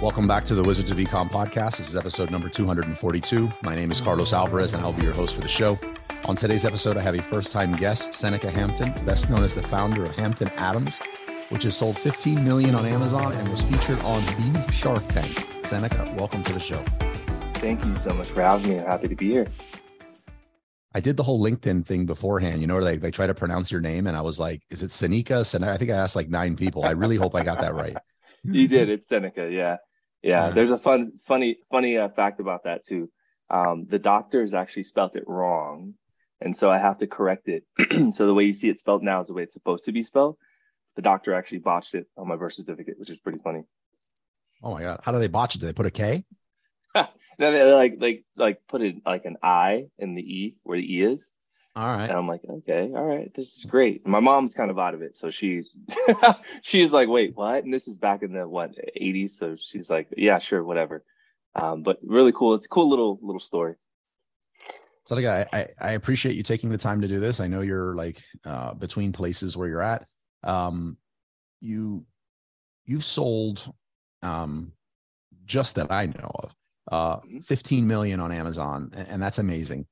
Welcome 0.00 0.26
back 0.26 0.46
to 0.46 0.54
the 0.54 0.62
Wizards 0.62 0.90
of 0.90 0.96
Ecom 0.96 1.30
podcast. 1.30 1.76
This 1.76 1.90
is 1.90 1.94
episode 1.94 2.30
number 2.30 2.48
242. 2.48 3.52
My 3.62 3.74
name 3.74 3.92
is 3.92 4.00
Carlos 4.00 4.32
Alvarez, 4.32 4.72
and 4.72 4.82
I'll 4.82 4.94
be 4.94 5.02
your 5.02 5.12
host 5.12 5.34
for 5.34 5.42
the 5.42 5.48
show. 5.48 5.78
On 6.24 6.34
today's 6.34 6.64
episode, 6.64 6.96
I 6.96 7.02
have 7.02 7.14
a 7.14 7.20
first 7.20 7.52
time 7.52 7.72
guest, 7.72 8.14
Seneca 8.14 8.50
Hampton, 8.50 8.94
best 9.04 9.28
known 9.28 9.44
as 9.44 9.54
the 9.54 9.62
founder 9.62 10.02
of 10.02 10.16
Hampton 10.16 10.48
Adams, 10.56 11.02
which 11.50 11.64
has 11.64 11.76
sold 11.76 11.98
15 11.98 12.42
million 12.42 12.74
on 12.74 12.86
Amazon 12.86 13.34
and 13.34 13.46
was 13.50 13.60
featured 13.60 13.98
on 13.98 14.24
the 14.24 14.72
Shark 14.72 15.06
Tank. 15.08 15.66
Seneca, 15.66 16.10
welcome 16.16 16.42
to 16.44 16.54
the 16.54 16.60
show. 16.60 16.82
Thank 17.56 17.84
you 17.84 17.94
so 17.96 18.14
much 18.14 18.28
for 18.28 18.40
having 18.40 18.70
me. 18.70 18.78
I'm 18.78 18.86
happy 18.86 19.08
to 19.08 19.14
be 19.14 19.30
here. 19.30 19.48
I 20.94 21.00
did 21.00 21.18
the 21.18 21.24
whole 21.24 21.44
LinkedIn 21.44 21.84
thing 21.84 22.06
beforehand, 22.06 22.62
you 22.62 22.66
know, 22.66 22.76
where 22.76 22.84
they, 22.84 22.96
they 22.96 23.10
try 23.10 23.26
to 23.26 23.34
pronounce 23.34 23.70
your 23.70 23.82
name. 23.82 24.06
And 24.06 24.16
I 24.16 24.22
was 24.22 24.40
like, 24.40 24.62
is 24.70 24.82
it 24.82 24.92
Seneca? 24.92 25.44
Seneca? 25.44 25.74
I 25.74 25.76
think 25.76 25.90
I 25.90 25.96
asked 25.96 26.16
like 26.16 26.30
nine 26.30 26.56
people. 26.56 26.86
I 26.86 26.92
really 26.92 27.16
hope 27.16 27.34
I 27.34 27.44
got 27.44 27.60
that 27.60 27.74
right. 27.74 27.98
you 28.44 28.66
did. 28.66 28.88
It's 28.88 29.06
Seneca. 29.06 29.50
Yeah 29.52 29.76
yeah, 30.22 30.50
there's 30.50 30.70
a 30.70 30.78
fun, 30.78 31.12
funny, 31.26 31.58
funny 31.70 31.96
uh, 31.96 32.08
fact 32.08 32.40
about 32.40 32.64
that 32.64 32.84
too. 32.84 33.10
Um, 33.48 33.86
the 33.88 33.98
doctors 33.98 34.54
actually 34.54 34.84
spelt 34.84 35.16
it 35.16 35.24
wrong, 35.26 35.94
and 36.40 36.56
so 36.56 36.70
I 36.70 36.78
have 36.78 36.98
to 36.98 37.06
correct 37.06 37.48
it. 37.48 37.64
so 38.14 38.26
the 38.26 38.34
way 38.34 38.44
you 38.44 38.52
see 38.52 38.68
it 38.68 38.80
spelled 38.80 39.02
now 39.02 39.20
is 39.20 39.28
the 39.28 39.34
way 39.34 39.42
it's 39.42 39.54
supposed 39.54 39.84
to 39.84 39.92
be 39.92 40.02
spelled. 40.02 40.36
The 40.96 41.02
doctor 41.02 41.34
actually 41.34 41.58
botched 41.58 41.94
it 41.94 42.06
on 42.16 42.28
my 42.28 42.36
birth 42.36 42.54
certificate, 42.54 42.98
which 42.98 43.10
is 43.10 43.18
pretty 43.18 43.38
funny. 43.38 43.62
Oh 44.62 44.72
my 44.72 44.82
god! 44.82 45.00
How 45.02 45.12
do 45.12 45.18
they 45.18 45.28
botch 45.28 45.54
it? 45.54 45.58
Do 45.58 45.66
they 45.66 45.72
put 45.72 45.86
a 45.86 45.90
K? 45.90 46.24
no, 46.94 47.06
they 47.38 47.72
like 47.72 47.94
like 47.98 48.24
like 48.36 48.60
put 48.68 48.82
it 48.82 48.96
like 49.06 49.24
an 49.24 49.36
I 49.42 49.86
in 49.98 50.14
the 50.14 50.22
E 50.22 50.56
where 50.62 50.78
the 50.78 50.94
E 50.96 51.02
is. 51.02 51.24
All 51.76 51.96
right. 51.96 52.10
And 52.10 52.18
I'm 52.18 52.26
like, 52.26 52.40
okay, 52.48 52.90
all 52.94 53.04
right, 53.04 53.32
this 53.34 53.56
is 53.56 53.64
great. 53.64 54.04
My 54.06 54.18
mom's 54.18 54.54
kind 54.54 54.70
of 54.70 54.78
out 54.78 54.94
of 54.94 55.02
it, 55.02 55.16
so 55.16 55.30
she's 55.30 55.70
she's 56.62 56.90
like, 56.92 57.08
wait, 57.08 57.36
what? 57.36 57.62
And 57.62 57.72
this 57.72 57.86
is 57.86 57.96
back 57.96 58.22
in 58.22 58.32
the 58.32 58.48
what 58.48 58.72
80s, 59.00 59.30
so 59.30 59.54
she's 59.56 59.88
like, 59.88 60.08
yeah, 60.16 60.38
sure, 60.38 60.64
whatever. 60.64 61.04
Um, 61.54 61.82
but 61.82 61.98
really 62.02 62.32
cool. 62.32 62.54
It's 62.54 62.66
a 62.66 62.68
cool 62.68 62.88
little 62.88 63.20
little 63.22 63.40
story. 63.40 63.76
So 65.06 65.14
like 65.14 65.24
I, 65.24 65.68
I 65.80 65.92
appreciate 65.92 66.34
you 66.34 66.42
taking 66.42 66.70
the 66.70 66.78
time 66.78 67.00
to 67.00 67.08
do 67.08 67.20
this. 67.20 67.40
I 67.40 67.46
know 67.46 67.60
you're 67.60 67.94
like 67.94 68.22
uh, 68.44 68.74
between 68.74 69.12
places 69.12 69.56
where 69.56 69.68
you're 69.68 69.82
at. 69.82 70.06
Um, 70.42 70.96
you 71.60 72.04
you've 72.84 73.04
sold 73.04 73.72
um, 74.22 74.72
just 75.44 75.76
that 75.76 75.92
I 75.92 76.06
know 76.06 76.30
of 76.34 76.54
uh, 76.90 77.16
mm-hmm. 77.18 77.38
15 77.40 77.86
million 77.86 78.18
on 78.18 78.32
Amazon, 78.32 78.92
and 78.94 79.22
that's 79.22 79.38
amazing 79.38 79.86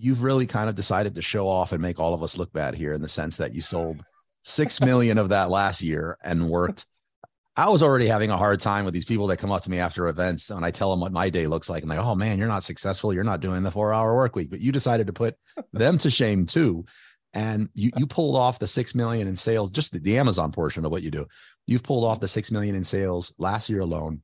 you've 0.00 0.22
really 0.22 0.46
kind 0.46 0.68
of 0.68 0.74
decided 0.74 1.14
to 1.14 1.22
show 1.22 1.46
off 1.48 1.72
and 1.72 1.82
make 1.82 2.00
all 2.00 2.14
of 2.14 2.22
us 2.22 2.36
look 2.36 2.52
bad 2.52 2.74
here 2.74 2.92
in 2.92 3.02
the 3.02 3.08
sense 3.08 3.36
that 3.36 3.54
you 3.54 3.60
sold 3.60 4.02
six 4.42 4.80
million 4.80 5.18
of 5.18 5.28
that 5.28 5.50
last 5.50 5.82
year 5.82 6.16
and 6.24 6.48
worked. 6.48 6.86
I 7.56 7.68
was 7.68 7.82
already 7.82 8.06
having 8.06 8.30
a 8.30 8.36
hard 8.36 8.60
time 8.60 8.84
with 8.84 8.94
these 8.94 9.04
people 9.04 9.26
that 9.26 9.36
come 9.36 9.52
up 9.52 9.62
to 9.64 9.70
me 9.70 9.78
after 9.78 10.08
events 10.08 10.50
and 10.50 10.64
I 10.64 10.70
tell 10.70 10.90
them 10.90 11.00
what 11.00 11.12
my 11.12 11.28
day 11.28 11.46
looks 11.46 11.68
like. 11.68 11.82
And 11.82 11.90
like, 11.90 11.98
oh 11.98 12.14
man, 12.14 12.38
you're 12.38 12.48
not 12.48 12.62
successful. 12.62 13.12
You're 13.12 13.24
not 13.24 13.40
doing 13.40 13.62
the 13.62 13.70
four 13.70 13.92
hour 13.92 14.14
work 14.14 14.34
week, 14.34 14.50
but 14.50 14.60
you 14.60 14.72
decided 14.72 15.06
to 15.08 15.12
put 15.12 15.34
them 15.72 15.98
to 15.98 16.10
shame 16.10 16.46
too. 16.46 16.86
And 17.34 17.68
you 17.74 17.90
you 17.96 18.06
pulled 18.06 18.36
off 18.36 18.58
the 18.58 18.66
six 18.66 18.94
million 18.94 19.28
in 19.28 19.36
sales, 19.36 19.70
just 19.70 19.92
the, 19.92 19.98
the 19.98 20.18
Amazon 20.18 20.50
portion 20.50 20.84
of 20.84 20.90
what 20.90 21.02
you 21.02 21.10
do. 21.10 21.26
You've 21.66 21.82
pulled 21.82 22.04
off 22.04 22.18
the 22.18 22.26
six 22.26 22.50
million 22.50 22.74
in 22.74 22.82
sales 22.82 23.34
last 23.38 23.68
year 23.68 23.80
alone 23.80 24.22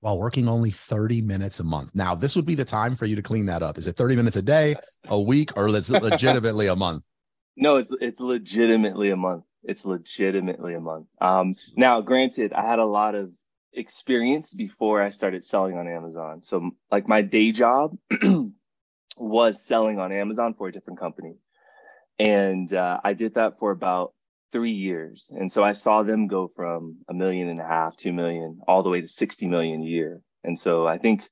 while 0.00 0.18
working 0.18 0.48
only 0.48 0.70
30 0.70 1.22
minutes 1.22 1.60
a 1.60 1.64
month. 1.64 1.94
Now, 1.94 2.14
this 2.14 2.36
would 2.36 2.46
be 2.46 2.54
the 2.54 2.64
time 2.64 2.94
for 2.94 3.06
you 3.06 3.16
to 3.16 3.22
clean 3.22 3.46
that 3.46 3.62
up. 3.62 3.78
Is 3.78 3.86
it 3.86 3.96
30 3.96 4.16
minutes 4.16 4.36
a 4.36 4.42
day, 4.42 4.76
a 5.08 5.20
week, 5.20 5.56
or 5.56 5.68
is 5.68 5.90
it 5.90 6.02
legitimately 6.02 6.68
a 6.68 6.76
month? 6.76 7.04
No, 7.60 7.78
it's 7.78 7.90
it's 8.00 8.20
legitimately 8.20 9.10
a 9.10 9.16
month. 9.16 9.42
It's 9.64 9.84
legitimately 9.84 10.74
a 10.74 10.80
month. 10.80 11.08
Um, 11.20 11.56
now, 11.76 12.00
granted, 12.00 12.52
I 12.52 12.64
had 12.64 12.78
a 12.78 12.84
lot 12.84 13.16
of 13.16 13.32
experience 13.72 14.54
before 14.54 15.02
I 15.02 15.10
started 15.10 15.44
selling 15.44 15.76
on 15.76 15.88
Amazon. 15.88 16.42
So, 16.44 16.70
like 16.92 17.08
my 17.08 17.20
day 17.22 17.50
job 17.50 17.98
was 19.18 19.60
selling 19.60 19.98
on 19.98 20.12
Amazon 20.12 20.54
for 20.54 20.68
a 20.68 20.72
different 20.72 21.00
company, 21.00 21.34
and 22.20 22.72
uh, 22.72 23.00
I 23.02 23.14
did 23.14 23.34
that 23.34 23.58
for 23.58 23.72
about 23.72 24.12
three 24.52 24.72
years. 24.72 25.30
And 25.30 25.50
so 25.50 25.62
I 25.62 25.72
saw 25.72 26.02
them 26.02 26.26
go 26.26 26.50
from 26.54 26.98
a 27.08 27.14
million 27.14 27.48
and 27.48 27.60
a 27.60 27.64
half, 27.64 27.96
two 27.96 28.12
million, 28.12 28.60
all 28.66 28.82
the 28.82 28.88
way 28.88 29.00
to 29.00 29.08
60 29.08 29.46
million 29.46 29.82
a 29.82 29.86
year. 29.86 30.20
And 30.44 30.58
so 30.58 30.86
I 30.86 30.98
think 30.98 31.28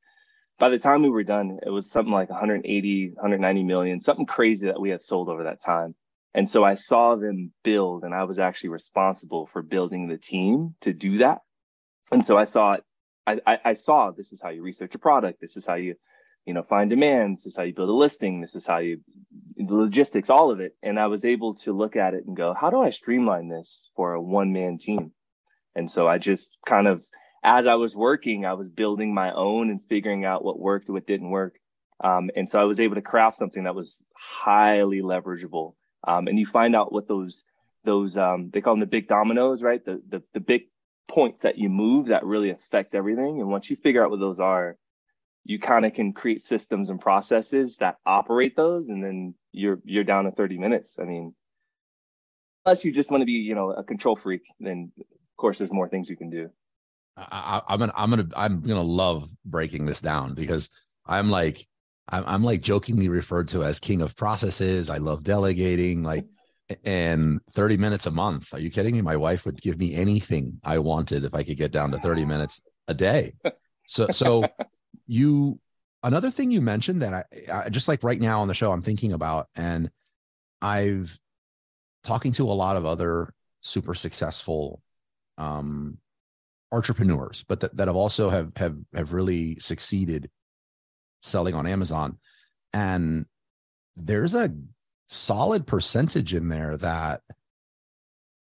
by 0.59 0.69
the 0.69 0.79
time 0.79 1.03
we 1.03 1.11
were 1.11 1.25
done, 1.25 1.59
it 1.65 1.71
was 1.71 1.91
something 1.91 2.13
like 2.13 2.31
180, 2.31 3.09
190 3.11 3.63
million, 3.65 4.01
something 4.01 4.27
crazy 4.27 4.67
that 4.67 4.81
we 4.81 4.91
had 4.91 5.03
sold 5.03 5.29
over 5.29 5.45
that 5.45 5.63
time. 5.63 5.95
And 6.35 6.49
so 6.49 6.65
I 6.65 6.75
saw 6.75 7.17
them 7.17 7.53
build, 7.65 8.05
and 8.05 8.15
I 8.15 8.25
was 8.25 8.39
actually 8.39 8.69
responsible 8.69 9.47
for 9.47 9.63
building 9.63 10.07
the 10.07 10.19
team 10.19 10.75
to 10.83 10.93
do 10.93 11.19
that. 11.19 11.39
And 12.13 12.25
so 12.25 12.37
I 12.37 12.45
saw 12.45 12.75
it. 12.75 12.85
I, 13.27 13.59
I, 13.65 13.73
saw 13.73 14.13
this 14.13 14.33
is 14.33 14.41
how 14.41 14.51
you 14.51 14.63
research 14.63 14.95
a 14.95 15.01
product. 15.01 15.41
This 15.41 15.57
is 15.57 15.67
how 15.67 15.75
you 15.75 15.97
you 16.47 16.55
know, 16.55 16.63
find 16.63 16.89
demands. 16.89 17.43
This 17.43 17.53
is 17.53 17.57
how 17.57 17.65
you 17.65 17.75
build 17.75 17.89
a 17.89 17.93
listing. 17.93 18.41
This 18.41 18.55
is 18.55 18.65
how 18.65 18.79
you, 18.79 19.01
the 19.57 19.75
logistics, 19.75 20.31
all 20.31 20.51
of 20.53 20.61
it. 20.61 20.77
And 20.83 20.99
I 20.99 21.09
was 21.09 21.25
able 21.25 21.55
to 21.57 21.73
look 21.73 21.97
at 21.97 22.15
it 22.15 22.25
and 22.25 22.37
go, 22.37 22.55
how 22.55 22.71
do 22.71 22.81
I 22.81 22.91
streamline 22.91 23.49
this 23.49 23.91
for 23.97 24.15
a 24.15 24.23
one 24.23 24.53
man 24.53 24.79
team? 24.79 25.11
And 25.75 25.91
so 25.91 26.07
I 26.07 26.19
just 26.19 26.57
kind 26.65 26.87
of, 26.87 27.05
as 27.43 27.67
I 27.67 27.75
was 27.75 27.97
working, 27.97 28.47
I 28.47 28.55
was 28.55 28.69
building 28.69 29.13
my 29.13 29.33
own 29.33 29.71
and 29.71 29.83
figuring 29.89 30.25
out 30.25 30.45
what 30.45 30.59
worked, 30.59 30.89
what 30.89 31.07
didn't 31.07 31.31
work. 31.31 31.57
Um, 32.03 32.31
and 32.37 32.49
so 32.49 32.61
I 32.61 32.65
was 32.65 32.81
able 32.81 32.95
to 32.95 33.03
craft 33.03 33.39
something 33.39 33.65
that 33.65 33.75
was 33.75 33.97
highly 34.15 35.03
leverageable. 35.03 35.75
Um, 36.07 36.29
and 36.29 36.39
you 36.39 36.47
find 36.47 36.77
out 36.77 36.93
what 36.93 37.09
those, 37.09 37.43
those, 37.85 38.17
um, 38.17 38.51
they 38.53 38.61
call 38.61 38.75
them 38.75 38.81
the 38.81 38.87
big 38.87 39.09
dominoes, 39.09 39.63
right? 39.63 39.85
The, 39.85 40.01
the, 40.09 40.23
the 40.33 40.41
big 40.41 40.63
points 41.09 41.43
that 41.43 41.59
you 41.59 41.69
move 41.69 42.07
that 42.07 42.25
really 42.25 42.51
affect 42.51 42.95
everything. 42.95 43.41
And 43.41 43.49
once 43.49 43.69
you 43.69 43.77
figure 43.77 44.05
out 44.05 44.11
what 44.11 44.21
those 44.21 44.41
are, 44.41 44.77
you 45.47 45.61
kind 45.61 45.87
of 45.87 45.95
can 45.95 46.13
create 46.13 46.43
systems 46.43 46.91
and 46.91 47.01
processes 47.01 47.77
that 47.77 47.97
operate 48.05 48.57
those 48.57 48.89
and 48.89 49.03
then 49.03 49.35
you're 49.53 49.79
you're 49.85 50.05
down 50.05 50.25
to 50.25 50.33
30 50.33 50.59
minutes. 50.59 50.99
I 51.01 51.05
mean 51.05 51.35
unless 52.65 52.85
you 52.85 52.93
just 52.93 53.11
want 53.11 53.21
to 53.21 53.27
be 53.27 53.33
you 53.33 53.55
know 53.55 53.71
a 53.71 53.85
control 53.85 54.17
freak 54.17 54.43
then 54.59 54.93
of 54.99 55.37
course 55.37 55.59
there's 55.59 55.73
more 55.73 55.89
things 55.89 56.11
you 56.11 56.17
can 56.17 56.31
do. 56.31 56.51
I, 57.17 57.63
am 57.69 57.79
gonna 57.79 57.93
i'm 57.97 58.11
gonna 58.11 58.29
i'm 58.37 58.61
gonna 58.61 58.83
love 58.83 59.31
breaking 59.45 59.87
this 59.87 60.03
down 60.03 60.35
because 60.35 60.69
i'm 61.07 61.31
like 61.31 61.67
I'm, 62.09 62.25
I'm 62.27 62.45
like 62.45 62.61
jokingly 62.61 63.09
referred 63.09 63.49
to 63.49 63.65
as 63.65 63.81
king 63.81 64.01
of 64.01 64.15
processes. 64.15 64.91
I 64.91 64.99
love 64.99 65.25
delegating 65.25 66.03
like 66.03 66.25
and 66.85 67.41
30 67.53 67.79
minutes 67.79 68.07
a 68.07 68.11
month. 68.11 68.53
Are 68.53 68.61
you 68.61 68.71
kidding 68.71 68.95
me? 68.95 69.01
My 69.01 69.17
wife 69.17 69.47
would 69.47 69.61
give 69.63 69.79
me 69.79 69.95
anything 69.95 70.61
i 70.65 70.79
wanted 70.79 71.25
if 71.25 71.35
i 71.35 71.43
could 71.43 71.57
get 71.57 71.73
down 71.73 71.93
to 71.93 71.99
30 71.99 72.25
minutes 72.25 72.61
a 72.89 72.95
day. 72.95 73.33
So 73.87 74.09
so 74.11 74.45
you 75.07 75.59
another 76.03 76.31
thing 76.31 76.51
you 76.51 76.61
mentioned 76.61 77.03
that 77.03 77.15
I, 77.15 77.65
I, 77.65 77.69
just 77.69 77.89
like 77.89 78.03
right 78.03 78.21
now 78.21 78.41
on 78.41 78.49
the 78.49 78.55
show 78.55 78.73
i'm 78.73 78.83
thinking 78.83 79.13
about 79.13 79.49
and 79.57 79.91
i've 80.61 81.19
talking 82.05 82.33
to 82.33 82.45
a 82.45 82.53
lot 82.53 82.77
of 82.77 82.85
other 82.85 83.33
super 83.61 83.95
successful 83.95 84.83
um 85.39 85.99
entrepreneurs 86.73 87.45
but 87.49 87.61
that, 87.61 87.77
that 87.77 87.89
have 87.89 87.97
also 87.97 88.31
have 88.31 88.53
have 88.57 88.77
have 88.95 89.13
really 89.13 89.59
succeeded 89.61 90.31
selling 91.23 91.55
on 91.55 91.67
amazon. 91.67 92.19
And 92.73 93.27
there's 93.97 94.35
a 94.35 94.55
solid 95.09 95.67
percentage 95.67 96.35
in 96.35 96.49
there 96.49 96.77
that 96.79 97.23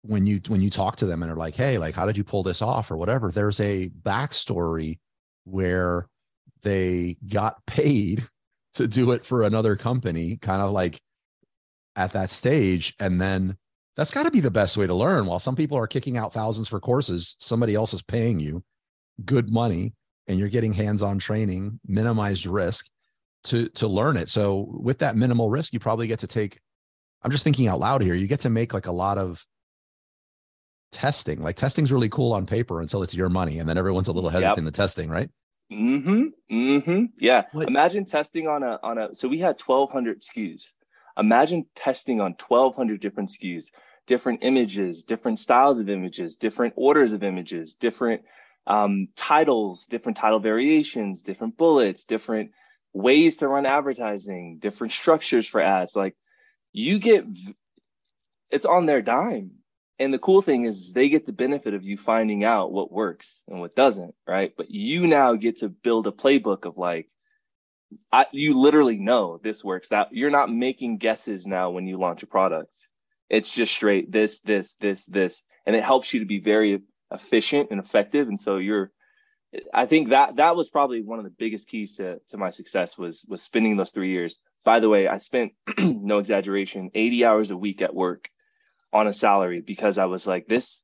when 0.02 0.26
you 0.26 0.40
when 0.48 0.62
you 0.62 0.70
talk 0.70 0.96
to 0.98 1.06
them 1.06 1.22
and 1.22 1.32
are 1.32 1.36
like 1.36 1.56
hey 1.56 1.78
like 1.78 1.94
how 1.94 2.06
did 2.06 2.18
you 2.18 2.24
pull 2.24 2.44
this 2.44 2.62
off? 2.62 2.90
or 2.90 2.98
whatever 2.98 3.32
there's 3.32 3.60
a 3.60 3.90
backstory 3.90 5.00
where 5.44 6.08
they 6.68 7.18
got 7.28 7.66
paid 7.66 8.24
to 8.74 8.88
do 8.88 9.12
it 9.12 9.26
for 9.26 9.44
another 9.44 9.76
company, 9.76 10.38
kind 10.38 10.62
of 10.62 10.72
like 10.72 11.02
at 11.96 12.14
that 12.14 12.30
stage. 12.30 12.94
And 13.00 13.20
then 13.20 13.58
that's 13.96 14.12
got 14.12 14.24
to 14.24 14.32
be 14.32 14.40
the 14.40 14.52
best 14.52 14.78
way 14.78 14.86
to 14.86 14.94
learn. 14.94 15.26
While 15.26 15.40
some 15.40 15.56
people 15.56 15.78
are 15.78 15.88
kicking 15.88 16.18
out 16.18 16.34
thousands 16.34 16.68
for 16.68 16.80
courses, 16.80 17.36
somebody 17.40 17.74
else 17.74 17.94
is 17.94 18.04
paying 18.04 18.40
you 18.40 18.64
good 19.26 19.50
money 19.50 19.94
and 20.28 20.38
you're 20.38 20.50
getting 20.50 20.74
hands-on 20.74 21.18
training, 21.18 21.80
minimized 21.88 22.46
risk 22.46 22.88
to 23.46 23.70
to 23.70 23.88
learn 23.88 24.18
it. 24.18 24.30
So 24.30 24.68
with 24.70 25.00
that 25.00 25.16
minimal 25.16 25.50
risk, 25.50 25.74
you 25.74 25.80
probably 25.80 26.08
get 26.08 26.20
to 26.20 26.28
take 26.28 26.60
I'm 27.24 27.32
just 27.32 27.44
thinking 27.44 27.68
out 27.68 27.80
loud 27.80 28.02
here. 28.02 28.14
You 28.14 28.28
get 28.28 28.42
to 28.42 28.50
make 28.50 28.74
like 28.74 28.88
a 28.88 28.92
lot 28.92 29.18
of 29.18 29.44
testing. 30.92 31.42
Like 31.42 31.56
testing's 31.56 31.92
really 31.92 32.10
cool 32.10 32.34
on 32.34 32.46
paper 32.46 32.82
until 32.82 33.02
it's 33.04 33.16
your 33.16 33.30
money 33.30 33.60
and 33.60 33.68
then 33.68 33.78
everyone's 33.78 34.08
a 34.08 34.12
little 34.12 34.30
hesitant 34.30 34.66
yep. 34.66 34.74
to 34.74 34.78
testing, 34.78 35.10
right? 35.10 35.30
Mm-hmm. 35.72 36.24
Mm-hmm. 36.52 37.06
Yeah. 37.20 37.44
What? 37.52 37.68
Imagine 37.68 38.06
testing 38.06 38.48
on 38.48 38.64
a 38.64 38.80
on 38.82 38.98
a 38.98 39.16
so 39.16 39.28
we 39.28 39.40
had 39.40 39.62
1200 39.62 40.22
SKUs. 40.22 40.72
Imagine 41.18 41.66
testing 41.76 42.22
on 42.22 42.36
1200 42.48 43.02
different 43.02 43.32
SKUs, 43.32 43.66
different 44.06 44.44
images, 44.44 45.04
different 45.04 45.40
styles 45.40 45.80
of 45.80 45.90
images, 45.90 46.38
different 46.38 46.74
orders 46.78 47.12
of 47.12 47.24
images, 47.24 47.76
different 47.76 48.22
um, 48.68 49.08
titles, 49.16 49.86
different 49.90 50.18
title 50.18 50.40
variations, 50.40 51.22
different 51.22 51.58
bullets, 51.58 52.06
different 52.06 52.52
ways 52.94 53.38
to 53.38 53.48
run 53.48 53.66
advertising, 53.66 54.60
different 54.60 54.94
structures 54.94 55.48
for 55.48 55.62
ads. 55.62 55.96
Like 55.96 56.16
you 56.72 57.00
get 57.00 57.26
it's 58.50 58.66
on 58.66 58.86
their 58.86 59.02
dime. 59.02 59.52
And 60.00 60.14
the 60.14 60.20
cool 60.20 60.42
thing 60.42 60.66
is 60.66 60.94
they 60.94 61.10
get 61.10 61.26
the 61.26 61.34
benefit 61.34 61.74
of 61.74 61.84
you 61.84 61.98
finding 61.98 62.44
out 62.44 62.72
what 62.72 62.92
works 62.92 63.40
and 63.48 63.60
what 63.60 63.76
doesn't, 63.76 64.14
right? 64.28 64.54
But 64.56 64.70
you 64.70 65.08
now 65.08 65.34
get 65.36 65.60
to 65.60 65.70
build 65.70 66.06
a 66.08 66.12
playbook 66.12 66.66
of 66.66 66.78
like, 66.78 67.10
I, 68.12 68.28
you 68.32 68.60
literally 68.60 68.98
know 68.98 69.40
this 69.42 69.64
works. 69.64 69.88
That 69.90 70.10
you're 70.12 70.30
not 70.30 70.52
making 70.52 70.98
guesses 70.98 71.48
now 71.48 71.72
when 71.72 71.88
you 71.88 71.98
launch 71.98 72.22
a 72.22 72.28
product. 72.28 72.72
It's 73.30 73.50
just 73.50 73.74
straight 73.74 74.12
this, 74.12 74.40
this, 74.40 74.74
this, 74.74 75.06
this, 75.06 75.44
and 75.66 75.76
it 75.76 75.84
helps 75.84 76.14
you 76.14 76.20
to 76.20 76.26
be 76.26 76.40
very 76.40 76.82
efficient 77.12 77.70
and 77.72 77.80
effective. 77.80 78.28
And 78.28 78.40
so 78.40 78.58
you're, 78.58 78.92
I 79.74 79.86
think 79.86 80.10
that 80.10 80.36
that 80.36 80.56
was 80.56 80.70
probably 80.70 81.02
one 81.02 81.20
of 81.20 81.26
the 81.26 81.32
biggest 81.32 81.68
keys 81.68 81.96
to 81.96 82.20
to 82.30 82.38
my 82.38 82.50
success 82.50 82.98
was 82.98 83.24
was 83.28 83.42
spending 83.42 83.78
those 83.78 83.92
three 83.92 84.12
years. 84.12 84.38
By 84.64 84.80
the 84.82 84.90
way, 84.90 85.08
I 85.08 85.18
spent 85.18 85.54
no 85.80 86.20
exaggeration, 86.20 86.92
80 86.94 87.26
hours 87.26 87.52
a 87.52 87.58
week 87.58 87.82
at 87.82 87.96
work 87.96 88.30
on 88.94 89.08
a 89.08 89.14
salary 89.14 89.62
because 89.62 89.98
I 89.98 90.06
was 90.06 90.28
like, 90.28 90.48
this, 90.48 90.82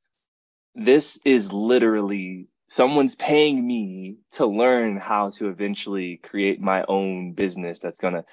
this 0.76 1.20
is 1.26 1.52
literally 1.52 2.48
someone's 2.68 3.16
paying 3.16 3.66
me 3.66 4.18
to 4.32 4.46
learn 4.46 4.98
how 4.98 5.30
to 5.32 5.50
eventually 5.50 6.20
create 6.24 6.60
my 6.60 6.84
own 6.88 7.34
business 7.34 7.80
that's 7.80 8.00
gonna 8.00 8.24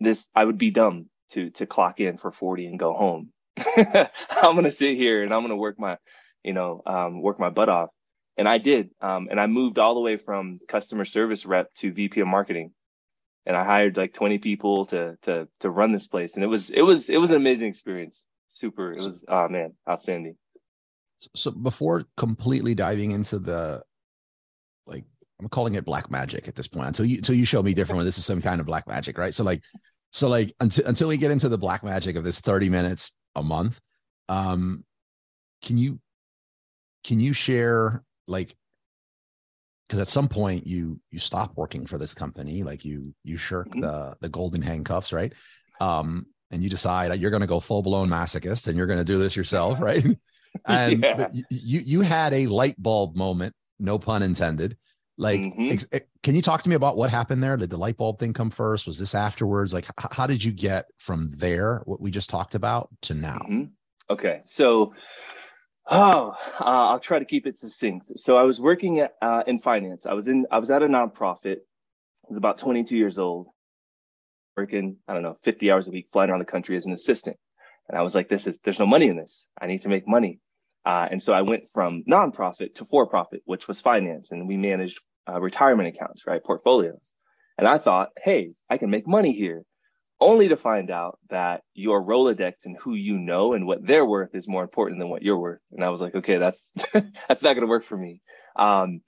this 0.00 0.26
I 0.34 0.44
would 0.44 0.58
be 0.58 0.70
dumb 0.70 1.08
to 1.30 1.50
to 1.50 1.66
clock 1.66 2.00
in 2.00 2.18
for 2.18 2.30
40 2.30 2.66
and 2.66 2.78
go 2.78 2.92
home. 2.92 3.30
I'm 3.76 4.54
gonna 4.54 4.70
sit 4.70 4.96
here 4.96 5.22
and 5.22 5.32
I'm 5.32 5.42
gonna 5.42 5.56
work 5.56 5.78
my, 5.78 5.98
you 6.44 6.52
know, 6.52 6.82
um, 6.86 7.22
work 7.22 7.38
my 7.40 7.50
butt 7.50 7.68
off. 7.68 7.90
And 8.38 8.46
I 8.46 8.58
did. 8.58 8.90
Um, 9.00 9.28
and 9.30 9.40
I 9.40 9.46
moved 9.46 9.78
all 9.78 9.94
the 9.94 10.00
way 10.02 10.18
from 10.18 10.60
customer 10.68 11.06
service 11.06 11.46
rep 11.46 11.72
to 11.76 11.90
VP 11.90 12.20
of 12.20 12.26
marketing. 12.28 12.72
And 13.46 13.56
I 13.56 13.64
hired 13.64 13.96
like 13.96 14.12
20 14.12 14.38
people 14.38 14.86
to 14.86 15.16
to 15.22 15.48
to 15.60 15.70
run 15.70 15.92
this 15.92 16.06
place. 16.06 16.34
And 16.34 16.44
it 16.44 16.48
was 16.48 16.68
it 16.68 16.82
was 16.82 17.08
it 17.08 17.16
was 17.18 17.30
an 17.30 17.36
amazing 17.36 17.68
experience 17.68 18.22
super. 18.50 18.92
It 18.92 19.02
was 19.02 19.24
oh 19.28 19.48
man, 19.48 19.74
outstanding. 19.88 20.36
So 21.34 21.50
before 21.50 22.04
completely 22.16 22.74
diving 22.74 23.12
into 23.12 23.38
the 23.38 23.82
like 24.86 25.04
I'm 25.40 25.48
calling 25.48 25.74
it 25.74 25.84
black 25.84 26.10
magic 26.10 26.48
at 26.48 26.54
this 26.54 26.68
point. 26.68 26.88
Until 26.88 27.06
you 27.06 27.18
until 27.18 27.34
you 27.34 27.44
show 27.44 27.62
me 27.62 27.74
different 27.74 28.04
this 28.04 28.18
is 28.18 28.26
some 28.26 28.42
kind 28.42 28.60
of 28.60 28.66
black 28.66 28.86
magic, 28.86 29.18
right? 29.18 29.34
So 29.34 29.44
like 29.44 29.62
so 30.12 30.28
like 30.28 30.54
until 30.60 30.86
until 30.86 31.08
we 31.08 31.16
get 31.16 31.30
into 31.30 31.48
the 31.48 31.58
black 31.58 31.84
magic 31.84 32.16
of 32.16 32.24
this 32.24 32.40
30 32.40 32.68
minutes 32.68 33.12
a 33.34 33.42
month, 33.42 33.80
um 34.28 34.84
can 35.62 35.78
you 35.78 36.00
can 37.04 37.20
you 37.20 37.32
share 37.32 38.02
like 38.26 38.54
because 39.86 40.00
at 40.00 40.08
some 40.08 40.28
point 40.28 40.66
you 40.66 41.00
you 41.10 41.18
stop 41.18 41.52
working 41.56 41.86
for 41.86 41.98
this 41.98 42.14
company 42.14 42.62
like 42.62 42.84
you 42.84 43.14
you 43.22 43.36
shirk 43.36 43.68
mm-hmm. 43.68 43.80
the 43.80 44.16
the 44.20 44.28
golden 44.28 44.60
handcuffs 44.60 45.12
right 45.12 45.32
um 45.80 46.26
and 46.50 46.62
you 46.62 46.70
decide 46.70 47.18
you're 47.20 47.30
going 47.30 47.40
to 47.40 47.46
go 47.46 47.60
full 47.60 47.82
blown 47.82 48.08
masochist 48.08 48.68
and 48.68 48.76
you're 48.76 48.86
going 48.86 48.98
to 48.98 49.04
do 49.04 49.18
this 49.18 49.36
yourself, 49.36 49.80
right? 49.80 50.04
and 50.64 51.02
yeah. 51.02 51.28
you 51.50 51.80
you 51.80 52.00
had 52.00 52.32
a 52.32 52.46
light 52.46 52.80
bulb 52.80 53.16
moment, 53.16 53.54
no 53.78 53.98
pun 53.98 54.22
intended. 54.22 54.76
Like, 55.18 55.40
mm-hmm. 55.40 55.72
ex- 55.72 55.86
eh, 55.92 56.00
can 56.22 56.34
you 56.34 56.42
talk 56.42 56.62
to 56.62 56.68
me 56.68 56.74
about 56.74 56.96
what 56.96 57.10
happened 57.10 57.42
there? 57.42 57.56
Did 57.56 57.70
the 57.70 57.78
light 57.78 57.96
bulb 57.96 58.18
thing 58.18 58.34
come 58.34 58.50
first? 58.50 58.86
Was 58.86 58.98
this 58.98 59.14
afterwards? 59.14 59.72
Like, 59.72 59.86
h- 59.98 60.10
how 60.10 60.26
did 60.26 60.44
you 60.44 60.52
get 60.52 60.86
from 60.98 61.30
there, 61.36 61.80
what 61.86 62.02
we 62.02 62.10
just 62.10 62.28
talked 62.28 62.54
about, 62.54 62.90
to 63.02 63.14
now? 63.14 63.38
Mm-hmm. 63.48 63.64
Okay, 64.10 64.42
so 64.44 64.92
oh, 65.90 66.34
uh, 66.60 66.64
I'll 66.64 67.00
try 67.00 67.18
to 67.18 67.24
keep 67.24 67.46
it 67.46 67.58
succinct. 67.58 68.18
So 68.18 68.36
I 68.36 68.42
was 68.42 68.60
working 68.60 69.00
at, 69.00 69.14
uh, 69.22 69.42
in 69.46 69.58
finance. 69.58 70.04
I 70.04 70.12
was 70.12 70.28
in 70.28 70.46
I 70.50 70.58
was 70.58 70.70
at 70.70 70.82
a 70.82 70.86
nonprofit. 70.86 71.56
I 71.56 72.28
was 72.28 72.36
about 72.36 72.58
22 72.58 72.96
years 72.96 73.18
old 73.18 73.48
working, 74.56 74.96
I 75.06 75.14
don't 75.14 75.22
know, 75.22 75.36
50 75.44 75.70
hours 75.70 75.88
a 75.88 75.90
week 75.90 76.08
flying 76.12 76.30
around 76.30 76.40
the 76.40 76.46
country 76.46 76.76
as 76.76 76.86
an 76.86 76.92
assistant. 76.92 77.36
And 77.88 77.98
I 77.98 78.02
was 78.02 78.14
like, 78.14 78.28
this 78.28 78.46
is, 78.46 78.58
there's 78.64 78.78
no 78.78 78.86
money 78.86 79.06
in 79.06 79.16
this. 79.16 79.46
I 79.60 79.66
need 79.66 79.82
to 79.82 79.88
make 79.88 80.08
money. 80.08 80.40
Uh, 80.84 81.08
and 81.10 81.22
so 81.22 81.32
I 81.32 81.42
went 81.42 81.64
from 81.74 82.04
nonprofit 82.08 82.74
to 82.76 82.84
for 82.86 83.06
profit, 83.06 83.42
which 83.44 83.68
was 83.68 83.80
finance. 83.80 84.30
And 84.30 84.48
we 84.48 84.56
managed 84.56 85.00
uh, 85.28 85.40
retirement 85.40 85.94
accounts, 85.94 86.26
right? 86.26 86.42
Portfolios. 86.42 87.12
And 87.58 87.66
I 87.66 87.78
thought, 87.78 88.10
hey, 88.22 88.52
I 88.70 88.78
can 88.78 88.90
make 88.90 89.06
money 89.06 89.32
here. 89.32 89.64
Only 90.18 90.48
to 90.48 90.56
find 90.56 90.90
out 90.90 91.18
that 91.28 91.62
your 91.74 92.02
Rolodex 92.02 92.64
and 92.64 92.76
who 92.80 92.94
you 92.94 93.18
know 93.18 93.52
and 93.52 93.66
what 93.66 93.86
they're 93.86 94.06
worth 94.06 94.34
is 94.34 94.48
more 94.48 94.62
important 94.62 94.98
than 94.98 95.10
what 95.10 95.22
you're 95.22 95.36
worth. 95.36 95.60
And 95.72 95.84
I 95.84 95.90
was 95.90 96.00
like, 96.00 96.14
okay, 96.14 96.38
that's 96.38 96.66
that's 96.94 97.42
not 97.42 97.52
going 97.52 97.60
to 97.60 97.66
work 97.66 97.84
for 97.84 97.98
me. 97.98 98.22
Um, 98.58 99.02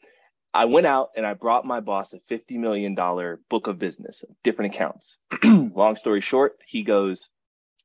I 0.54 0.64
went 0.64 0.86
out 0.86 1.10
and 1.16 1.26
I 1.26 1.34
brought 1.34 1.64
my 1.64 1.80
boss 1.80 2.12
a 2.12 2.20
$50 2.32 2.58
million 2.58 2.94
book 2.94 3.66
of 3.66 3.78
business, 3.78 4.24
different 4.42 4.74
accounts. 4.74 5.18
Long 5.44 5.96
story 5.96 6.20
short, 6.20 6.58
he 6.66 6.82
goes, 6.82 7.28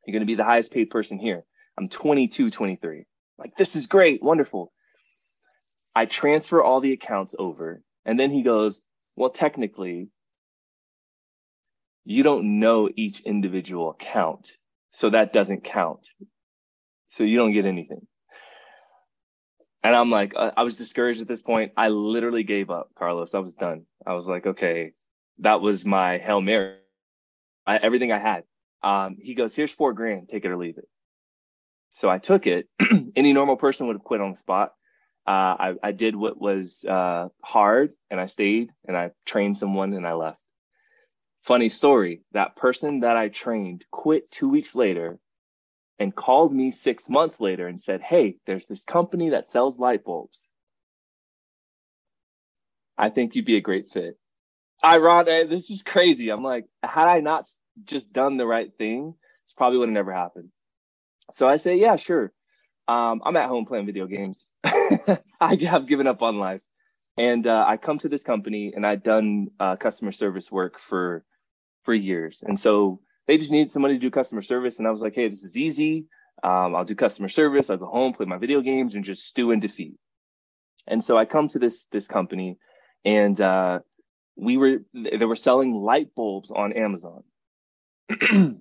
You're 0.05 0.13
going 0.13 0.21
to 0.21 0.27
be 0.27 0.35
the 0.35 0.43
highest 0.43 0.71
paid 0.71 0.89
person 0.89 1.19
here. 1.19 1.43
I'm 1.77 1.89
22, 1.89 2.49
23. 2.49 3.05
Like, 3.37 3.55
this 3.57 3.75
is 3.75 3.87
great, 3.87 4.23
wonderful. 4.23 4.71
I 5.95 6.05
transfer 6.05 6.63
all 6.63 6.79
the 6.79 6.93
accounts 6.93 7.35
over. 7.37 7.81
And 8.05 8.19
then 8.19 8.31
he 8.31 8.43
goes, 8.43 8.81
Well, 9.17 9.29
technically, 9.29 10.09
you 12.05 12.23
don't 12.23 12.59
know 12.59 12.89
each 12.95 13.21
individual 13.21 13.91
account. 13.91 14.51
So 14.91 15.09
that 15.09 15.33
doesn't 15.33 15.63
count. 15.63 16.07
So 17.09 17.23
you 17.23 17.37
don't 17.37 17.53
get 17.53 17.65
anything. 17.65 18.07
And 19.83 19.95
I'm 19.95 20.09
like, 20.09 20.33
uh, 20.35 20.51
I 20.55 20.63
was 20.63 20.77
discouraged 20.77 21.21
at 21.21 21.27
this 21.27 21.41
point. 21.41 21.73
I 21.75 21.89
literally 21.89 22.43
gave 22.43 22.69
up, 22.69 22.91
Carlos. 22.97 23.33
I 23.33 23.39
was 23.39 23.53
done. 23.53 23.85
I 24.05 24.13
was 24.13 24.25
like, 24.27 24.45
okay, 24.45 24.93
that 25.39 25.59
was 25.59 25.85
my 25.85 26.17
Hail 26.19 26.41
Mary. 26.41 26.77
I, 27.65 27.77
everything 27.77 28.11
I 28.11 28.19
had. 28.19 28.43
Um, 28.81 29.17
he 29.19 29.35
goes, 29.35 29.55
here's 29.55 29.73
four 29.73 29.93
grand, 29.93 30.29
take 30.29 30.45
it 30.45 30.51
or 30.51 30.57
leave 30.57 30.77
it. 30.77 30.87
So 31.89 32.09
I 32.09 32.17
took 32.17 32.47
it. 32.47 32.67
Any 33.15 33.33
normal 33.33 33.57
person 33.57 33.87
would 33.87 33.95
have 33.95 34.03
quit 34.03 34.21
on 34.21 34.31
the 34.31 34.37
spot. 34.37 34.73
Uh, 35.27 35.31
I, 35.31 35.73
I 35.83 35.91
did 35.91 36.15
what 36.15 36.39
was 36.39 36.83
uh, 36.83 37.29
hard 37.41 37.93
and 38.09 38.19
I 38.19 38.25
stayed 38.25 38.71
and 38.87 38.97
I 38.97 39.11
trained 39.25 39.57
someone 39.57 39.93
and 39.93 40.07
I 40.07 40.13
left. 40.13 40.39
Funny 41.43 41.69
story 41.69 42.23
that 42.31 42.55
person 42.55 43.01
that 43.01 43.15
I 43.15 43.29
trained 43.29 43.85
quit 43.91 44.31
two 44.31 44.49
weeks 44.49 44.75
later 44.75 45.19
and 45.99 46.15
called 46.15 46.53
me 46.53 46.71
six 46.71 47.09
months 47.09 47.39
later 47.39 47.67
and 47.67 47.81
said, 47.81 48.01
Hey, 48.01 48.37
there's 48.45 48.65
this 48.65 48.83
company 48.83 49.29
that 49.29 49.51
sells 49.51 49.79
light 49.79 50.03
bulbs. 50.03 50.43
I 52.97 53.09
think 53.09 53.35
you'd 53.35 53.45
be 53.45 53.57
a 53.57 53.61
great 53.61 53.89
fit. 53.89 54.17
Ironic, 54.83 55.49
this 55.49 55.69
is 55.69 55.81
crazy. 55.81 56.29
I'm 56.29 56.43
like, 56.43 56.65
had 56.83 57.07
I 57.07 57.21
not 57.21 57.45
just 57.85 58.11
done 58.11 58.37
the 58.37 58.45
right 58.45 58.71
thing, 58.77 59.15
this 59.45 59.53
probably 59.55 59.79
would 59.79 59.89
have 59.89 59.93
never 59.93 60.13
happened. 60.13 60.49
So 61.31 61.47
I 61.47 61.57
say, 61.57 61.77
yeah, 61.77 61.95
sure. 61.95 62.31
Um, 62.87 63.21
I'm 63.23 63.37
at 63.37 63.47
home 63.47 63.65
playing 63.65 63.85
video 63.85 64.07
games. 64.07 64.45
I 64.63 65.55
have 65.61 65.87
given 65.87 66.07
up 66.07 66.21
on 66.21 66.37
life. 66.37 66.61
And 67.17 67.45
uh, 67.47 67.63
I 67.67 67.77
come 67.77 67.99
to 67.99 68.09
this 68.09 68.23
company 68.23 68.73
and 68.75 68.85
I'd 68.85 69.03
done 69.03 69.49
uh, 69.59 69.75
customer 69.75 70.11
service 70.11 70.51
work 70.51 70.79
for 70.79 71.23
for 71.83 71.93
years. 71.93 72.43
And 72.45 72.59
so 72.59 73.01
they 73.27 73.37
just 73.37 73.51
needed 73.51 73.71
somebody 73.71 73.95
to 73.95 73.99
do 73.99 74.11
customer 74.11 74.41
service. 74.41 74.79
And 74.79 74.87
I 74.87 74.91
was 74.91 75.01
like, 75.01 75.15
hey, 75.15 75.29
this 75.29 75.43
is 75.43 75.57
easy. 75.57 76.05
Um, 76.43 76.75
I'll 76.75 76.85
do 76.85 76.95
customer 76.95 77.29
service. 77.29 77.69
I'll 77.69 77.77
go 77.77 77.85
home, 77.85 78.13
play 78.13 78.25
my 78.25 78.37
video 78.37 78.61
games, 78.61 78.95
and 78.95 79.03
just 79.03 79.25
stew 79.25 79.51
and 79.51 79.61
defeat. 79.61 79.95
And 80.87 81.03
so 81.03 81.17
I 81.17 81.25
come 81.25 81.47
to 81.49 81.59
this 81.59 81.85
this 81.91 82.07
company, 82.07 82.57
and 83.05 83.39
uh, 83.39 83.79
we 84.35 84.57
were 84.57 84.79
they 84.93 85.25
were 85.25 85.37
selling 85.37 85.73
light 85.73 86.13
bulbs 86.15 86.51
on 86.51 86.73
Amazon. 86.73 87.23
and 88.09 88.59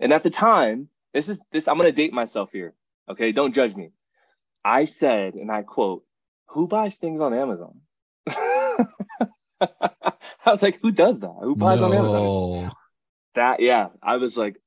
at 0.00 0.22
the 0.22 0.30
time, 0.30 0.88
this 1.12 1.28
is 1.28 1.40
this 1.50 1.66
I'm 1.66 1.76
gonna 1.76 1.90
date 1.90 2.12
myself 2.12 2.52
here. 2.52 2.74
Okay, 3.08 3.32
don't 3.32 3.54
judge 3.54 3.74
me. 3.74 3.90
I 4.64 4.84
said, 4.84 5.34
and 5.34 5.50
I 5.50 5.62
quote, 5.62 6.04
"Who 6.50 6.68
buys 6.68 6.96
things 6.96 7.20
on 7.20 7.34
Amazon?" 7.34 7.80
I 8.28 8.86
was 10.46 10.62
like, 10.62 10.78
"Who 10.80 10.92
does 10.92 11.18
that? 11.20 11.34
Who 11.40 11.56
buys 11.56 11.80
no. 11.80 11.86
on 11.86 11.94
Amazon?" 11.94 12.72
That 13.34 13.60
yeah 13.60 13.88
i 14.02 14.16
was 14.16 14.36
like 14.36 14.58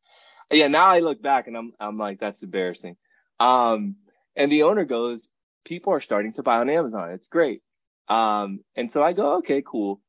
yeah 0.51 0.67
now 0.67 0.86
i 0.86 1.00
look 1.00 1.22
back 1.22 1.48
and 1.48 1.58
i'm 1.58 1.74
i'm 1.79 1.98
like 1.98 2.20
that's 2.20 2.41
embarrassing. 2.41 2.96
Um 3.39 3.96
and 4.36 4.51
the 4.51 4.63
owner 4.63 4.86
goes 4.86 5.27
people 5.65 5.93
are 5.93 6.01
starting 6.01 6.34
to 6.34 6.43
buy 6.43 6.58
on 6.58 6.70
amazon. 6.70 7.12
It's 7.12 7.27
great. 7.27 7.62
Um 8.08 8.62
and 8.75 8.91
so 8.91 9.03
i 9.03 9.13
go 9.13 9.38
okay 9.38 9.63
cool. 9.65 10.01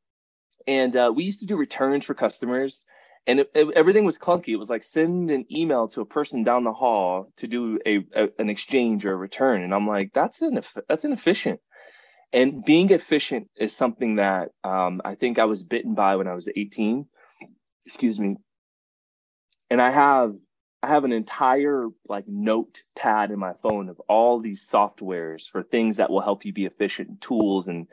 And 0.66 0.96
uh, 0.96 1.12
we 1.14 1.24
used 1.24 1.40
to 1.40 1.46
do 1.46 1.56
returns 1.56 2.04
for 2.04 2.14
customers 2.14 2.82
and 3.26 3.40
it, 3.40 3.50
it, 3.54 3.68
everything 3.74 4.04
was 4.04 4.18
clunky. 4.18 4.48
It 4.48 4.56
was 4.56 4.70
like 4.70 4.82
send 4.82 5.30
an 5.30 5.46
email 5.50 5.88
to 5.88 6.00
a 6.02 6.06
person 6.06 6.44
down 6.44 6.64
the 6.64 6.72
hall 6.72 7.32
to 7.38 7.46
do 7.46 7.78
a, 7.86 7.98
a 8.14 8.28
an 8.38 8.50
exchange 8.50 9.04
or 9.06 9.12
a 9.12 9.16
return. 9.16 9.62
And 9.62 9.74
i'm 9.74 9.86
like 9.86 10.12
that's 10.14 10.42
an 10.42 10.60
that's 10.88 11.04
inefficient. 11.04 11.60
And 12.32 12.64
being 12.64 12.90
efficient 12.90 13.48
is 13.56 13.76
something 13.76 14.16
that 14.16 14.50
um, 14.64 15.00
i 15.04 15.14
think 15.14 15.38
i 15.38 15.44
was 15.44 15.62
bitten 15.62 15.94
by 15.94 16.16
when 16.16 16.28
i 16.28 16.34
was 16.34 16.48
18 16.54 17.06
excuse 17.86 18.18
me. 18.18 18.36
And 19.70 19.80
i 19.80 19.90
have 19.90 20.34
i 20.82 20.88
have 20.88 21.04
an 21.04 21.12
entire 21.12 21.88
like 22.08 22.28
notepad 22.28 23.30
in 23.30 23.38
my 23.38 23.54
phone 23.62 23.88
of 23.88 23.98
all 24.00 24.40
these 24.40 24.68
softwares 24.68 25.48
for 25.50 25.62
things 25.62 25.96
that 25.96 26.10
will 26.10 26.20
help 26.20 26.44
you 26.44 26.52
be 26.52 26.66
efficient 26.66 27.20
tools 27.20 27.66
and 27.66 27.86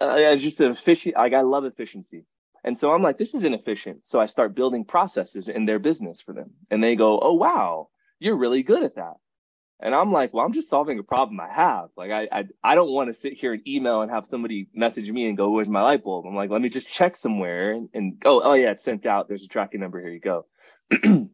uh, 0.00 0.14
it's 0.16 0.42
just 0.42 0.60
an 0.60 0.70
efficient 0.70 1.16
like 1.16 1.34
i 1.34 1.40
love 1.40 1.64
efficiency. 1.64 2.24
And 2.64 2.78
so 2.78 2.92
i'm 2.92 3.02
like 3.02 3.18
this 3.18 3.34
is 3.34 3.42
inefficient. 3.42 4.06
So 4.06 4.20
i 4.20 4.26
start 4.26 4.54
building 4.54 4.84
processes 4.84 5.48
in 5.48 5.66
their 5.66 5.80
business 5.80 6.20
for 6.20 6.32
them. 6.32 6.52
And 6.70 6.82
they 6.82 6.96
go 6.96 7.18
oh 7.20 7.34
wow 7.34 7.88
you're 8.20 8.36
really 8.36 8.62
good 8.62 8.84
at 8.84 8.94
that 8.94 9.16
And 9.82 9.94
I'm 9.94 10.12
like, 10.12 10.32
well, 10.32 10.44
I'm 10.44 10.52
just 10.52 10.70
solving 10.70 10.98
a 10.98 11.02
problem 11.02 11.40
I 11.40 11.48
have. 11.48 11.90
Like, 11.96 12.10
I 12.12 12.28
I, 12.30 12.44
I 12.62 12.74
don't 12.76 12.92
want 12.92 13.12
to 13.12 13.20
sit 13.20 13.34
here 13.34 13.52
and 13.52 13.66
email 13.66 14.02
and 14.02 14.10
have 14.10 14.26
somebody 14.30 14.68
message 14.72 15.10
me 15.10 15.28
and 15.28 15.36
go, 15.36 15.50
where's 15.50 15.68
my 15.68 15.82
light 15.82 16.04
bulb? 16.04 16.24
I'm 16.26 16.36
like, 16.36 16.50
let 16.50 16.62
me 16.62 16.68
just 16.68 16.88
check 16.88 17.16
somewhere 17.16 17.72
and, 17.72 17.88
and 17.92 18.22
oh, 18.24 18.40
oh 18.42 18.54
yeah, 18.54 18.70
it's 18.70 18.84
sent 18.84 19.06
out. 19.06 19.28
There's 19.28 19.44
a 19.44 19.48
tracking 19.48 19.80
number. 19.80 20.00
Here 20.00 20.10
you 20.10 20.20
go. 20.20 20.46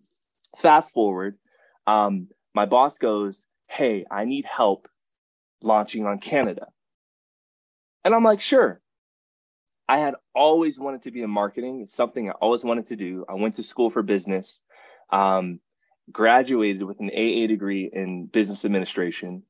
Fast 0.58 0.92
forward, 0.92 1.36
um, 1.86 2.28
my 2.54 2.64
boss 2.64 2.98
goes, 2.98 3.44
hey, 3.68 4.06
I 4.10 4.24
need 4.24 4.46
help 4.46 4.88
launching 5.62 6.06
on 6.06 6.18
Canada. 6.18 6.68
And 8.04 8.14
I'm 8.14 8.24
like, 8.24 8.40
sure. 8.40 8.80
I 9.88 9.98
had 9.98 10.14
always 10.34 10.78
wanted 10.78 11.02
to 11.02 11.10
be 11.10 11.22
in 11.22 11.30
marketing. 11.30 11.80
It's 11.82 11.94
something 11.94 12.28
I 12.28 12.32
always 12.32 12.64
wanted 12.64 12.88
to 12.88 12.96
do. 12.96 13.24
I 13.28 13.34
went 13.34 13.56
to 13.56 13.62
school 13.62 13.90
for 13.90 14.02
business. 14.02 14.60
Um, 15.10 15.60
graduated 16.10 16.82
with 16.82 17.00
an 17.00 17.10
AA 17.10 17.46
degree 17.46 17.90
in 17.92 18.26
business 18.26 18.64
administration. 18.64 19.42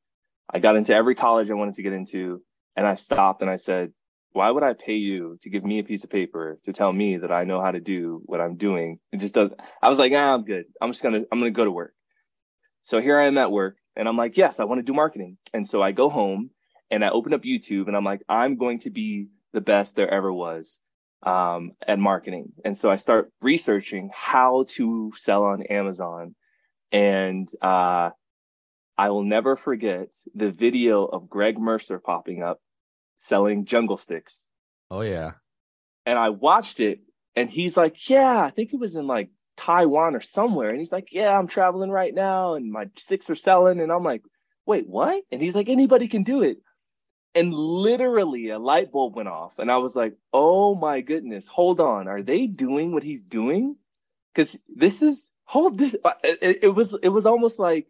I 0.52 0.58
got 0.58 0.76
into 0.76 0.94
every 0.94 1.14
college 1.14 1.50
I 1.50 1.54
wanted 1.54 1.74
to 1.76 1.82
get 1.82 1.92
into, 1.92 2.42
and 2.76 2.86
I 2.86 2.94
stopped 2.94 3.42
and 3.42 3.50
I 3.50 3.56
said, 3.56 3.92
why 4.32 4.50
would 4.50 4.62
I 4.62 4.74
pay 4.74 4.96
you 4.96 5.38
to 5.42 5.50
give 5.50 5.64
me 5.64 5.78
a 5.78 5.84
piece 5.84 6.04
of 6.04 6.10
paper 6.10 6.58
to 6.64 6.72
tell 6.72 6.92
me 6.92 7.16
that 7.18 7.32
I 7.32 7.44
know 7.44 7.60
how 7.60 7.70
to 7.70 7.80
do 7.80 8.22
what 8.26 8.40
I'm 8.40 8.56
doing? 8.56 8.98
It 9.12 9.20
just 9.20 9.34
does. 9.34 9.50
I 9.82 9.88
was 9.88 9.98
like, 9.98 10.12
ah, 10.14 10.34
I'm 10.34 10.44
good. 10.44 10.66
I'm 10.80 10.92
just 10.92 11.02
gonna, 11.02 11.22
I'm 11.32 11.38
gonna 11.38 11.50
go 11.50 11.64
to 11.64 11.70
work. 11.70 11.94
So 12.84 13.00
here 13.00 13.18
I 13.18 13.26
am 13.26 13.38
at 13.38 13.52
work, 13.52 13.76
and 13.96 14.08
I'm 14.08 14.16
like, 14.16 14.36
yes, 14.36 14.60
I 14.60 14.64
want 14.64 14.78
to 14.78 14.82
do 14.82 14.94
marketing. 14.94 15.38
And 15.52 15.68
so 15.68 15.82
I 15.82 15.92
go 15.92 16.08
home 16.08 16.50
and 16.90 17.04
I 17.04 17.10
open 17.10 17.34
up 17.34 17.42
YouTube, 17.42 17.88
and 17.88 17.96
I'm 17.96 18.04
like, 18.04 18.22
I'm 18.28 18.56
going 18.56 18.80
to 18.80 18.90
be 18.90 19.28
the 19.52 19.60
best 19.60 19.96
there 19.96 20.08
ever 20.08 20.32
was 20.32 20.78
um, 21.22 21.72
at 21.86 21.98
marketing. 21.98 22.52
And 22.64 22.76
so 22.76 22.90
I 22.90 22.96
start 22.96 23.32
researching 23.40 24.10
how 24.14 24.66
to 24.76 25.12
sell 25.16 25.44
on 25.44 25.62
Amazon 25.64 26.34
and 26.92 27.48
uh, 27.60 28.10
I 28.96 29.10
will 29.10 29.22
never 29.22 29.56
forget 29.56 30.08
the 30.34 30.50
video 30.50 31.04
of 31.04 31.30
Greg 31.30 31.58
Mercer 31.58 31.98
popping 31.98 32.42
up 32.42 32.60
selling 33.18 33.64
Jungle 33.64 33.96
Stix. 33.96 34.38
Oh 34.90 35.02
yeah. 35.02 35.32
And 36.04 36.18
I 36.18 36.30
watched 36.30 36.80
it 36.80 37.00
and 37.36 37.50
he's 37.50 37.76
like, 37.76 38.08
Yeah, 38.08 38.40
I 38.40 38.50
think 38.50 38.72
it 38.72 38.80
was 38.80 38.94
in 38.94 39.06
like 39.06 39.30
Taiwan 39.56 40.16
or 40.16 40.20
somewhere. 40.20 40.70
And 40.70 40.78
he's 40.78 40.92
like, 40.92 41.12
Yeah, 41.12 41.38
I'm 41.38 41.46
traveling 41.46 41.90
right 41.90 42.14
now 42.14 42.54
and 42.54 42.72
my 42.72 42.86
sticks 42.96 43.30
are 43.30 43.36
selling. 43.36 43.80
And 43.80 43.92
I'm 43.92 44.02
like, 44.02 44.22
Wait, 44.66 44.88
what? 44.88 45.22
And 45.30 45.40
he's 45.40 45.54
like, 45.54 45.68
Anybody 45.68 46.08
can 46.08 46.24
do 46.24 46.42
it. 46.42 46.58
And 47.34 47.54
literally 47.54 48.48
a 48.48 48.58
light 48.58 48.90
bulb 48.90 49.14
went 49.14 49.28
off. 49.28 49.58
And 49.58 49.70
I 49.70 49.76
was 49.76 49.94
like, 49.94 50.14
Oh 50.32 50.74
my 50.74 51.02
goodness, 51.02 51.46
hold 51.46 51.78
on. 51.78 52.08
Are 52.08 52.22
they 52.22 52.46
doing 52.46 52.92
what 52.92 53.04
he's 53.04 53.22
doing? 53.22 53.76
Because 54.34 54.56
this 54.74 55.02
is 55.02 55.27
hold 55.48 55.78
this 55.78 55.96
uh, 56.04 56.12
it, 56.22 56.58
it, 56.62 56.68
was 56.68 56.94
it 57.02 57.08
was 57.08 57.24
almost 57.24 57.58
like 57.58 57.86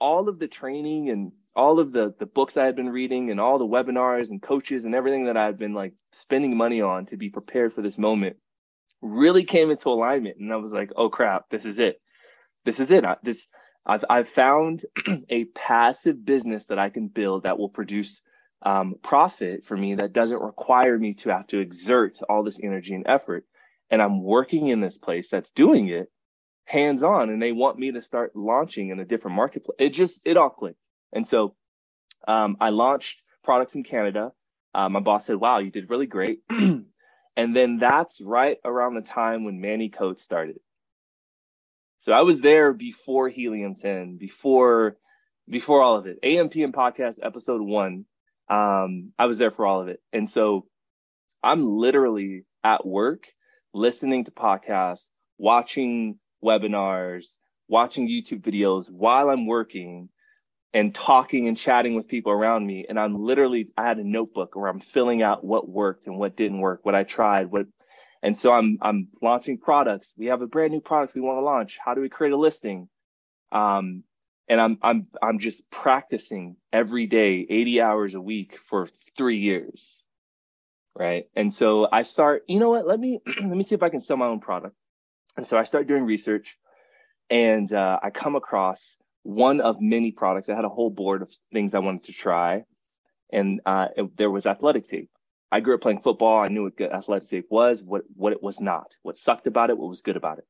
all 0.00 0.26
of 0.26 0.38
the 0.38 0.48
training 0.48 1.10
and 1.10 1.32
all 1.54 1.78
of 1.80 1.92
the 1.92 2.14
the 2.18 2.24
books 2.24 2.56
i 2.56 2.64
had 2.64 2.74
been 2.74 2.88
reading 2.88 3.30
and 3.30 3.38
all 3.38 3.58
the 3.58 3.66
webinars 3.66 4.30
and 4.30 4.40
coaches 4.40 4.86
and 4.86 4.94
everything 4.94 5.26
that 5.26 5.36
i 5.36 5.44
had 5.44 5.58
been 5.58 5.74
like 5.74 5.92
spending 6.12 6.56
money 6.56 6.80
on 6.80 7.04
to 7.04 7.18
be 7.18 7.28
prepared 7.28 7.74
for 7.74 7.82
this 7.82 7.98
moment 7.98 8.36
really 9.00 9.44
came 9.44 9.70
into 9.70 9.90
alignment. 9.90 10.38
And 10.40 10.50
i 10.50 10.56
was 10.56 10.72
like 10.72 10.90
oh 10.96 11.10
crap 11.10 11.50
this 11.50 11.66
is 11.66 11.78
it. 11.78 12.00
This 12.64 12.80
is 12.80 12.90
it. 12.90 13.04
I, 13.04 13.16
this 13.22 13.46
i've 13.84 14.04
i've 14.08 14.28
found 14.28 14.86
a 15.28 15.44
passive 15.44 16.24
business 16.24 16.64
that 16.66 16.78
i 16.78 16.88
can 16.88 17.08
build 17.08 17.42
that 17.42 17.58
will 17.58 17.68
produce 17.68 18.22
um, 18.62 18.96
profit 19.04 19.64
for 19.66 19.76
me 19.76 19.94
that 19.96 20.12
doesn't 20.12 20.42
require 20.42 20.98
me 20.98 21.14
to 21.14 21.28
have 21.28 21.46
to 21.48 21.58
exert 21.58 22.18
all 22.28 22.42
this 22.42 22.58
energy 22.60 22.94
and 22.94 23.06
effort. 23.06 23.44
And 23.90 24.00
i'm 24.00 24.22
working 24.22 24.68
in 24.68 24.80
this 24.80 24.96
place 24.96 25.28
that's 25.28 25.50
doing 25.50 25.88
it 25.88 26.10
hands 26.68 27.02
on 27.02 27.30
and 27.30 27.40
they 27.40 27.52
want 27.52 27.78
me 27.78 27.92
to 27.92 28.02
start 28.02 28.36
launching 28.36 28.90
in 28.90 29.00
a 29.00 29.04
different 29.04 29.36
marketplace. 29.36 29.76
It 29.78 29.90
just, 29.90 30.20
it 30.24 30.36
all 30.36 30.50
clicked. 30.50 30.86
And 31.12 31.26
so 31.26 31.54
um, 32.26 32.58
I 32.60 32.68
launched 32.70 33.22
products 33.42 33.74
in 33.74 33.84
Canada. 33.84 34.32
Uh, 34.74 34.88
my 34.90 35.00
boss 35.00 35.26
said, 35.26 35.36
wow, 35.36 35.58
you 35.58 35.70
did 35.70 35.88
really 35.88 36.06
great. 36.06 36.40
and 36.50 36.84
then 37.36 37.78
that's 37.78 38.20
right 38.20 38.58
around 38.64 38.94
the 38.94 39.00
time 39.00 39.44
when 39.44 39.60
Manny 39.60 39.88
Coats 39.88 40.22
started. 40.22 40.60
So 42.00 42.12
I 42.12 42.20
was 42.20 42.40
there 42.42 42.74
before 42.74 43.28
Helium 43.28 43.74
10, 43.74 44.18
before 44.18 44.96
before 45.48 45.80
all 45.82 45.96
of 45.96 46.06
it. 46.06 46.18
AM/PM 46.22 46.72
podcast 46.72 47.18
episode 47.22 47.62
one. 47.62 48.04
Um, 48.50 49.12
I 49.18 49.24
was 49.24 49.38
there 49.38 49.50
for 49.50 49.64
all 49.64 49.80
of 49.80 49.88
it. 49.88 50.00
And 50.12 50.28
so 50.28 50.66
I'm 51.42 51.64
literally 51.64 52.44
at 52.62 52.86
work 52.86 53.24
listening 53.72 54.24
to 54.24 54.30
podcasts, 54.30 55.06
watching 55.38 56.18
webinars, 56.44 57.26
watching 57.68 58.08
YouTube 58.08 58.42
videos 58.42 58.90
while 58.90 59.28
I'm 59.30 59.46
working 59.46 60.08
and 60.74 60.94
talking 60.94 61.48
and 61.48 61.56
chatting 61.56 61.94
with 61.94 62.08
people 62.08 62.32
around 62.32 62.66
me. 62.66 62.86
And 62.88 62.98
I'm 62.98 63.14
literally, 63.24 63.68
I 63.76 63.86
had 63.86 63.98
a 63.98 64.04
notebook 64.04 64.54
where 64.54 64.68
I'm 64.68 64.80
filling 64.80 65.22
out 65.22 65.44
what 65.44 65.68
worked 65.68 66.06
and 66.06 66.18
what 66.18 66.36
didn't 66.36 66.60
work, 66.60 66.80
what 66.84 66.94
I 66.94 67.04
tried, 67.04 67.50
what, 67.50 67.66
and 68.22 68.38
so 68.38 68.52
I'm, 68.52 68.78
I'm 68.82 69.08
launching 69.22 69.58
products. 69.58 70.12
We 70.16 70.26
have 70.26 70.42
a 70.42 70.46
brand 70.46 70.72
new 70.72 70.80
product 70.80 71.14
we 71.14 71.20
want 71.20 71.38
to 71.38 71.42
launch. 71.42 71.78
How 71.82 71.94
do 71.94 72.00
we 72.00 72.08
create 72.08 72.32
a 72.32 72.36
listing? 72.36 72.88
Um, 73.52 74.02
and 74.48 74.60
I'm, 74.60 74.78
I'm, 74.82 75.06
I'm 75.22 75.38
just 75.38 75.70
practicing 75.70 76.56
every 76.72 77.06
day, 77.06 77.46
80 77.48 77.80
hours 77.80 78.14
a 78.14 78.20
week 78.20 78.58
for 78.68 78.88
three 79.16 79.38
years. 79.38 79.96
Right. 80.96 81.26
And 81.36 81.54
so 81.54 81.86
I 81.90 82.02
start, 82.02 82.42
you 82.48 82.58
know 82.58 82.70
what? 82.70 82.86
Let 82.86 82.98
me, 82.98 83.20
let 83.26 83.46
me 83.46 83.62
see 83.62 83.76
if 83.76 83.82
I 83.82 83.88
can 83.88 84.00
sell 84.00 84.16
my 84.16 84.26
own 84.26 84.40
product. 84.40 84.74
And 85.38 85.46
so 85.46 85.56
I 85.56 85.62
start 85.62 85.86
doing 85.86 86.04
research 86.04 86.58
and 87.30 87.72
uh, 87.72 88.00
I 88.02 88.10
come 88.10 88.34
across 88.34 88.96
one 89.22 89.60
of 89.60 89.80
many 89.80 90.10
products. 90.10 90.48
I 90.48 90.56
had 90.56 90.64
a 90.64 90.68
whole 90.68 90.90
board 90.90 91.22
of 91.22 91.32
things 91.52 91.76
I 91.76 91.78
wanted 91.78 92.06
to 92.06 92.12
try. 92.12 92.64
And 93.32 93.60
uh, 93.64 93.86
it, 93.96 94.16
there 94.16 94.32
was 94.32 94.46
athletic 94.46 94.88
tape. 94.88 95.10
I 95.52 95.60
grew 95.60 95.76
up 95.76 95.80
playing 95.80 96.00
football. 96.00 96.40
I 96.40 96.48
knew 96.48 96.64
what 96.64 96.92
athletic 96.92 97.30
tape 97.30 97.46
was, 97.50 97.84
what, 97.84 98.02
what 98.16 98.32
it 98.32 98.42
was 98.42 98.60
not, 98.60 98.96
what 99.02 99.16
sucked 99.16 99.46
about 99.46 99.70
it, 99.70 99.78
what 99.78 99.88
was 99.88 100.02
good 100.02 100.16
about 100.16 100.38
it. 100.38 100.46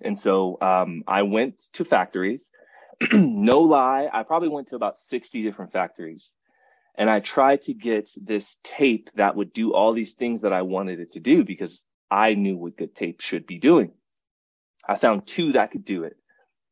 And 0.00 0.16
so 0.16 0.58
um, 0.60 1.02
I 1.08 1.22
went 1.22 1.60
to 1.72 1.84
factories. 1.84 2.48
no 3.12 3.62
lie, 3.62 4.08
I 4.12 4.22
probably 4.22 4.48
went 4.48 4.68
to 4.68 4.76
about 4.76 4.96
60 4.96 5.42
different 5.42 5.72
factories. 5.72 6.32
And 6.94 7.10
I 7.10 7.18
tried 7.18 7.62
to 7.62 7.74
get 7.74 8.10
this 8.16 8.56
tape 8.62 9.10
that 9.16 9.34
would 9.34 9.52
do 9.52 9.74
all 9.74 9.92
these 9.92 10.12
things 10.12 10.42
that 10.42 10.52
I 10.52 10.62
wanted 10.62 11.00
it 11.00 11.14
to 11.14 11.20
do 11.20 11.44
because 11.44 11.82
I 12.12 12.34
knew 12.34 12.56
what 12.56 12.76
good 12.76 12.94
tape 12.94 13.20
should 13.20 13.44
be 13.44 13.58
doing. 13.58 13.90
I 14.88 14.96
found 14.96 15.26
two 15.26 15.52
that 15.52 15.72
could 15.72 15.84
do 15.84 16.04
it. 16.04 16.16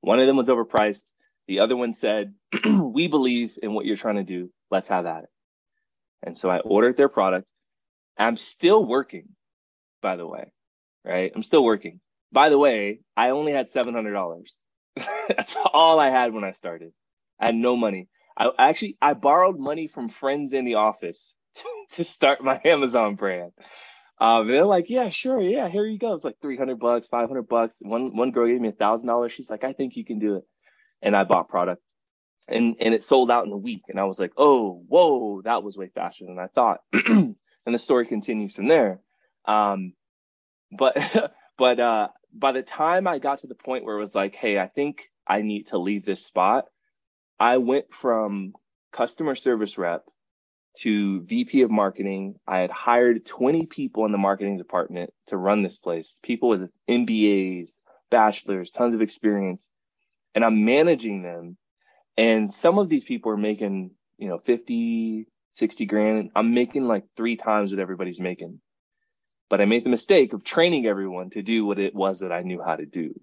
One 0.00 0.20
of 0.20 0.26
them 0.26 0.36
was 0.36 0.48
overpriced. 0.48 1.04
The 1.48 1.60
other 1.60 1.76
one 1.76 1.94
said, 1.94 2.34
We 2.66 3.08
believe 3.08 3.58
in 3.62 3.74
what 3.74 3.86
you're 3.86 3.96
trying 3.96 4.16
to 4.16 4.24
do. 4.24 4.50
Let's 4.70 4.88
have 4.88 5.06
at 5.06 5.24
it. 5.24 5.30
And 6.22 6.36
so 6.38 6.50
I 6.50 6.58
ordered 6.60 6.96
their 6.96 7.08
product. 7.08 7.48
I'm 8.18 8.36
still 8.36 8.84
working, 8.86 9.30
by 10.02 10.16
the 10.16 10.26
way, 10.26 10.52
right? 11.04 11.32
I'm 11.34 11.42
still 11.42 11.64
working. 11.64 12.00
By 12.32 12.50
the 12.50 12.58
way, 12.58 13.00
I 13.16 13.30
only 13.30 13.52
had 13.52 13.72
$700. 13.72 14.42
That's 15.28 15.56
all 15.72 16.00
I 16.00 16.10
had 16.10 16.32
when 16.34 16.44
I 16.44 16.52
started. 16.52 16.92
I 17.40 17.46
had 17.46 17.54
no 17.54 17.76
money. 17.76 18.08
I 18.38 18.50
actually 18.58 18.98
I 19.02 19.14
borrowed 19.14 19.58
money 19.58 19.88
from 19.88 20.08
friends 20.10 20.52
in 20.52 20.64
the 20.64 20.76
office 20.76 21.34
to 21.94 22.04
start 22.04 22.42
my 22.44 22.60
Amazon 22.64 23.16
brand. 23.16 23.52
Um, 24.18 24.46
they're 24.48 24.64
like, 24.64 24.88
yeah, 24.88 25.08
sure, 25.08 25.40
yeah, 25.40 25.68
here 25.68 25.84
you 25.84 25.98
go. 25.98 26.14
It's 26.14 26.24
like 26.24 26.36
300 26.40 26.78
bucks, 26.78 27.08
500 27.08 27.42
bucks. 27.42 27.74
One, 27.80 28.16
one 28.16 28.30
girl 28.30 28.46
gave 28.46 28.60
me 28.60 28.68
a 28.68 28.72
thousand 28.72 29.08
dollars. 29.08 29.32
She's 29.32 29.50
like, 29.50 29.64
I 29.64 29.72
think 29.72 29.96
you 29.96 30.04
can 30.04 30.18
do 30.18 30.36
it. 30.36 30.44
And 31.00 31.16
I 31.16 31.24
bought 31.24 31.48
product 31.48 31.82
and, 32.48 32.76
and 32.80 32.94
it 32.94 33.04
sold 33.04 33.30
out 33.30 33.46
in 33.46 33.52
a 33.52 33.56
week. 33.56 33.82
And 33.88 33.98
I 33.98 34.04
was 34.04 34.18
like, 34.18 34.32
oh, 34.36 34.82
whoa, 34.88 35.42
that 35.42 35.62
was 35.62 35.76
way 35.76 35.90
faster 35.94 36.26
than 36.26 36.38
I 36.38 36.46
thought. 36.48 36.80
and 36.92 37.36
the 37.66 37.78
story 37.78 38.06
continues 38.06 38.54
from 38.54 38.68
there. 38.68 39.00
Um, 39.46 39.94
but, 40.76 40.96
but, 41.58 41.80
uh, 41.80 42.08
by 42.34 42.52
the 42.52 42.62
time 42.62 43.06
I 43.06 43.18
got 43.18 43.40
to 43.40 43.46
the 43.46 43.54
point 43.54 43.84
where 43.84 43.96
it 43.96 44.00
was 44.00 44.14
like, 44.14 44.34
hey, 44.34 44.58
I 44.58 44.66
think 44.66 45.10
I 45.26 45.42
need 45.42 45.68
to 45.68 45.78
leave 45.78 46.04
this 46.04 46.24
spot, 46.24 46.64
I 47.38 47.58
went 47.58 47.92
from 47.92 48.54
customer 48.92 49.34
service 49.34 49.76
rep 49.76 50.04
to 50.78 51.22
VP 51.22 51.62
of 51.62 51.70
marketing. 51.70 52.36
I 52.46 52.58
had 52.58 52.70
hired 52.70 53.26
20 53.26 53.66
people 53.66 54.04
in 54.06 54.12
the 54.12 54.18
marketing 54.18 54.58
department 54.58 55.12
to 55.28 55.36
run 55.36 55.62
this 55.62 55.78
place, 55.78 56.16
people 56.22 56.48
with 56.48 56.70
MBAs, 56.88 57.70
bachelors, 58.10 58.70
tons 58.70 58.94
of 58.94 59.02
experience. 59.02 59.66
And 60.34 60.44
I'm 60.44 60.64
managing 60.64 61.22
them. 61.22 61.56
And 62.16 62.52
some 62.52 62.78
of 62.78 62.88
these 62.88 63.04
people 63.04 63.32
are 63.32 63.36
making, 63.36 63.90
you 64.18 64.28
know, 64.28 64.38
50, 64.38 65.26
60 65.52 65.86
grand. 65.86 66.30
I'm 66.34 66.54
making 66.54 66.84
like 66.84 67.04
three 67.16 67.36
times 67.36 67.70
what 67.70 67.80
everybody's 67.80 68.20
making. 68.20 68.60
But 69.50 69.60
I 69.60 69.66
made 69.66 69.84
the 69.84 69.90
mistake 69.90 70.32
of 70.32 70.44
training 70.44 70.86
everyone 70.86 71.30
to 71.30 71.42
do 71.42 71.66
what 71.66 71.78
it 71.78 71.94
was 71.94 72.20
that 72.20 72.32
I 72.32 72.42
knew 72.42 72.62
how 72.62 72.76
to 72.76 72.86
do. 72.86 73.14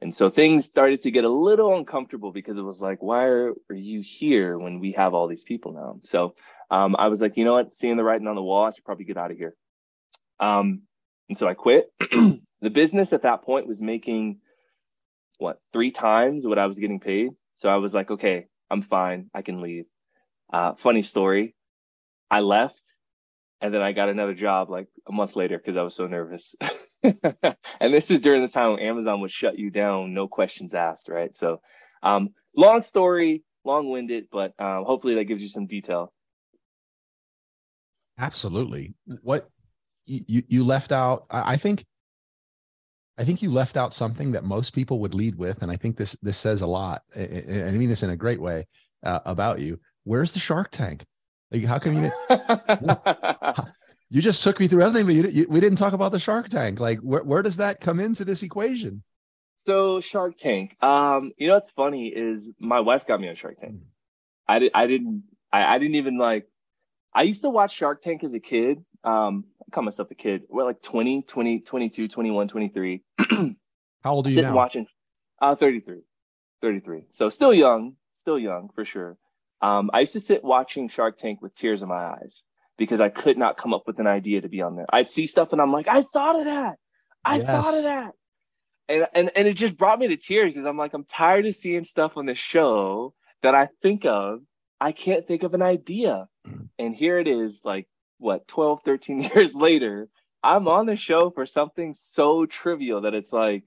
And 0.00 0.14
so 0.14 0.30
things 0.30 0.64
started 0.64 1.02
to 1.02 1.10
get 1.10 1.24
a 1.24 1.28
little 1.28 1.76
uncomfortable 1.76 2.30
because 2.30 2.56
it 2.56 2.62
was 2.62 2.80
like, 2.80 3.02
why 3.02 3.24
are, 3.24 3.52
are 3.68 3.74
you 3.76 4.00
here 4.00 4.56
when 4.56 4.78
we 4.78 4.92
have 4.92 5.12
all 5.12 5.26
these 5.26 5.42
people 5.42 5.72
now? 5.72 6.00
So 6.04 6.34
um, 6.70 6.94
I 6.98 7.08
was 7.08 7.20
like, 7.20 7.36
you 7.36 7.44
know 7.44 7.54
what, 7.54 7.74
seeing 7.74 7.96
the 7.96 8.04
writing 8.04 8.28
on 8.28 8.36
the 8.36 8.42
wall, 8.42 8.66
I 8.66 8.70
should 8.70 8.84
probably 8.84 9.06
get 9.06 9.16
out 9.16 9.32
of 9.32 9.36
here. 9.36 9.54
Um, 10.38 10.82
and 11.28 11.36
so 11.36 11.48
I 11.48 11.54
quit. 11.54 11.90
the 12.00 12.70
business 12.70 13.12
at 13.12 13.22
that 13.22 13.42
point 13.42 13.66
was 13.66 13.82
making 13.82 14.38
what 15.38 15.60
three 15.72 15.90
times 15.90 16.46
what 16.46 16.58
I 16.58 16.66
was 16.66 16.78
getting 16.78 17.00
paid. 17.00 17.30
So 17.56 17.68
I 17.68 17.76
was 17.76 17.92
like, 17.92 18.10
okay, 18.10 18.46
I'm 18.70 18.82
fine. 18.82 19.30
I 19.34 19.42
can 19.42 19.60
leave. 19.60 19.86
Uh, 20.52 20.74
funny 20.74 21.02
story. 21.02 21.56
I 22.30 22.40
left 22.40 22.82
and 23.60 23.74
then 23.74 23.82
I 23.82 23.92
got 23.92 24.08
another 24.08 24.34
job 24.34 24.70
like 24.70 24.86
a 25.08 25.12
month 25.12 25.34
later 25.36 25.58
because 25.58 25.76
I 25.76 25.82
was 25.82 25.94
so 25.94 26.06
nervous. 26.06 26.54
and 27.80 27.94
this 27.94 28.10
is 28.10 28.20
during 28.20 28.42
the 28.42 28.48
time 28.48 28.72
when 28.72 28.80
Amazon 28.80 29.20
would 29.20 29.30
shut 29.30 29.58
you 29.58 29.70
down, 29.70 30.14
no 30.14 30.28
questions 30.28 30.74
asked, 30.74 31.08
right? 31.08 31.36
So, 31.36 31.60
um, 32.02 32.30
long 32.56 32.82
story, 32.82 33.44
long 33.64 33.90
winded, 33.90 34.26
but 34.30 34.52
um, 34.58 34.84
hopefully 34.84 35.14
that 35.16 35.24
gives 35.24 35.42
you 35.42 35.48
some 35.48 35.66
detail. 35.66 36.12
Absolutely. 38.18 38.94
What 39.22 39.48
you 40.06 40.42
you 40.48 40.64
left 40.64 40.90
out, 40.92 41.26
I 41.30 41.56
think. 41.56 41.84
I 43.16 43.24
think 43.24 43.42
you 43.42 43.50
left 43.50 43.76
out 43.76 43.92
something 43.92 44.30
that 44.32 44.44
most 44.44 44.72
people 44.72 45.00
would 45.00 45.12
lead 45.12 45.34
with, 45.36 45.62
and 45.62 45.70
I 45.70 45.76
think 45.76 45.96
this 45.96 46.16
this 46.22 46.36
says 46.36 46.62
a 46.62 46.66
lot. 46.66 47.02
And 47.14 47.68
I 47.68 47.70
mean 47.72 47.88
this 47.88 48.02
in 48.02 48.10
a 48.10 48.16
great 48.16 48.40
way 48.40 48.66
uh, 49.04 49.20
about 49.24 49.60
you. 49.60 49.78
Where's 50.04 50.32
the 50.32 50.38
Shark 50.38 50.70
Tank? 50.70 51.04
Like, 51.50 51.64
how 51.64 51.78
come 51.78 52.04
you? 52.04 52.12
you 54.10 54.22
just 54.22 54.42
took 54.42 54.58
me 54.58 54.68
through 54.68 54.82
everything, 54.82 55.06
but 55.06 55.14
you, 55.14 55.40
you, 55.40 55.46
we 55.48 55.60
didn't 55.60 55.78
talk 55.78 55.92
about 55.92 56.12
the 56.12 56.20
Shark 56.20 56.48
Tank. 56.48 56.80
Like, 56.80 57.00
where 57.00 57.22
where 57.22 57.42
does 57.42 57.58
that 57.58 57.80
come 57.80 58.00
into 58.00 58.24
this 58.24 58.42
equation? 58.42 59.02
So 59.66 60.00
Shark 60.00 60.36
Tank. 60.38 60.82
Um, 60.82 61.32
you 61.36 61.48
know 61.48 61.54
what's 61.54 61.70
funny 61.70 62.08
is 62.08 62.50
my 62.58 62.80
wife 62.80 63.06
got 63.06 63.20
me 63.20 63.28
on 63.28 63.34
Shark 63.34 63.60
Tank. 63.60 63.74
Hmm. 63.74 63.82
I 64.46 64.58
did. 64.60 64.72
I 64.74 64.86
didn't. 64.86 65.24
I, 65.52 65.74
I 65.74 65.78
didn't 65.78 65.96
even 65.96 66.16
like. 66.16 66.46
I 67.12 67.22
used 67.22 67.42
to 67.42 67.50
watch 67.50 67.74
Shark 67.74 68.00
Tank 68.00 68.24
as 68.24 68.32
a 68.32 68.40
kid. 68.40 68.84
Um, 69.04 69.44
I 69.60 69.70
call 69.70 69.82
myself 69.82 70.10
a 70.10 70.14
kid. 70.14 70.42
We're 70.48 70.64
like 70.64 70.82
20, 70.82 71.22
20, 71.22 71.60
22, 71.60 72.08
21, 72.08 72.48
23. 72.48 73.02
How 74.02 74.12
old 74.12 74.26
are 74.26 74.30
you 74.30 74.34
Sitting 74.36 74.50
now? 74.50 74.56
Watching. 74.56 74.86
Uh, 75.40 75.54
33. 75.54 76.00
33. 76.62 77.06
So 77.12 77.28
still 77.28 77.54
young. 77.54 77.94
Still 78.12 78.38
young 78.38 78.70
for 78.74 78.84
sure. 78.84 79.16
Um, 79.60 79.90
I 79.92 80.00
used 80.00 80.12
to 80.14 80.20
sit 80.20 80.42
watching 80.44 80.88
Shark 80.88 81.18
Tank 81.18 81.40
with 81.42 81.54
tears 81.54 81.82
in 81.82 81.88
my 81.88 82.12
eyes 82.12 82.42
because 82.78 83.00
I 83.00 83.10
could 83.10 83.36
not 83.36 83.58
come 83.58 83.74
up 83.74 83.82
with 83.86 83.98
an 83.98 84.06
idea 84.06 84.40
to 84.40 84.48
be 84.48 84.62
on 84.62 84.76
there. 84.76 84.86
I'd 84.90 85.10
see 85.10 85.26
stuff 85.26 85.52
and 85.52 85.60
I'm 85.60 85.72
like, 85.72 85.88
I 85.88 86.02
thought 86.02 86.38
of 86.38 86.44
that. 86.46 86.76
I 87.24 87.38
yes. 87.38 87.46
thought 87.46 87.76
of 87.76 87.84
that. 87.84 88.12
And, 88.88 89.06
and 89.14 89.30
and 89.36 89.48
it 89.48 89.54
just 89.54 89.76
brought 89.76 89.98
me 89.98 90.08
to 90.08 90.16
tears 90.16 90.54
because 90.54 90.64
I'm 90.64 90.78
like, 90.78 90.94
I'm 90.94 91.04
tired 91.04 91.44
of 91.44 91.54
seeing 91.54 91.84
stuff 91.84 92.16
on 92.16 92.24
the 92.24 92.34
show 92.34 93.12
that 93.42 93.54
I 93.54 93.68
think 93.82 94.06
of. 94.06 94.40
I 94.80 94.92
can't 94.92 95.26
think 95.26 95.42
of 95.42 95.52
an 95.52 95.60
idea. 95.60 96.28
Mm. 96.46 96.68
And 96.78 96.94
here 96.94 97.18
it 97.18 97.28
is, 97.28 97.60
like 97.64 97.86
what, 98.18 98.48
12, 98.48 98.80
13 98.84 99.22
years 99.34 99.52
later, 99.52 100.08
I'm 100.42 100.68
on 100.68 100.86
the 100.86 100.96
show 100.96 101.30
for 101.30 101.44
something 101.44 101.94
so 102.12 102.46
trivial 102.46 103.02
that 103.02 103.12
it's 103.12 103.32
like, 103.32 103.64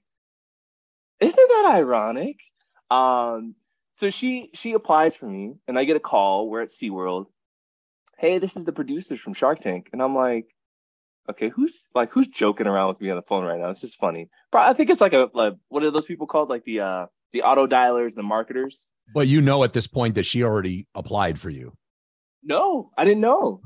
isn't 1.20 1.36
that 1.36 1.70
ironic? 1.74 2.38
Um, 2.90 3.54
so 3.94 4.10
she 4.10 4.50
she 4.54 4.72
applies 4.72 5.14
for 5.14 5.26
me 5.26 5.54
and 5.68 5.78
I 5.78 5.84
get 5.84 5.96
a 5.96 6.00
call. 6.00 6.48
We're 6.48 6.62
at 6.62 6.70
SeaWorld. 6.70 7.26
Hey, 8.18 8.38
this 8.38 8.56
is 8.56 8.64
the 8.64 8.72
producers 8.72 9.20
from 9.20 9.34
Shark 9.34 9.60
Tank. 9.60 9.90
And 9.92 10.02
I'm 10.02 10.14
like, 10.14 10.46
okay, 11.30 11.48
who's 11.48 11.86
like 11.94 12.10
who's 12.10 12.28
joking 12.28 12.66
around 12.66 12.88
with 12.88 13.00
me 13.00 13.10
on 13.10 13.16
the 13.16 13.22
phone 13.22 13.44
right 13.44 13.58
now? 13.58 13.70
It's 13.70 13.80
just 13.80 13.98
funny. 13.98 14.28
But 14.50 14.62
I 14.62 14.74
think 14.74 14.90
it's 14.90 15.00
like 15.00 15.12
a 15.12 15.28
like, 15.34 15.54
what 15.68 15.82
are 15.82 15.90
those 15.90 16.06
people 16.06 16.26
called? 16.26 16.48
Like 16.48 16.64
the 16.64 16.80
uh 16.80 17.06
the 17.32 17.42
auto 17.42 17.66
dialers, 17.66 18.14
the 18.14 18.22
marketers. 18.22 18.86
But 19.14 19.28
you 19.28 19.40
know 19.40 19.64
at 19.64 19.72
this 19.72 19.86
point 19.86 20.14
that 20.14 20.26
she 20.26 20.42
already 20.42 20.86
applied 20.94 21.38
for 21.38 21.50
you. 21.50 21.72
No, 22.42 22.90
I 22.96 23.04
didn't 23.04 23.20
know. 23.20 23.62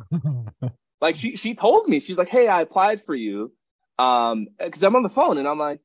like 1.01 1.17
she 1.17 1.37
she 1.37 1.55
told 1.55 1.89
me, 1.89 2.01
she's 2.01 2.17
like, 2.17 2.29
Hey, 2.29 2.49
I 2.49 2.63
applied 2.63 3.03
for 3.05 3.15
you. 3.15 3.53
Um, 3.99 4.49
because 4.59 4.83
I'm 4.83 4.95
on 4.97 5.03
the 5.03 5.09
phone 5.09 5.39
and 5.39 5.49
I'm 5.49 5.59
like, 5.59 5.81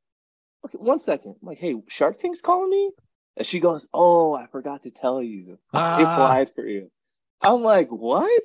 okay, 0.66 0.78
one 0.78 1.00
second. 1.00 1.36
I'm 1.42 1.48
like, 1.48 1.60
hey, 1.60 1.76
Shark 1.88 2.20
Tank's 2.20 2.42
calling 2.42 2.70
me? 2.70 2.92
And 3.38 3.48
she 3.48 3.60
goes, 3.60 3.88
Oh, 3.94 4.34
I 4.34 4.48
forgot 4.48 4.84
to 4.84 4.92
tell 4.92 5.22
you. 5.22 5.58
Ah. 5.74 5.98
I 5.98 6.02
applied 6.02 6.54
for 6.54 6.66
you. 6.66 6.92
I'm 7.42 7.62
like, 7.62 7.90
What? 7.90 8.44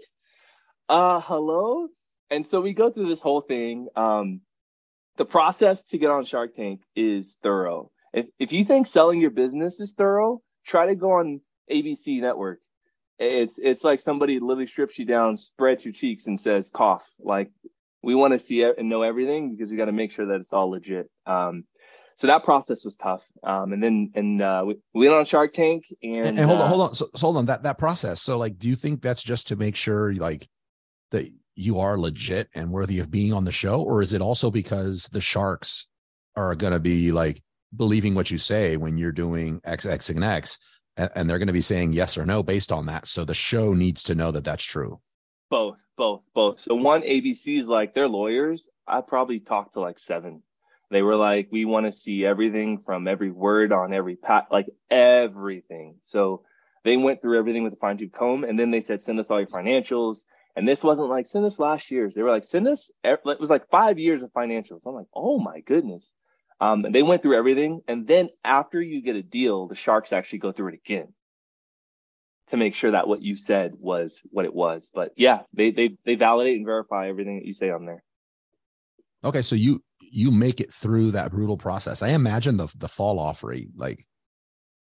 Uh, 0.89 1.21
hello? 1.21 1.89
And 2.31 2.45
so 2.47 2.61
we 2.61 2.73
go 2.73 2.91
through 2.91 3.09
this 3.09 3.21
whole 3.21 3.41
thing. 3.41 3.89
Um, 3.97 4.41
the 5.17 5.25
process 5.25 5.83
to 5.85 5.99
get 5.99 6.11
on 6.11 6.25
Shark 6.25 6.55
Tank 6.55 6.83
is 6.95 7.39
thorough. 7.43 7.91
If, 8.13 8.27
if 8.39 8.53
you 8.53 8.65
think 8.65 8.87
selling 8.87 9.21
your 9.21 9.31
business 9.31 9.81
is 9.81 9.93
thorough, 9.97 10.43
try 10.67 10.87
to 10.87 10.95
go 10.95 11.13
on 11.13 11.41
ABC 11.71 12.21
network. 12.21 12.61
It's 13.19 13.59
it's 13.59 13.83
like 13.83 14.01
somebody 14.01 14.41
literally 14.41 14.67
strips 14.67 14.99
you 14.99 15.07
down, 15.07 15.37
spreads 15.39 15.85
your 15.85 15.95
cheeks, 15.95 16.27
and 16.27 16.39
says 16.39 16.71
cough. 16.71 17.09
Like 17.19 17.51
we 18.03 18.15
want 18.15 18.35
to 18.35 18.39
see 18.39 18.63
and 18.63 18.89
know 18.89 19.03
everything 19.03 19.53
because 19.53 19.71
we 19.71 19.77
got 19.77 19.87
to 19.87 19.93
make 19.93 20.13
sure 20.13 20.27
that 20.27 20.41
it's 20.41 20.53
all 20.53 20.71
legit. 20.71 21.11
Um, 21.25 21.65
so 22.17 22.27
that 22.27 22.45
process 22.45 22.85
was 22.85 22.97
tough. 22.97 23.25
Um, 23.43 23.73
and 23.73 23.83
then 23.83 24.11
and 24.15 24.43
uh, 24.43 24.65
we, 24.67 24.77
we 24.95 25.07
went 25.07 25.19
on 25.19 25.25
Shark 25.27 25.53
Tank 25.53 25.85
and, 26.03 26.27
and, 26.27 26.39
and 26.39 26.47
hold 26.49 26.61
on, 26.61 26.67
uh, 26.67 26.69
hold 26.69 26.81
on, 26.89 26.95
so, 26.95 27.11
so, 27.15 27.27
hold 27.27 27.37
on 27.37 27.47
that 27.47 27.63
that 27.65 27.79
process. 27.79 28.23
So 28.23 28.39
like, 28.39 28.59
do 28.59 28.69
you 28.69 28.77
think 28.77 29.03
that's 29.03 29.23
just 29.23 29.49
to 29.49 29.57
make 29.57 29.77
sure 29.77 30.15
like 30.15 30.49
that 31.11 31.31
you 31.55 31.79
are 31.79 31.99
legit 31.99 32.49
and 32.55 32.71
worthy 32.71 32.99
of 33.01 33.11
being 33.11 33.33
on 33.33 33.45
the 33.45 33.53
show, 33.53 33.83
or 33.83 34.03
is 34.03 34.15
it 34.15 34.23
also 34.23 34.51
because 34.51 35.05
the 35.13 35.21
sharks 35.21 35.89
are 36.37 36.55
going 36.55 36.73
to 36.73 36.81
be 36.81 37.13
like 37.13 37.43
believing 37.75 38.15
what 38.15 38.31
you 38.31 38.39
say 38.39 38.77
when 38.77 38.97
you're 38.97 39.13
doing 39.13 39.61
X, 39.65 39.85
X, 39.85 40.09
and 40.09 40.25
X, 40.25 40.59
and, 40.97 41.11
and 41.15 41.29
they're 41.29 41.39
going 41.39 41.47
to 41.49 41.53
be 41.53 41.61
saying 41.61 41.93
yes 41.93 42.17
or 42.17 42.25
no 42.25 42.43
based 42.43 42.73
on 42.73 42.87
that? 42.87 43.07
So 43.07 43.25
the 43.25 43.35
show 43.35 43.75
needs 43.75 44.03
to 44.05 44.15
know 44.15 44.31
that 44.31 44.45
that's 44.45 44.65
true. 44.65 45.01
Both, 45.51 45.85
both, 45.97 46.23
both. 46.35 46.61
So 46.61 46.75
one 46.75 47.03
ABC 47.03 47.61
is 47.61 47.69
like 47.69 47.95
they're 47.95 48.09
lawyers. 48.09 48.69
I 48.87 49.01
probably 49.01 49.41
talked 49.41 49.75
to 49.75 49.81
like 49.81 49.99
seven 49.99 50.43
they 50.91 51.03
were 51.03 51.17
like, 51.17 51.49
we 51.51 51.65
want 51.65 51.87
to 51.87 51.93
see 51.93 52.25
everything 52.25 52.79
from 52.85 53.09
every 53.09 53.31
word 53.31 53.73
on 53.73 53.93
every 53.93 54.17
pat, 54.17 54.47
like 54.51 54.67
everything. 54.91 55.97
So 56.03 56.43
they 56.85 56.97
went 56.97 57.21
through 57.21 57.39
everything 57.39 57.65
with 57.65 57.73
a 57.73 57.77
fine 57.77 57.99
tooth 57.99 58.13
comb, 58.13 58.45
and 58.45 58.59
then 58.59 58.71
they 58.71 58.81
said, 58.81 59.03
send 59.03 59.19
us 59.19 59.31
all 59.31 59.41
your 59.41 59.49
financials. 59.49 60.21
And 60.55 60.67
this 60.67 60.83
wasn't 60.83 61.11
like 61.11 61.27
send 61.27 61.45
us 61.45 61.59
last 61.59 61.91
year's. 61.91 62.15
They 62.15 62.23
were 62.23 62.31
like, 62.31 62.45
send 62.45 62.67
us. 62.67 62.91
It 63.05 63.21
was 63.25 63.51
like 63.51 63.69
five 63.69 63.99
years 63.99 64.23
of 64.23 64.33
financials. 64.33 64.83
I'm 64.87 64.95
like, 64.95 65.09
oh 65.15 65.39
my 65.39 65.61
goodness. 65.61 66.11
Um, 66.61 66.87
and 66.87 66.95
they 66.95 67.03
went 67.03 67.21
through 67.21 67.37
everything, 67.37 67.83
and 67.87 68.07
then 68.07 68.31
after 68.43 68.81
you 68.81 69.03
get 69.03 69.17
a 69.17 69.23
deal, 69.23 69.69
the 69.69 69.75
sharks 69.75 70.13
actually 70.13 70.39
go 70.39 70.53
through 70.53 70.69
it 70.69 70.81
again 70.83 71.09
to 72.49 72.57
make 72.57 72.75
sure 72.75 72.93
that 72.93 73.09
what 73.09 73.21
you 73.21 73.37
said 73.37 73.73
was 73.79 74.21
what 74.31 74.47
it 74.47 74.55
was. 74.55 74.91
But 74.95 75.13
yeah, 75.17 75.41
they 75.53 75.71
they 75.71 75.99
they 76.07 76.15
validate 76.15 76.57
and 76.57 76.65
verify 76.65 77.09
everything 77.09 77.37
that 77.37 77.45
you 77.45 77.53
say 77.53 77.71
on 77.71 77.85
there. 77.85 78.03
Okay, 79.23 79.43
so 79.43 79.55
you 79.55 79.83
you 80.11 80.31
make 80.31 80.61
it 80.61 80.73
through 80.73 81.13
that 81.13 81.31
brutal 81.31 81.57
process. 81.57 82.03
I 82.03 82.09
imagine 82.09 82.57
the 82.57 82.69
the 82.77 82.89
fall 82.89 83.19
off 83.19 83.43
rate 83.43 83.69
like 83.77 84.07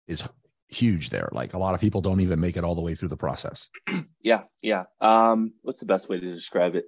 is 0.06 0.22
huge 0.68 1.10
there. 1.10 1.28
Like 1.32 1.54
a 1.54 1.58
lot 1.58 1.74
of 1.74 1.80
people 1.80 2.00
don't 2.00 2.20
even 2.20 2.40
make 2.40 2.56
it 2.56 2.64
all 2.64 2.74
the 2.74 2.80
way 2.80 2.94
through 2.94 3.08
the 3.08 3.16
process. 3.16 3.68
Yeah, 4.20 4.42
yeah. 4.62 4.84
Um, 5.00 5.54
what's 5.62 5.78
the 5.78 5.86
best 5.86 6.08
way 6.10 6.18
to 6.18 6.34
describe 6.34 6.74
it? 6.74 6.84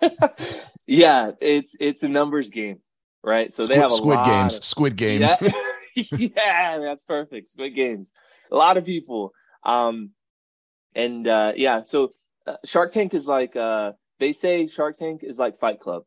yeah, 0.86 1.30
it's 1.40 1.76
it's 1.78 2.02
a 2.02 2.08
numbers 2.08 2.48
game, 2.48 2.80
right? 3.22 3.52
So 3.52 3.66
they 3.66 3.76
have 3.76 3.92
a 3.92 3.94
Squid 3.94 4.24
Games, 4.24 4.56
of, 4.56 4.64
Squid 4.64 4.96
Games. 4.96 5.30
Yeah, 5.40 5.50
yeah, 5.94 6.78
that's 6.78 7.04
perfect. 7.04 7.48
Squid 7.48 7.76
Games. 7.76 8.10
A 8.50 8.56
lot 8.56 8.78
of 8.78 8.86
people. 8.86 9.32
Um, 9.64 10.10
and 10.94 11.28
uh, 11.28 11.52
yeah, 11.54 11.82
so 11.82 12.14
uh, 12.46 12.56
Shark 12.64 12.90
Tank 12.90 13.14
is 13.14 13.26
like 13.26 13.54
uh, 13.54 13.92
they 14.18 14.32
say 14.32 14.66
Shark 14.66 14.96
Tank 14.96 15.20
is 15.22 15.38
like 15.38 15.60
Fight 15.60 15.78
Club 15.78 16.02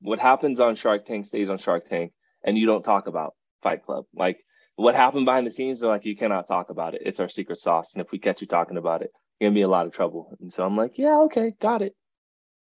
what 0.00 0.18
happens 0.18 0.60
on 0.60 0.74
Shark 0.74 1.04
Tank 1.04 1.26
stays 1.26 1.48
on 1.48 1.58
Shark 1.58 1.86
Tank, 1.86 2.12
and 2.44 2.58
you 2.58 2.66
don't 2.66 2.84
talk 2.84 3.06
about 3.06 3.34
Fight 3.62 3.84
Club. 3.84 4.04
Like 4.14 4.38
what 4.76 4.94
happened 4.94 5.24
behind 5.24 5.46
the 5.46 5.50
scenes, 5.50 5.80
they're 5.80 5.88
like, 5.88 6.04
you 6.04 6.16
cannot 6.16 6.46
talk 6.46 6.70
about 6.70 6.94
it. 6.94 7.02
It's 7.04 7.20
our 7.20 7.28
secret 7.28 7.60
sauce, 7.60 7.92
and 7.94 8.02
if 8.02 8.10
we 8.10 8.18
catch 8.18 8.40
you 8.40 8.46
talking 8.46 8.76
about 8.76 9.02
it, 9.02 9.10
you're 9.38 9.50
gonna 9.50 9.54
be 9.54 9.62
a 9.62 9.68
lot 9.68 9.86
of 9.86 9.92
trouble. 9.92 10.36
And 10.40 10.52
so 10.52 10.64
I'm 10.64 10.76
like, 10.76 10.98
yeah, 10.98 11.18
okay, 11.22 11.54
got 11.60 11.82
it. 11.82 11.94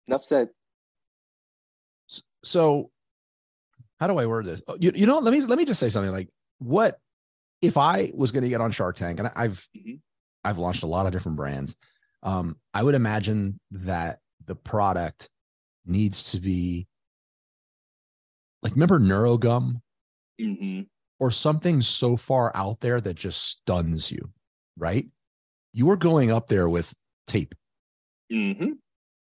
Enough 0.08 0.24
said. 0.24 0.50
So, 2.44 2.90
how 4.00 4.08
do 4.08 4.18
I 4.18 4.26
word 4.26 4.46
this? 4.46 4.62
Oh, 4.68 4.78
you, 4.80 4.92
you 4.96 5.06
know, 5.06 5.20
let 5.20 5.34
me 5.34 5.42
let 5.42 5.58
me 5.58 5.66
just 5.66 5.80
say 5.80 5.90
something. 5.90 6.12
Like, 6.12 6.30
what 6.60 7.00
if 7.62 7.78
I 7.78 8.12
was 8.14 8.32
going 8.32 8.44
to 8.44 8.50
get 8.50 8.62
on 8.62 8.72
Shark 8.72 8.96
Tank, 8.96 9.20
and 9.20 9.30
I've 9.36 9.68
mm-hmm. 9.76 9.96
I've 10.44 10.58
launched 10.58 10.84
a 10.84 10.88
lot 10.88 11.06
of 11.06 11.12
different 11.12 11.38
brands. 11.38 11.76
Um, 12.24 12.58
I 12.74 12.84
would 12.84 12.96
imagine 12.96 13.60
that 13.72 14.20
the 14.46 14.56
product 14.56 15.30
needs 15.86 16.32
to 16.32 16.40
be 16.40 16.88
like 18.64 18.74
remember 18.74 19.00
neurogum 19.00 19.82
mm-hmm. 20.40 20.82
or 21.20 21.32
something 21.32 21.82
so 21.82 22.18
far 22.18 22.52
out 22.56 22.80
there 22.82 23.00
that 23.00 23.16
just 23.16 23.44
stuns 23.44 24.12
you 24.12 24.30
right? 24.80 25.06
You 25.74 25.86
were 25.86 25.98
going 25.98 26.32
up 26.32 26.48
there 26.48 26.68
with 26.68 26.94
tape. 27.28 27.54
Mm-hmm. 28.32 28.74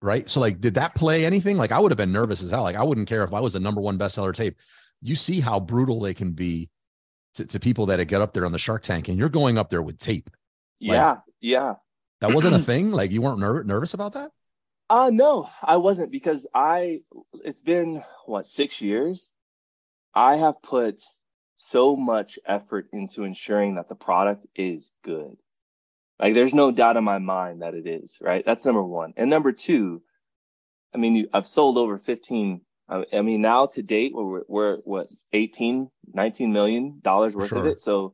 right? 0.01 0.29
So 0.29 0.39
like 0.39 0.61
did 0.61 0.75
that 0.75 0.93
play 0.95 1.25
anything? 1.25 1.57
Like 1.57 1.71
i 1.71 1.79
would 1.79 1.91
have 1.91 1.97
been 1.97 2.11
nervous 2.11 2.43
as 2.43 2.51
hell. 2.51 2.63
Like 2.63 2.75
i 2.75 2.83
wouldn't 2.83 3.07
care 3.07 3.23
if 3.23 3.33
i 3.33 3.39
was 3.39 3.55
a 3.55 3.59
number 3.59 3.81
one 3.81 3.97
bestseller 3.97 4.33
tape. 4.33 4.57
You 5.01 5.15
see 5.15 5.39
how 5.39 5.59
brutal 5.59 5.99
they 5.99 6.13
can 6.13 6.31
be 6.31 6.69
to, 7.35 7.45
to 7.45 7.59
people 7.59 7.87
that 7.87 8.03
get 8.07 8.21
up 8.21 8.33
there 8.33 8.45
on 8.45 8.51
the 8.51 8.59
shark 8.59 8.83
tank 8.83 9.09
and 9.09 9.17
you're 9.17 9.29
going 9.29 9.57
up 9.57 9.69
there 9.69 9.81
with 9.81 9.97
tape. 9.97 10.29
Yeah 10.79 11.09
like, 11.09 11.19
yeah 11.41 11.73
that 12.21 12.33
wasn't 12.33 12.55
a 12.55 12.59
thing? 12.71 12.91
Like 12.91 13.11
you 13.11 13.21
weren't 13.21 13.39
ner- 13.39 13.63
nervous 13.63 13.93
about 13.93 14.13
that 14.13 14.31
uh 14.89 15.09
no, 15.11 15.49
I 15.61 15.77
wasn't 15.77 16.11
because 16.11 16.47
I 16.53 17.01
it's 17.43 17.61
been 17.61 18.03
what, 18.25 18.47
6 18.47 18.81
years. 18.81 19.31
I 20.15 20.37
have 20.37 20.61
put 20.61 21.01
so 21.55 21.95
much 21.95 22.37
effort 22.45 22.87
into 22.93 23.23
ensuring 23.23 23.75
that 23.75 23.89
the 23.89 23.95
product 23.95 24.45
is 24.55 24.91
good. 25.03 25.35
Like 26.19 26.33
there's 26.33 26.53
no 26.53 26.71
doubt 26.71 26.97
in 26.97 27.03
my 27.03 27.19
mind 27.19 27.61
that 27.61 27.73
it 27.73 27.87
is, 27.87 28.15
right? 28.21 28.43
That's 28.45 28.65
number 28.65 28.83
one. 28.83 29.13
And 29.17 29.29
number 29.29 29.51
two, 29.51 30.01
I 30.93 30.97
mean, 30.97 31.27
I've 31.33 31.47
sold 31.47 31.77
over 31.77 31.97
15. 31.97 32.61
I 32.89 33.21
mean, 33.21 33.41
now 33.41 33.67
to 33.67 33.81
date, 33.81 34.11
we're, 34.13 34.43
we're 34.47 34.77
what 34.83 35.07
18, 35.31 35.89
19 36.13 36.53
million 36.53 36.99
dollars 37.01 37.35
worth 37.35 37.49
sure. 37.49 37.59
of 37.59 37.65
it. 37.65 37.81
So 37.81 38.13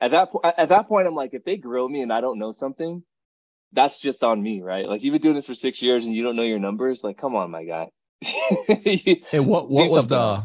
at 0.00 0.12
that 0.12 0.30
point, 0.30 0.44
at 0.56 0.68
that 0.70 0.88
point, 0.88 1.06
I'm 1.06 1.14
like, 1.14 1.34
if 1.34 1.44
they 1.44 1.56
grill 1.56 1.88
me 1.88 2.00
and 2.00 2.12
I 2.12 2.20
don't 2.20 2.38
know 2.38 2.52
something, 2.52 3.02
that's 3.72 3.98
just 3.98 4.22
on 4.22 4.42
me, 4.42 4.62
right? 4.62 4.88
Like 4.88 5.02
you've 5.02 5.12
been 5.12 5.22
doing 5.22 5.34
this 5.34 5.46
for 5.46 5.54
six 5.54 5.80
years 5.80 6.04
and 6.04 6.14
you 6.14 6.22
don't 6.22 6.36
know 6.36 6.42
your 6.42 6.58
numbers. 6.58 7.02
Like, 7.02 7.18
come 7.18 7.36
on, 7.36 7.50
my 7.50 7.64
guy. 7.64 7.90
hey, 8.22 9.40
what 9.40 9.70
what 9.70 9.90
was 9.90 10.06
the 10.06 10.42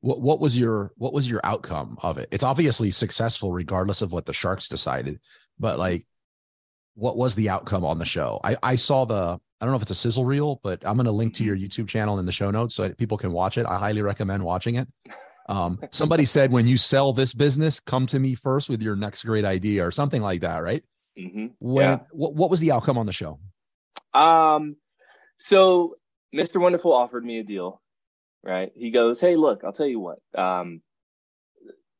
what 0.00 0.20
what 0.20 0.40
was 0.40 0.58
your 0.58 0.92
what 0.96 1.12
was 1.12 1.28
your 1.28 1.40
outcome 1.44 1.98
of 2.02 2.18
it? 2.18 2.28
It's 2.30 2.44
obviously 2.44 2.90
successful 2.90 3.52
regardless 3.52 4.02
of 4.02 4.12
what 4.12 4.26
the 4.26 4.34
Sharks 4.34 4.68
decided, 4.68 5.20
but 5.58 5.78
like 5.78 6.06
what 6.94 7.16
was 7.16 7.34
the 7.34 7.48
outcome 7.48 7.84
on 7.84 7.98
the 7.98 8.04
show? 8.04 8.40
I 8.44 8.56
I 8.62 8.74
saw 8.74 9.04
the 9.04 9.38
I 9.60 9.64
don't 9.64 9.72
know 9.72 9.76
if 9.76 9.82
it's 9.82 9.90
a 9.90 9.94
sizzle 9.94 10.24
reel, 10.24 10.60
but 10.62 10.82
I'm 10.84 10.96
going 10.96 11.06
to 11.06 11.12
link 11.12 11.34
to 11.36 11.44
your 11.44 11.56
YouTube 11.56 11.88
channel 11.88 12.18
in 12.18 12.26
the 12.26 12.32
show 12.32 12.50
notes 12.50 12.74
so 12.74 12.92
people 12.92 13.16
can 13.16 13.32
watch 13.32 13.56
it. 13.56 13.64
I 13.64 13.78
highly 13.78 14.02
recommend 14.02 14.44
watching 14.44 14.74
it. 14.74 14.86
Um, 15.48 15.80
somebody 15.92 16.26
said 16.26 16.52
when 16.52 16.66
you 16.66 16.76
sell 16.76 17.12
this 17.12 17.32
business, 17.32 17.80
come 17.80 18.06
to 18.08 18.18
me 18.18 18.34
first 18.34 18.68
with 18.68 18.82
your 18.82 18.96
next 18.96 19.24
great 19.24 19.46
idea 19.46 19.86
or 19.86 19.90
something 19.90 20.20
like 20.20 20.42
that, 20.42 20.58
right? 20.58 20.84
Mm-hmm. 21.18 21.46
When 21.58 21.84
yeah. 21.84 21.98
what 22.12 22.34
what 22.34 22.50
was 22.50 22.60
the 22.60 22.72
outcome 22.72 22.98
on 22.98 23.06
the 23.06 23.12
show? 23.12 23.38
Um, 24.12 24.76
so 25.38 25.96
Mr. 26.34 26.60
Wonderful 26.60 26.92
offered 26.92 27.24
me 27.24 27.38
a 27.38 27.42
deal, 27.42 27.80
right? 28.42 28.70
He 28.74 28.90
goes, 28.90 29.20
"Hey, 29.20 29.36
look, 29.36 29.62
I'll 29.64 29.72
tell 29.72 29.86
you 29.86 30.00
what. 30.00 30.18
Um, 30.36 30.82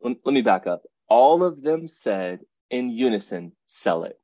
let, 0.02 0.16
let 0.24 0.32
me 0.32 0.42
back 0.42 0.66
up. 0.66 0.82
All 1.08 1.42
of 1.42 1.62
them 1.62 1.86
said 1.86 2.40
in 2.70 2.90
unison, 2.90 3.52
sell 3.66 4.04
it. 4.04 4.18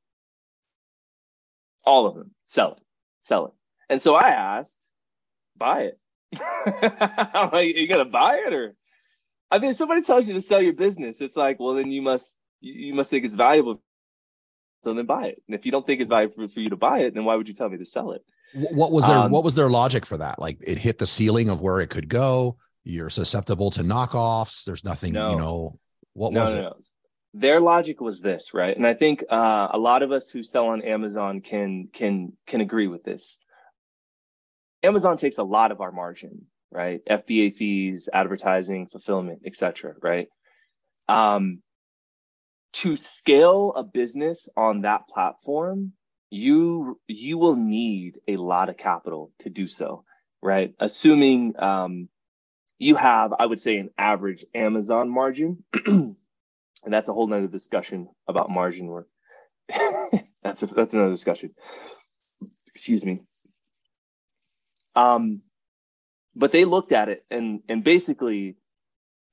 All 1.84 2.06
of 2.06 2.14
them, 2.14 2.32
sell 2.46 2.72
it, 2.72 2.82
sell 3.22 3.46
it. 3.46 3.52
And 3.88 4.00
so 4.00 4.14
I 4.14 4.28
asked, 4.30 4.76
buy 5.56 5.82
it. 5.92 5.98
I'm 7.34 7.50
like, 7.50 7.76
you 7.76 7.86
gonna 7.88 8.04
buy 8.04 8.36
it 8.46 8.52
or? 8.52 8.74
I 9.50 9.58
mean, 9.58 9.70
if 9.70 9.76
somebody 9.76 10.00
tells 10.00 10.26
you 10.26 10.34
to 10.34 10.40
sell 10.40 10.62
your 10.62 10.72
business, 10.72 11.20
it's 11.20 11.36
like, 11.36 11.60
well, 11.60 11.74
then 11.74 11.90
you 11.90 12.02
must 12.02 12.36
you 12.60 12.94
must 12.94 13.10
think 13.10 13.24
it's 13.24 13.34
valuable 13.34 13.82
so 14.82 14.92
then 14.92 15.06
buy 15.06 15.26
it. 15.26 15.42
And 15.46 15.54
if 15.54 15.64
you 15.64 15.72
don't 15.72 15.86
think 15.86 16.00
it's 16.00 16.10
valuable 16.10 16.48
for 16.48 16.60
you 16.60 16.70
to 16.70 16.76
buy 16.76 17.00
it, 17.00 17.14
then 17.14 17.24
why 17.24 17.36
would 17.36 17.48
you 17.48 17.54
tell 17.54 17.68
me 17.68 17.78
to 17.78 17.86
sell 17.86 18.12
it? 18.12 18.24
What 18.54 18.92
was 18.92 19.06
their 19.06 19.16
um, 19.16 19.30
What 19.30 19.44
was 19.44 19.54
their 19.54 19.70
logic 19.70 20.04
for 20.04 20.18
that? 20.18 20.38
Like 20.38 20.58
it 20.60 20.78
hit 20.78 20.98
the 20.98 21.06
ceiling 21.06 21.48
of 21.48 21.60
where 21.60 21.80
it 21.80 21.88
could 21.88 22.08
go. 22.08 22.56
You're 22.84 23.10
susceptible 23.10 23.70
to 23.72 23.82
knockoffs. 23.82 24.64
There's 24.64 24.84
nothing, 24.84 25.12
no, 25.12 25.30
you 25.30 25.36
know. 25.36 25.78
What 26.14 26.32
no, 26.32 26.40
was 26.42 26.52
no, 26.52 26.58
it? 26.58 26.62
No. 26.62 26.76
Their 27.34 27.60
logic 27.60 28.00
was 28.00 28.20
this, 28.20 28.52
right? 28.52 28.76
And 28.76 28.86
I 28.86 28.92
think 28.92 29.24
uh, 29.30 29.68
a 29.72 29.78
lot 29.78 30.02
of 30.02 30.12
us 30.12 30.28
who 30.28 30.42
sell 30.42 30.66
on 30.66 30.82
Amazon 30.82 31.40
can 31.40 31.88
can 31.92 32.36
can 32.46 32.60
agree 32.60 32.88
with 32.88 33.04
this. 33.04 33.38
Amazon 34.82 35.16
takes 35.16 35.38
a 35.38 35.44
lot 35.44 35.70
of 35.70 35.80
our 35.80 35.92
margin, 35.92 36.46
right? 36.70 37.00
FBA 37.08 37.54
fees, 37.54 38.08
advertising, 38.12 38.88
fulfillment, 38.88 39.42
etc. 39.46 39.94
Right? 40.02 40.28
Um, 41.08 41.62
to 42.72 42.96
scale 42.96 43.72
a 43.76 43.82
business 43.82 44.48
on 44.56 44.82
that 44.82 45.08
platform, 45.08 45.92
you 46.30 46.98
you 47.06 47.38
will 47.38 47.56
need 47.56 48.18
a 48.26 48.36
lot 48.36 48.68
of 48.68 48.76
capital 48.76 49.32
to 49.40 49.50
do 49.50 49.66
so, 49.66 50.04
right? 50.40 50.74
Assuming 50.80 51.54
um, 51.58 52.08
you 52.78 52.96
have, 52.96 53.32
I 53.38 53.46
would 53.46 53.60
say, 53.60 53.76
an 53.76 53.90
average 53.98 54.44
Amazon 54.54 55.10
margin, 55.10 55.62
and 55.86 56.16
that's 56.86 57.08
a 57.08 57.12
whole 57.12 57.26
nother 57.26 57.48
discussion 57.48 58.08
about 58.26 58.50
margin 58.50 58.86
work. 58.86 59.08
that's 60.42 60.62
a, 60.62 60.66
that's 60.66 60.94
another 60.94 61.10
discussion. 61.10 61.50
Excuse 62.74 63.04
me. 63.04 63.20
Um, 64.96 65.42
but 66.34 66.52
they 66.52 66.64
looked 66.64 66.92
at 66.92 67.08
it 67.08 67.24
and 67.30 67.60
and 67.68 67.84
basically 67.84 68.56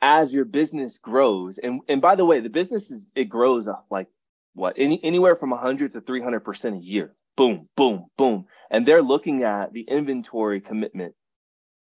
as 0.01 0.33
your 0.33 0.45
business 0.45 0.97
grows, 0.97 1.57
and 1.57 1.81
and 1.87 2.01
by 2.01 2.15
the 2.15 2.25
way, 2.25 2.39
the 2.39 2.49
business 2.49 2.91
is 2.91 3.05
it 3.15 3.25
grows 3.25 3.67
up 3.67 3.85
like 3.89 4.07
what 4.53 4.75
any 4.77 5.03
anywhere 5.03 5.35
from 5.35 5.51
100 5.51 5.93
to 5.93 6.01
300 6.01 6.39
percent 6.41 6.75
a 6.75 6.79
year. 6.79 7.13
Boom, 7.35 7.69
boom, 7.75 8.05
boom, 8.17 8.45
and 8.69 8.85
they're 8.85 9.01
looking 9.01 9.43
at 9.43 9.71
the 9.71 9.81
inventory 9.81 10.61
commitment, 10.61 11.15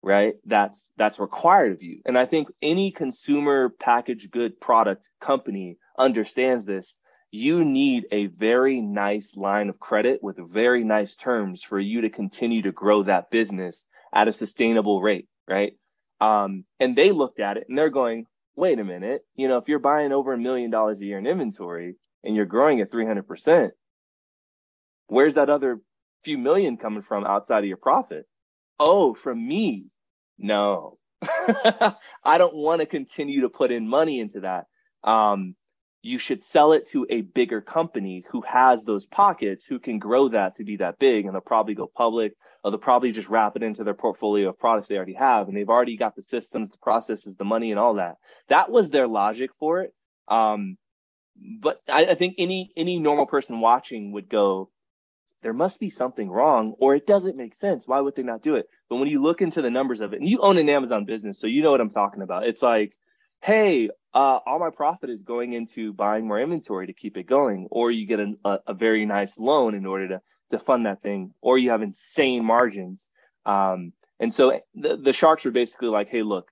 right? 0.02 0.34
That's 0.44 0.88
that's 0.96 1.18
required 1.18 1.72
of 1.72 1.82
you, 1.82 2.00
and 2.06 2.18
I 2.18 2.26
think 2.26 2.48
any 2.62 2.90
consumer 2.90 3.70
packaged 3.70 4.30
good 4.30 4.60
product 4.60 5.10
company 5.20 5.78
understands 5.98 6.64
this. 6.64 6.94
You 7.30 7.64
need 7.64 8.06
a 8.12 8.26
very 8.26 8.80
nice 8.80 9.36
line 9.36 9.68
of 9.68 9.78
credit 9.78 10.22
with 10.22 10.38
very 10.50 10.84
nice 10.84 11.16
terms 11.16 11.62
for 11.62 11.78
you 11.78 12.02
to 12.02 12.10
continue 12.10 12.62
to 12.62 12.72
grow 12.72 13.02
that 13.02 13.30
business 13.30 13.84
at 14.14 14.28
a 14.28 14.32
sustainable 14.32 15.02
rate, 15.02 15.28
right? 15.48 15.74
Um, 16.20 16.64
and 16.80 16.96
they 16.96 17.12
looked 17.12 17.40
at 17.40 17.56
it 17.56 17.66
and 17.68 17.76
they're 17.76 17.90
going, 17.90 18.26
wait 18.56 18.78
a 18.78 18.84
minute, 18.84 19.22
you 19.34 19.48
know, 19.48 19.58
if 19.58 19.68
you're 19.68 19.78
buying 19.78 20.12
over 20.12 20.32
a 20.32 20.38
million 20.38 20.70
dollars 20.70 21.00
a 21.00 21.04
year 21.04 21.18
in 21.18 21.26
inventory 21.26 21.96
and 22.24 22.34
you're 22.34 22.46
growing 22.46 22.80
at 22.80 22.90
300%, 22.90 23.70
where's 25.08 25.34
that 25.34 25.50
other 25.50 25.80
few 26.24 26.38
million 26.38 26.76
coming 26.76 27.02
from 27.02 27.24
outside 27.24 27.60
of 27.60 27.68
your 27.68 27.76
profit? 27.76 28.26
Oh, 28.78 29.14
from 29.14 29.46
me. 29.46 29.86
No, 30.38 30.98
I 31.22 32.38
don't 32.38 32.54
want 32.54 32.80
to 32.80 32.86
continue 32.86 33.42
to 33.42 33.48
put 33.48 33.70
in 33.70 33.88
money 33.88 34.20
into 34.20 34.40
that. 34.40 34.66
Um, 35.02 35.54
you 36.06 36.18
should 36.18 36.42
sell 36.42 36.72
it 36.72 36.88
to 36.88 37.04
a 37.10 37.22
bigger 37.22 37.60
company 37.60 38.24
who 38.30 38.40
has 38.42 38.84
those 38.84 39.06
pockets 39.06 39.64
who 39.64 39.78
can 39.78 39.98
grow 39.98 40.28
that 40.28 40.54
to 40.56 40.64
be 40.64 40.76
that 40.76 40.98
big 41.00 41.24
and 41.26 41.34
they'll 41.34 41.40
probably 41.40 41.74
go 41.74 41.90
public 41.94 42.32
or 42.62 42.70
they'll 42.70 42.78
probably 42.78 43.10
just 43.10 43.28
wrap 43.28 43.56
it 43.56 43.62
into 43.64 43.82
their 43.82 43.94
portfolio 43.94 44.48
of 44.48 44.58
products 44.58 44.86
they 44.86 44.96
already 44.96 45.14
have 45.14 45.48
and 45.48 45.56
they've 45.56 45.68
already 45.68 45.96
got 45.96 46.14
the 46.14 46.22
systems 46.22 46.70
the 46.70 46.78
processes 46.78 47.34
the 47.36 47.44
money 47.44 47.72
and 47.72 47.80
all 47.80 47.94
that. 47.94 48.16
That 48.48 48.70
was 48.70 48.88
their 48.88 49.08
logic 49.08 49.50
for 49.58 49.82
it. 49.82 49.92
Um, 50.28 50.78
but 51.60 51.80
I, 51.88 52.06
I 52.06 52.14
think 52.14 52.36
any 52.38 52.70
any 52.76 52.98
normal 52.98 53.26
person 53.26 53.60
watching 53.60 54.12
would 54.12 54.28
go 54.28 54.70
there 55.42 55.52
must 55.52 55.80
be 55.80 55.90
something 55.90 56.30
wrong 56.30 56.74
or 56.78 56.94
it 56.94 57.06
doesn't 57.06 57.36
make 57.36 57.54
sense. 57.54 57.86
Why 57.86 58.00
would 58.00 58.14
they 58.14 58.22
not 58.22 58.42
do 58.42 58.54
it? 58.54 58.68
But 58.88 58.96
when 58.96 59.08
you 59.08 59.22
look 59.22 59.42
into 59.42 59.60
the 59.60 59.70
numbers 59.70 60.00
of 60.00 60.12
it 60.12 60.20
and 60.20 60.28
you 60.28 60.40
own 60.40 60.56
an 60.56 60.68
amazon 60.68 61.04
business 61.04 61.40
so 61.40 61.48
you 61.48 61.62
know 61.62 61.72
what 61.72 61.80
i'm 61.80 61.90
talking 61.90 62.22
about. 62.22 62.46
It's 62.46 62.62
like 62.62 62.96
hey, 63.42 63.90
uh, 64.14 64.38
all 64.46 64.58
my 64.58 64.70
profit 64.70 65.10
is 65.10 65.22
going 65.22 65.52
into 65.52 65.92
buying 65.92 66.26
more 66.26 66.40
inventory 66.40 66.86
to 66.86 66.92
keep 66.92 67.16
it 67.16 67.26
going, 67.26 67.68
or 67.70 67.90
you 67.90 68.06
get 68.06 68.20
a, 68.20 68.58
a 68.66 68.74
very 68.74 69.04
nice 69.06 69.38
loan 69.38 69.74
in 69.74 69.86
order 69.86 70.08
to 70.08 70.20
to 70.52 70.58
fund 70.58 70.86
that 70.86 71.02
thing, 71.02 71.32
or 71.40 71.58
you 71.58 71.70
have 71.70 71.82
insane 71.82 72.44
margins. 72.44 73.08
Um, 73.44 73.92
and 74.20 74.32
so 74.32 74.60
the, 74.74 74.96
the 74.96 75.12
sharks 75.12 75.44
are 75.44 75.50
basically 75.50 75.88
like, 75.88 76.08
hey, 76.08 76.22
look, 76.22 76.50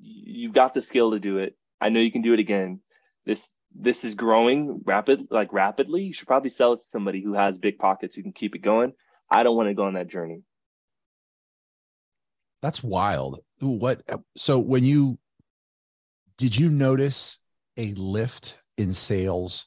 you've 0.00 0.52
got 0.52 0.74
the 0.74 0.82
skill 0.82 1.12
to 1.12 1.18
do 1.18 1.38
it. 1.38 1.56
I 1.80 1.88
know 1.88 2.00
you 2.00 2.12
can 2.12 2.22
do 2.22 2.34
it 2.34 2.38
again. 2.38 2.80
This 3.24 3.48
this 3.74 4.04
is 4.04 4.14
growing 4.14 4.82
rapid, 4.84 5.28
like 5.30 5.52
rapidly. 5.52 6.02
You 6.02 6.12
should 6.12 6.28
probably 6.28 6.50
sell 6.50 6.74
it 6.74 6.80
to 6.80 6.86
somebody 6.86 7.22
who 7.22 7.34
has 7.34 7.58
big 7.58 7.78
pockets 7.78 8.14
who 8.14 8.22
can 8.22 8.32
keep 8.32 8.54
it 8.54 8.62
going. 8.62 8.92
I 9.30 9.42
don't 9.42 9.56
want 9.56 9.68
to 9.68 9.74
go 9.74 9.84
on 9.84 9.94
that 9.94 10.08
journey. 10.08 10.42
That's 12.62 12.82
wild. 12.82 13.40
What? 13.60 14.02
So 14.36 14.58
when 14.58 14.84
you 14.84 15.18
did 16.38 16.56
you 16.56 16.70
notice 16.70 17.38
a 17.76 17.92
lift 17.94 18.58
in 18.78 18.94
sales 18.94 19.66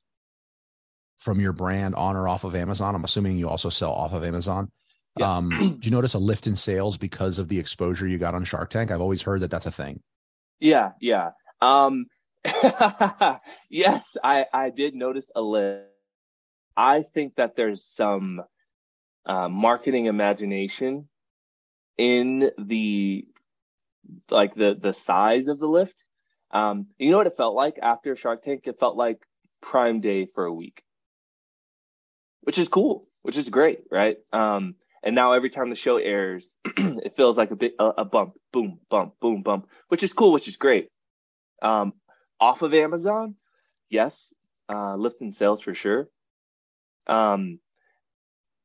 from 1.17 1.39
your 1.39 1.53
brand 1.53 1.93
on 1.95 2.15
or 2.15 2.27
off 2.27 2.45
of 2.45 2.55
Amazon? 2.55 2.95
I'm 2.95 3.03
assuming 3.03 3.37
you 3.37 3.49
also 3.49 3.69
sell 3.69 3.91
off 3.91 4.13
of 4.13 4.23
Amazon. 4.23 4.71
Yeah. 5.19 5.35
Um, 5.35 5.49
did 5.59 5.85
you 5.85 5.91
notice 5.91 6.13
a 6.13 6.19
lift 6.19 6.47
in 6.47 6.55
sales 6.55 6.97
because 6.97 7.37
of 7.37 7.49
the 7.49 7.59
exposure 7.59 8.07
you 8.07 8.17
got 8.17 8.33
on 8.33 8.45
Shark 8.45 8.69
Tank? 8.69 8.89
I've 8.89 9.01
always 9.01 9.21
heard 9.21 9.41
that 9.41 9.51
that's 9.51 9.65
a 9.65 9.71
thing. 9.71 10.01
Yeah, 10.59 10.91
yeah. 11.01 11.31
Um, 11.59 12.07
yes, 13.69 14.15
I 14.23 14.45
I 14.51 14.69
did 14.69 14.95
notice 14.95 15.29
a 15.35 15.41
lift. 15.41 15.87
I 16.75 17.01
think 17.01 17.35
that 17.35 17.55
there's 17.55 17.83
some 17.83 18.41
uh, 19.25 19.49
marketing 19.49 20.05
imagination 20.05 21.09
in 21.97 22.49
the 22.57 23.27
like 24.29 24.55
the 24.55 24.77
the 24.79 24.93
size 24.93 25.47
of 25.47 25.59
the 25.59 25.67
lift 25.67 26.03
um, 26.51 26.87
you 26.97 27.11
know 27.11 27.17
what 27.17 27.27
it 27.27 27.37
felt 27.37 27.55
like 27.55 27.77
after 27.81 28.15
Shark 28.15 28.43
Tank? 28.43 28.63
It 28.65 28.79
felt 28.79 28.95
like 28.95 29.19
Prime 29.61 30.01
Day 30.01 30.25
for 30.25 30.45
a 30.45 30.53
week, 30.53 30.83
which 32.41 32.57
is 32.57 32.67
cool, 32.67 33.07
which 33.21 33.37
is 33.37 33.49
great, 33.49 33.83
right? 33.91 34.17
Um, 34.33 34.75
and 35.03 35.15
now 35.15 35.33
every 35.33 35.49
time 35.49 35.69
the 35.69 35.75
show 35.75 35.97
airs, 35.97 36.53
it 36.65 37.15
feels 37.15 37.37
like 37.37 37.51
a 37.51 37.55
bit 37.55 37.75
a, 37.79 37.85
a, 37.99 38.05
bump, 38.05 38.33
boom, 38.53 38.79
bump, 38.89 39.15
boom, 39.19 39.41
bump, 39.41 39.67
which 39.87 40.03
is 40.03 40.13
cool, 40.13 40.31
which 40.31 40.47
is 40.47 40.57
great. 40.57 40.89
Um, 41.61 41.93
off 42.39 42.61
of 42.61 42.73
Amazon, 42.73 43.35
yes, 43.89 44.33
uh, 44.69 44.95
lifting 44.95 45.31
sales 45.31 45.61
for 45.61 45.73
sure. 45.73 46.09
Um, 47.07 47.59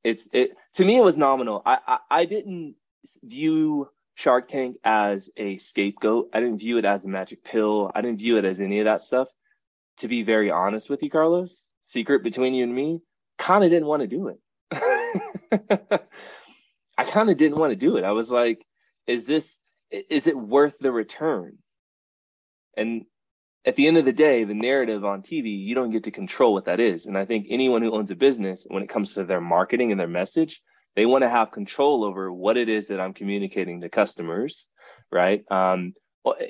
it's 0.04 0.28
it 0.32 0.52
to 0.74 0.84
me 0.84 0.96
it 0.96 1.04
was 1.04 1.16
nominal. 1.16 1.62
I, 1.64 1.78
I 1.86 1.98
I 2.10 2.24
didn't 2.26 2.76
view 3.22 3.88
Shark 4.16 4.48
Tank 4.48 4.78
as 4.82 5.28
a 5.36 5.58
scapegoat. 5.58 6.30
I 6.32 6.40
didn't 6.40 6.58
view 6.58 6.78
it 6.78 6.86
as 6.86 7.04
a 7.04 7.08
magic 7.08 7.44
pill. 7.44 7.92
I 7.94 8.00
didn't 8.00 8.18
view 8.18 8.38
it 8.38 8.46
as 8.46 8.60
any 8.60 8.80
of 8.80 8.86
that 8.86 9.02
stuff. 9.02 9.28
To 9.98 10.08
be 10.08 10.22
very 10.22 10.50
honest 10.50 10.88
with 10.88 11.02
you, 11.02 11.10
Carlos, 11.10 11.62
secret 11.82 12.22
between 12.24 12.54
you 12.54 12.64
and 12.64 12.74
me, 12.74 13.00
kind 13.38 13.62
of 13.62 13.70
didn't 13.70 13.86
want 13.86 14.00
to 14.00 14.06
do 14.06 14.28
it. 14.28 14.38
I 16.98 17.04
kind 17.04 17.28
of 17.28 17.36
didn't 17.36 17.58
want 17.58 17.72
to 17.72 17.76
do 17.76 17.98
it. 17.98 18.04
I 18.04 18.12
was 18.12 18.30
like, 18.30 18.64
is 19.06 19.26
this, 19.26 19.54
is 19.90 20.26
it 20.26 20.36
worth 20.36 20.78
the 20.78 20.90
return? 20.90 21.58
And 22.74 23.04
at 23.66 23.76
the 23.76 23.86
end 23.86 23.98
of 23.98 24.06
the 24.06 24.14
day, 24.14 24.44
the 24.44 24.54
narrative 24.54 25.04
on 25.04 25.22
TV, 25.22 25.62
you 25.62 25.74
don't 25.74 25.92
get 25.92 26.04
to 26.04 26.10
control 26.10 26.54
what 26.54 26.64
that 26.64 26.80
is. 26.80 27.04
And 27.04 27.18
I 27.18 27.26
think 27.26 27.48
anyone 27.50 27.82
who 27.82 27.92
owns 27.92 28.10
a 28.10 28.16
business, 28.16 28.66
when 28.68 28.82
it 28.82 28.88
comes 28.88 29.12
to 29.14 29.24
their 29.24 29.42
marketing 29.42 29.90
and 29.90 30.00
their 30.00 30.08
message, 30.08 30.62
they 30.96 31.06
want 31.06 31.22
to 31.22 31.28
have 31.28 31.52
control 31.52 32.02
over 32.04 32.32
what 32.32 32.56
it 32.56 32.68
is 32.68 32.88
that 32.88 33.00
I'm 33.00 33.12
communicating 33.12 33.82
to 33.82 33.88
customers, 33.88 34.66
right? 35.12 35.44
Um, 35.50 35.92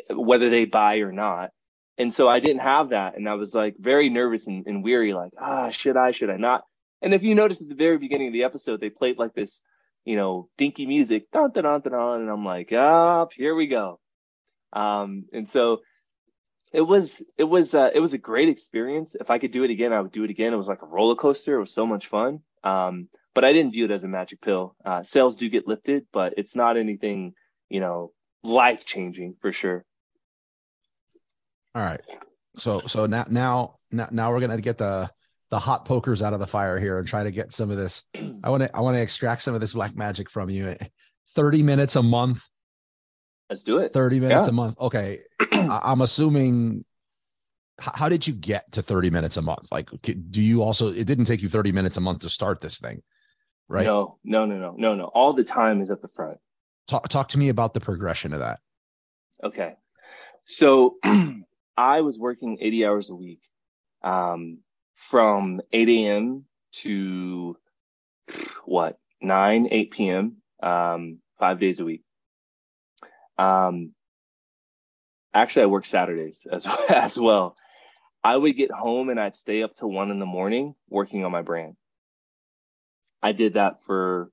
whether 0.09 0.49
they 0.49 0.65
buy 0.65 0.99
or 0.99 1.13
not. 1.13 1.51
And 1.99 2.13
so 2.13 2.29
I 2.29 2.41
didn't 2.41 2.61
have 2.61 2.91
that. 2.91 3.17
And 3.17 3.29
I 3.29 3.35
was 3.35 3.55
like 3.55 3.75
very 3.79 4.09
nervous 4.09 4.47
and, 4.47 4.67
and 4.67 4.85
weary, 4.85 5.13
like, 5.13 5.33
ah, 5.39 5.71
should 5.71 5.97
I, 5.97 6.13
should 6.13 6.31
I 6.31 6.37
not? 6.37 6.63
And 7.03 7.13
if 7.13 7.23
you 7.23 7.35
notice 7.35 7.61
at 7.61 7.69
the 7.69 7.75
very 7.75 7.99
beginning 7.99 8.29
of 8.29 8.33
the 8.33 8.45
episode, 8.45 8.81
they 8.81 8.91
played 8.91 9.19
like 9.19 9.35
this, 9.35 9.61
you 10.05 10.17
know, 10.17 10.49
dinky 10.57 10.87
music, 10.87 11.31
dun, 11.33 11.51
dun, 11.53 11.65
dun, 11.65 11.81
dun, 11.81 12.21
and 12.21 12.31
I'm 12.31 12.45
like, 12.45 12.73
ah, 12.73 13.27
here 13.35 13.55
we 13.55 13.67
go. 13.67 13.99
Um, 14.73 15.25
and 15.33 15.51
so 15.51 15.81
it 16.73 16.83
was, 16.83 17.21
it 17.37 17.45
was, 17.45 17.75
uh, 17.75 17.91
it 17.93 18.01
was 18.01 18.13
a 18.13 18.19
great 18.19 18.49
experience. 18.49 19.17
If 19.19 19.31
I 19.31 19.39
could 19.39 19.51
do 19.51 19.65
it 19.65 19.71
again, 19.71 19.93
I 19.93 20.01
would 20.01 20.13
do 20.13 20.25
it 20.25 20.31
again. 20.31 20.53
It 20.53 20.57
was 20.57 20.69
like 20.69 20.83
a 20.83 20.87
roller 20.87 21.17
coaster. 21.17 21.57
It 21.57 21.61
was 21.61 21.75
so 21.75 21.87
much 21.87 22.07
fun. 22.07 22.41
Um, 22.63 23.09
but 23.37 23.45
I 23.45 23.53
didn't 23.53 23.73
view 23.73 23.85
it 23.85 23.91
as 23.91 24.03
a 24.03 24.09
magic 24.09 24.41
pill. 24.41 24.75
Uh, 24.83 25.03
sales 25.03 25.37
do 25.37 25.51
get 25.51 25.69
lifted, 25.69 26.07
but 26.11 26.33
it's 26.39 26.57
not 26.57 26.79
anything, 26.79 27.35
you 27.69 27.81
know, 27.81 28.13
life 28.43 28.87
changing 28.87 29.37
for 29.43 29.53
sure. 29.53 29.85
All 31.75 31.83
right. 31.83 32.01
So 32.57 32.79
so 32.79 33.05
now 33.05 33.27
now 33.29 33.75
now, 33.91 34.33
we're 34.33 34.41
gonna 34.41 34.59
get 34.63 34.79
the 34.79 35.11
the 35.51 35.59
hot 35.59 35.85
pokers 35.85 36.23
out 36.23 36.33
of 36.33 36.41
the 36.41 36.47
fire 36.47 36.81
here 36.81 36.99
and 36.99 37.07
try 37.07 37.25
to 37.25 37.31
get 37.31 37.53
some 37.53 37.71
of 37.71 37.77
this. 37.77 38.05
I 38.43 38.49
want 38.49 38.63
to 38.63 38.75
I 38.75 38.81
want 38.81 38.97
to 38.97 39.03
extract 39.03 39.43
some 39.43 39.55
of 39.55 39.61
this 39.61 39.75
black 39.75 39.95
magic 39.95 40.31
from 40.31 40.49
you. 40.49 40.75
30 41.35 41.63
minutes 41.63 41.95
a 41.95 42.03
month. 42.03 42.43
Let's 43.51 43.63
do 43.63 43.79
it. 43.79 43.93
30 43.93 44.19
minutes 44.19 44.47
yeah. 44.47 44.51
a 44.51 44.55
month. 44.55 44.81
Okay. 44.81 45.19
I'm 45.53 46.01
assuming 46.01 46.87
how 47.79 48.09
did 48.09 48.27
you 48.27 48.33
get 48.33 48.73
to 48.73 48.81
30 48.81 49.11
minutes 49.11 49.37
a 49.37 49.43
month? 49.43 49.71
Like 49.71 49.91
do 50.31 50.41
you 50.41 50.63
also 50.63 50.91
it 50.91 51.07
didn't 51.07 51.27
take 51.27 51.43
you 51.43 51.51
30 51.51 51.73
minutes 51.73 51.99
a 51.99 52.01
month 52.01 52.21
to 52.21 52.31
start 52.31 52.63
this 52.63 52.81
thing 52.81 53.03
right? 53.69 53.85
No, 53.85 54.19
no, 54.25 54.45
no, 54.45 54.57
no, 54.57 54.75
no, 54.77 54.95
no. 54.95 55.05
All 55.07 55.33
the 55.33 55.45
time 55.45 55.81
is 55.81 55.91
at 55.91 56.03
the 56.03 56.09
front. 56.09 56.39
Talk 56.87 57.09
talk 57.09 57.29
to 57.31 57.39
me 57.39 57.49
about 57.49 57.75
the 57.75 57.81
progression 57.81 58.33
of 58.33 58.41
that. 58.41 58.61
Okay. 59.43 59.75
So 60.45 60.97
I 61.77 62.01
was 62.01 62.19
working 62.19 62.59
80 62.61 62.87
hours 62.87 63.11
a 63.11 63.15
week 63.15 63.43
um, 64.03 64.59
from 64.95 65.61
8 65.73 65.89
a.m. 65.89 66.45
to 66.83 67.57
what, 68.65 68.99
9, 69.21 69.69
8 69.71 69.91
p.m., 69.91 70.37
um, 70.63 71.19
five 71.39 71.61
days 71.61 71.81
a 71.81 71.85
week. 71.85 72.03
Um, 73.37 73.93
actually, 75.35 75.65
I 75.65 75.67
work 75.67 75.85
Saturdays 75.85 76.47
as, 76.51 76.67
as 76.89 77.19
well. 77.19 77.57
I 78.25 78.37
would 78.37 78.57
get 78.57 78.71
home 78.71 79.09
and 79.11 79.21
I'd 79.21 79.37
stay 79.37 79.63
up 79.63 79.75
till 79.77 79.91
one 79.91 80.11
in 80.11 80.19
the 80.19 80.27
morning 80.27 80.75
working 80.89 81.25
on 81.25 81.33
my 81.33 81.43
brand. 81.43 81.77
I 83.27 83.33
did 83.33 83.55
that 83.55 83.83
for 83.83 84.31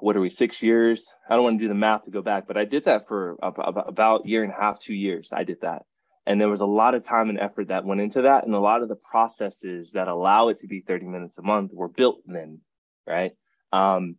what 0.00 0.16
are 0.16 0.22
we 0.22 0.30
six 0.30 0.62
years? 0.62 1.06
I 1.28 1.34
don't 1.34 1.44
want 1.44 1.58
to 1.58 1.64
do 1.64 1.68
the 1.68 1.74
math 1.74 2.04
to 2.04 2.10
go 2.10 2.22
back, 2.22 2.46
but 2.46 2.56
I 2.56 2.64
did 2.64 2.86
that 2.86 3.06
for 3.06 3.36
about 3.42 4.24
a 4.24 4.28
year 4.28 4.42
and 4.42 4.50
a 4.50 4.56
half, 4.56 4.80
two 4.80 4.94
years. 4.94 5.28
I 5.34 5.44
did 5.44 5.60
that, 5.60 5.82
and 6.24 6.40
there 6.40 6.48
was 6.48 6.62
a 6.62 6.66
lot 6.66 6.94
of 6.94 7.04
time 7.04 7.28
and 7.28 7.38
effort 7.38 7.68
that 7.68 7.84
went 7.84 8.00
into 8.00 8.22
that, 8.22 8.46
and 8.46 8.54
a 8.54 8.58
lot 8.58 8.80
of 8.80 8.88
the 8.88 8.96
processes 8.96 9.90
that 9.92 10.08
allow 10.08 10.48
it 10.48 10.60
to 10.60 10.66
be 10.66 10.80
30 10.80 11.04
minutes 11.04 11.36
a 11.36 11.42
month 11.42 11.72
were 11.74 11.88
built 11.88 12.22
then, 12.24 12.60
right? 13.06 13.32
Um, 13.70 14.16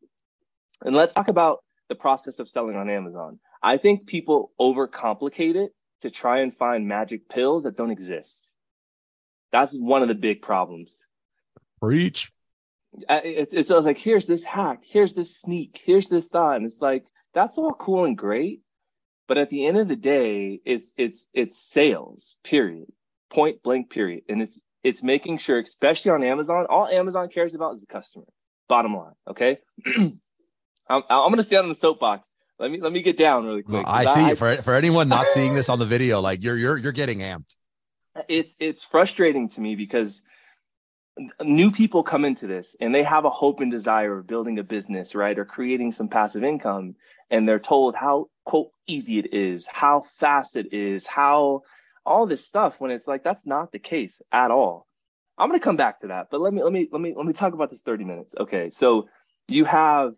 and 0.85 0.95
let's 0.95 1.15
talk 1.15 1.29
about 1.29 1.63
the 1.89 1.95
process 1.95 2.37
of 2.37 2.47
selling 2.47 2.75
on 2.75 2.87
Amazon. 2.87 3.39
I 3.63 3.77
think 3.77 4.05
people 4.05 4.51
overcomplicate 4.61 5.55
it 5.55 5.71
to 6.03 6.11
try 6.11 6.41
and 6.41 6.55
find 6.55 6.87
magic 6.87 7.29
pills 7.29 7.63
that 7.63 7.77
don't 7.77 7.89
exist. 7.89 8.47
That's 9.51 9.73
one 9.73 10.03
of 10.03 10.07
the 10.07 10.13
big 10.13 10.43
problems 10.43 10.95
Preach. 11.79 12.31
It's, 13.09 13.53
it's 13.53 13.69
like, 13.69 13.97
here's 13.97 14.25
this 14.25 14.43
hack, 14.43 14.79
here's 14.83 15.13
this 15.13 15.37
sneak, 15.39 15.79
here's 15.83 16.07
this 16.07 16.27
thought. 16.27 16.57
And 16.57 16.65
it's 16.65 16.81
like, 16.81 17.05
that's 17.33 17.57
all 17.57 17.73
cool 17.73 18.05
and 18.05 18.17
great. 18.17 18.61
But 19.27 19.37
at 19.37 19.49
the 19.49 19.65
end 19.65 19.77
of 19.77 19.87
the 19.87 19.95
day, 19.95 20.61
it's 20.63 20.93
it's 20.95 21.27
it's 21.33 21.59
sales, 21.59 22.35
period. 22.43 22.87
Point 23.29 23.61
blank, 23.61 23.89
period. 23.89 24.23
And 24.29 24.41
it's 24.41 24.57
it's 24.83 25.03
making 25.03 25.39
sure, 25.39 25.59
especially 25.59 26.11
on 26.11 26.23
Amazon, 26.23 26.65
all 26.69 26.87
Amazon 26.87 27.27
cares 27.27 27.53
about 27.53 27.75
is 27.75 27.81
the 27.81 27.87
customer. 27.87 28.23
Bottom 28.69 28.95
line. 28.95 29.13
Okay. 29.29 29.59
I'm, 29.85 30.13
I'm 30.89 31.03
gonna 31.29 31.43
stand 31.43 31.63
on 31.63 31.69
the 31.69 31.75
soapbox. 31.75 32.31
Let 32.57 32.71
me 32.71 32.79
let 32.79 32.91
me 32.91 33.01
get 33.01 33.17
down 33.17 33.45
really 33.45 33.63
quick. 33.63 33.83
I 33.85 34.05
see 34.05 34.21
I, 34.21 34.35
for 34.35 34.61
for 34.61 34.73
anyone 34.73 35.09
not 35.09 35.27
seeing 35.27 35.53
this 35.53 35.67
on 35.69 35.77
the 35.77 35.85
video, 35.85 36.21
like 36.21 36.41
you're 36.41 36.57
you're 36.57 36.77
you're 36.77 36.91
getting 36.93 37.19
amped. 37.19 37.55
It's 38.29 38.55
it's 38.59 38.83
frustrating 38.83 39.49
to 39.49 39.61
me 39.61 39.75
because 39.75 40.21
new 41.41 41.71
people 41.71 42.03
come 42.03 42.25
into 42.25 42.47
this 42.47 42.75
and 42.79 42.93
they 42.93 43.03
have 43.03 43.25
a 43.25 43.29
hope 43.29 43.59
and 43.59 43.71
desire 43.71 44.19
of 44.19 44.27
building 44.27 44.59
a 44.59 44.63
business, 44.63 45.15
right? 45.15 45.37
Or 45.37 45.45
creating 45.45 45.91
some 45.91 46.07
passive 46.07 46.43
income. 46.43 46.95
And 47.29 47.47
they're 47.47 47.59
told 47.59 47.95
how 47.95 48.29
quote 48.45 48.71
easy 48.87 49.19
it 49.19 49.33
is, 49.33 49.67
how 49.67 50.01
fast 50.01 50.55
it 50.55 50.73
is, 50.73 51.05
how 51.05 51.63
all 52.05 52.25
this 52.25 52.45
stuff 52.45 52.79
when 52.79 52.91
it's 52.91 53.07
like 53.07 53.23
that's 53.23 53.45
not 53.45 53.71
the 53.71 53.79
case 53.79 54.21
at 54.31 54.51
all. 54.51 54.87
I'm 55.37 55.49
gonna 55.49 55.59
come 55.59 55.75
back 55.75 55.99
to 55.99 56.07
that, 56.07 56.27
but 56.31 56.41
let 56.41 56.53
me 56.53 56.63
let 56.63 56.71
me 56.71 56.87
let 56.91 57.01
me 57.01 57.13
let 57.15 57.25
me 57.25 57.33
talk 57.33 57.53
about 57.53 57.69
this 57.69 57.81
30 57.81 58.05
minutes. 58.05 58.33
Okay, 58.39 58.69
so 58.69 59.09
you 59.47 59.65
have 59.65 60.15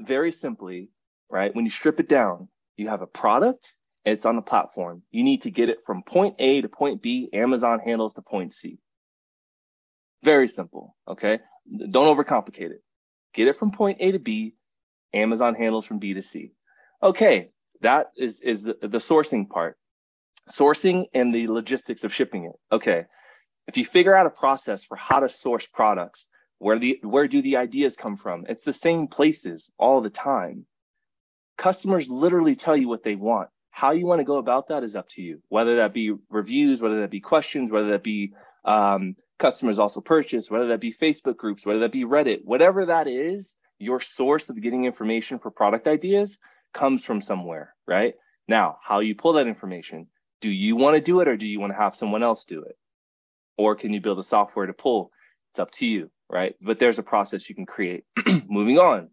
very 0.00 0.32
simply, 0.32 0.88
right? 1.30 1.54
When 1.54 1.64
you 1.64 1.70
strip 1.70 2.00
it 2.00 2.08
down, 2.08 2.48
you 2.76 2.88
have 2.88 3.02
a 3.02 3.06
product, 3.06 3.74
it's 4.04 4.24
on 4.24 4.36
the 4.36 4.42
platform. 4.42 5.02
You 5.10 5.22
need 5.22 5.42
to 5.42 5.50
get 5.50 5.68
it 5.68 5.78
from 5.84 6.02
point 6.02 6.36
A 6.38 6.62
to 6.62 6.68
point 6.68 7.02
B. 7.02 7.28
Amazon 7.32 7.80
handles 7.80 8.14
to 8.14 8.22
point 8.22 8.54
C. 8.54 8.78
Very 10.22 10.48
simple. 10.48 10.96
Okay. 11.06 11.40
Don't 11.90 12.16
overcomplicate 12.16 12.70
it. 12.70 12.82
Get 13.34 13.48
it 13.48 13.56
from 13.56 13.70
point 13.70 13.98
A 14.00 14.12
to 14.12 14.18
B. 14.18 14.54
Amazon 15.12 15.54
handles 15.54 15.86
from 15.86 15.98
B 15.98 16.14
to 16.14 16.22
C. 16.22 16.52
Okay. 17.02 17.50
That 17.82 18.10
is, 18.16 18.40
is 18.40 18.62
the, 18.62 18.76
the 18.80 18.98
sourcing 18.98 19.48
part. 19.48 19.76
Sourcing 20.50 21.06
and 21.12 21.34
the 21.34 21.48
logistics 21.48 22.04
of 22.04 22.14
shipping 22.14 22.44
it. 22.44 22.74
Okay. 22.74 23.04
If 23.66 23.76
you 23.76 23.84
figure 23.84 24.14
out 24.14 24.26
a 24.26 24.30
process 24.30 24.84
for 24.84 24.96
how 24.96 25.20
to 25.20 25.28
source 25.28 25.66
products, 25.66 26.26
where 26.58 26.78
the 26.78 26.98
where 27.02 27.28
do 27.28 27.42
the 27.42 27.56
ideas 27.56 27.96
come 27.96 28.16
from? 28.16 28.46
It's 28.48 28.64
the 28.64 28.72
same 28.72 29.08
places 29.08 29.68
all 29.78 30.00
the 30.00 30.10
time. 30.10 30.66
Customers 31.58 32.08
literally 32.08 32.56
tell 32.56 32.76
you 32.76 32.88
what 32.88 33.02
they 33.02 33.14
want. 33.14 33.48
How 33.70 33.90
you 33.90 34.06
want 34.06 34.20
to 34.20 34.24
go 34.24 34.38
about 34.38 34.68
that 34.68 34.84
is 34.84 34.96
up 34.96 35.08
to 35.10 35.22
you. 35.22 35.42
Whether 35.48 35.76
that 35.76 35.92
be 35.92 36.14
reviews, 36.30 36.80
whether 36.80 37.00
that 37.00 37.10
be 37.10 37.20
questions, 37.20 37.70
whether 37.70 37.90
that 37.90 38.02
be 38.02 38.32
um, 38.64 39.16
customers 39.38 39.78
also 39.78 40.00
purchase, 40.00 40.50
whether 40.50 40.68
that 40.68 40.80
be 40.80 40.92
Facebook 40.92 41.36
groups, 41.36 41.66
whether 41.66 41.80
that 41.80 41.92
be 41.92 42.04
Reddit, 42.04 42.44
whatever 42.44 42.86
that 42.86 43.08
is, 43.08 43.52
your 43.78 44.00
source 44.00 44.48
of 44.48 44.60
getting 44.60 44.84
information 44.84 45.38
for 45.38 45.50
product 45.50 45.86
ideas 45.86 46.38
comes 46.72 47.04
from 47.04 47.20
somewhere, 47.20 47.74
right? 47.86 48.14
Now, 48.48 48.78
how 48.82 49.00
you 49.00 49.14
pull 49.14 49.34
that 49.34 49.46
information, 49.46 50.06
do 50.40 50.50
you 50.50 50.76
want 50.76 50.94
to 50.94 51.00
do 51.00 51.20
it 51.20 51.28
or 51.28 51.36
do 51.36 51.46
you 51.46 51.60
want 51.60 51.72
to 51.72 51.78
have 51.78 51.96
someone 51.96 52.22
else 52.22 52.44
do 52.44 52.62
it? 52.62 52.76
Or 53.58 53.74
can 53.74 53.92
you 53.92 54.00
build 54.00 54.18
a 54.18 54.22
software 54.22 54.66
to 54.66 54.72
pull? 54.72 55.10
It's 55.52 55.60
up 55.60 55.70
to 55.72 55.86
you, 55.86 56.10
right? 56.30 56.54
But 56.60 56.78
there's 56.78 56.98
a 56.98 57.02
process 57.02 57.48
you 57.48 57.54
can 57.54 57.66
create. 57.66 58.04
Moving 58.48 58.78
on. 58.78 59.10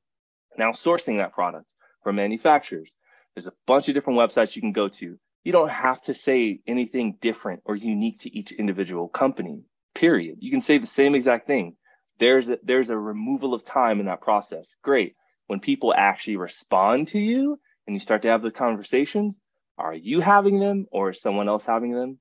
Now, 0.57 0.71
sourcing 0.71 1.17
that 1.17 1.33
product 1.33 1.73
from 2.03 2.17
manufacturers. 2.17 2.91
There's 3.35 3.47
a 3.47 3.53
bunch 3.65 3.87
of 3.87 3.95
different 3.95 4.19
websites 4.19 4.55
you 4.55 4.61
can 4.61 4.73
go 4.73 4.89
to. 4.89 5.17
You 5.43 5.51
don't 5.51 5.69
have 5.69 6.01
to 6.03 6.13
say 6.13 6.59
anything 6.67 7.17
different 7.19 7.61
or 7.65 7.75
unique 7.75 8.19
to 8.19 8.37
each 8.37 8.51
individual 8.51 9.07
company 9.07 9.63
period. 9.95 10.37
You 10.39 10.51
can 10.51 10.61
say 10.61 10.77
the 10.77 10.87
same 10.87 11.15
exact 11.15 11.47
thing. 11.47 11.75
There's 12.19 12.49
a, 12.49 12.59
there's 12.63 12.89
a 12.89 12.97
removal 12.97 13.53
of 13.53 13.65
time 13.65 13.99
in 13.99 14.05
that 14.05 14.21
process. 14.21 14.75
Great. 14.83 15.15
When 15.47 15.59
people 15.59 15.93
actually 15.93 16.37
respond 16.37 17.09
to 17.09 17.19
you 17.19 17.59
and 17.85 17.95
you 17.95 17.99
start 17.99 18.21
to 18.23 18.29
have 18.29 18.41
the 18.41 18.51
conversations, 18.51 19.37
are 19.77 19.93
you 19.93 20.21
having 20.21 20.59
them 20.59 20.85
or 20.91 21.09
is 21.09 21.21
someone 21.21 21.49
else 21.49 21.65
having 21.65 21.91
them? 21.91 22.19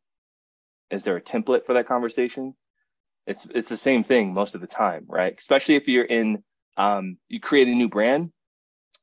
Is 0.90 1.04
there 1.04 1.16
a 1.16 1.22
template 1.22 1.66
for 1.66 1.74
that 1.74 1.88
conversation? 1.88 2.54
It's 3.26 3.46
it's 3.54 3.68
the 3.68 3.76
same 3.76 4.02
thing 4.02 4.34
most 4.34 4.54
of 4.54 4.60
the 4.60 4.66
time, 4.66 5.04
right? 5.08 5.34
Especially 5.38 5.76
if 5.76 5.86
you're 5.86 6.04
in 6.04 6.42
um, 6.76 7.18
you 7.28 7.40
create 7.40 7.68
a 7.68 7.74
new 7.74 7.88
brand. 7.88 8.32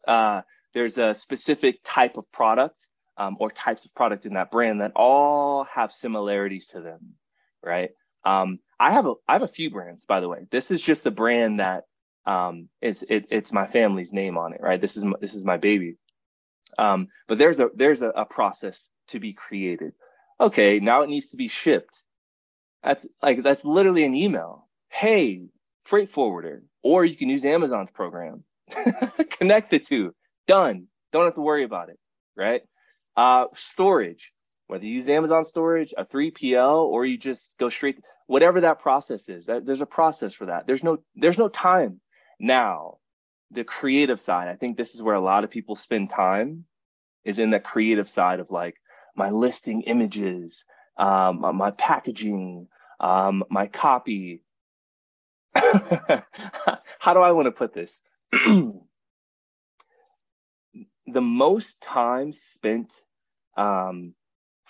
Uh, 0.08 0.42
there's 0.74 0.98
a 0.98 1.14
specific 1.14 1.80
type 1.84 2.18
of 2.18 2.30
product 2.32 2.88
um, 3.18 3.38
or 3.40 3.52
types 3.52 3.86
of 3.86 3.94
product 3.94 4.26
in 4.26 4.34
that 4.34 4.52
brand 4.52 4.82
that 4.82 4.92
all 4.96 5.66
have 5.66 5.92
similarities 5.92 6.68
to 6.68 6.82
them, 6.82 7.16
right? 7.64 7.92
Um, 8.30 8.60
I 8.80 8.92
have 8.94 9.08
a 9.08 9.16
I 9.28 9.34
have 9.34 9.44
a 9.44 9.50
few 9.50 9.72
brands, 9.72 10.06
by 10.06 10.22
the 10.22 10.30
way. 10.30 10.48
This 10.52 10.72
is 10.72 10.82
just 10.84 11.04
the 11.06 11.12
brand 11.12 11.60
that 11.62 11.86
Um, 12.28 12.70
it's 12.82 13.04
it, 13.04 13.28
it's 13.32 13.54
my 13.54 13.68
family's 13.68 14.14
name 14.14 14.38
on 14.38 14.54
it, 14.54 14.62
right? 14.62 14.82
This 14.82 14.98
is 14.98 15.06
my, 15.06 15.18
this 15.22 15.36
is 15.36 15.46
my 15.46 15.58
baby. 15.58 15.98
Um, 16.80 17.10
but 17.28 17.38
there's 17.40 17.60
a 17.60 17.70
there's 17.76 18.02
a, 18.04 18.10
a 18.10 18.26
process 18.26 18.90
to 19.10 19.20
be 19.20 19.34
created. 19.34 19.94
Okay, 20.40 20.80
now 20.80 21.04
it 21.04 21.10
needs 21.10 21.30
to 21.30 21.38
be 21.38 21.50
shipped. 21.50 22.04
That's 22.84 23.08
like 23.22 23.44
that's 23.44 23.66
literally 23.66 24.06
an 24.06 24.16
email. 24.16 24.68
Hey, 24.90 25.44
freight 25.86 26.10
forwarder, 26.10 26.64
or 26.84 27.06
you 27.06 27.18
can 27.18 27.30
use 27.30 27.46
Amazon's 27.46 27.92
program. 27.92 28.44
Connect 29.32 29.72
the 29.72 29.80
two. 29.80 30.16
Done. 30.48 30.88
Don't 31.14 31.26
have 31.26 31.36
to 31.36 31.42
worry 31.42 31.64
about 31.66 31.90
it, 31.90 32.00
right? 32.38 32.62
Uh, 33.18 33.46
storage, 33.56 34.32
whether 34.68 34.86
you 34.86 34.96
use 34.96 35.10
Amazon 35.10 35.44
storage, 35.46 35.94
a 35.98 36.06
3PL, 36.06 36.86
or 36.86 37.06
you 37.06 37.18
just 37.18 37.52
go 37.60 37.70
straight, 37.70 37.98
whatever 38.30 38.62
that 38.62 38.80
process 38.80 39.28
is, 39.28 39.48
that, 39.48 39.66
there's 39.66 39.82
a 39.82 39.88
process 39.88 40.36
for 40.36 40.46
that. 40.46 40.68
There's 40.68 40.84
no, 40.84 41.00
there's 41.16 41.40
no 41.40 41.50
time. 41.50 42.00
Now, 42.40 43.00
the 43.50 43.64
creative 43.64 44.22
side, 44.22 44.48
I 44.48 44.56
think 44.56 44.78
this 44.78 44.94
is 44.94 45.02
where 45.02 45.16
a 45.16 45.20
lot 45.20 45.44
of 45.44 45.50
people 45.50 45.76
spend 45.76 46.12
time 46.12 46.66
is 47.26 47.40
in 47.40 47.50
the 47.50 47.60
creative 47.60 48.08
side 48.08 48.40
of 48.40 48.52
like 48.52 48.76
my 49.16 49.32
listing 49.32 49.82
images, 49.82 50.64
um, 50.96 51.42
my 51.56 51.72
packaging, 51.72 52.68
um, 53.00 53.44
my 53.50 53.66
copy. 53.66 54.44
How 55.56 57.14
do 57.14 57.22
I 57.22 57.32
want 57.32 57.48
to 57.48 57.52
put 57.52 57.74
this? 57.74 58.00
the 58.32 58.72
most 61.08 61.82
time 61.82 62.32
spent 62.32 62.94
um, 63.58 64.14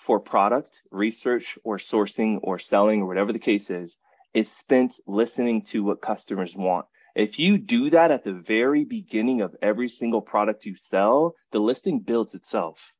for 0.00 0.18
product 0.18 0.80
research 0.90 1.58
or 1.62 1.76
sourcing 1.76 2.38
or 2.42 2.58
selling 2.58 3.02
or 3.02 3.06
whatever 3.06 3.32
the 3.32 3.38
case 3.38 3.70
is, 3.70 3.96
is 4.32 4.50
spent 4.50 4.94
listening 5.06 5.62
to 5.62 5.84
what 5.84 6.00
customers 6.00 6.56
want. 6.56 6.86
If 7.14 7.38
you 7.38 7.58
do 7.58 7.90
that 7.90 8.10
at 8.10 8.24
the 8.24 8.32
very 8.32 8.84
beginning 8.84 9.42
of 9.42 9.54
every 9.60 9.88
single 9.88 10.22
product 10.22 10.64
you 10.64 10.74
sell, 10.76 11.34
the 11.52 11.58
listing 11.58 12.00
builds 12.00 12.34
itself. 12.34 12.92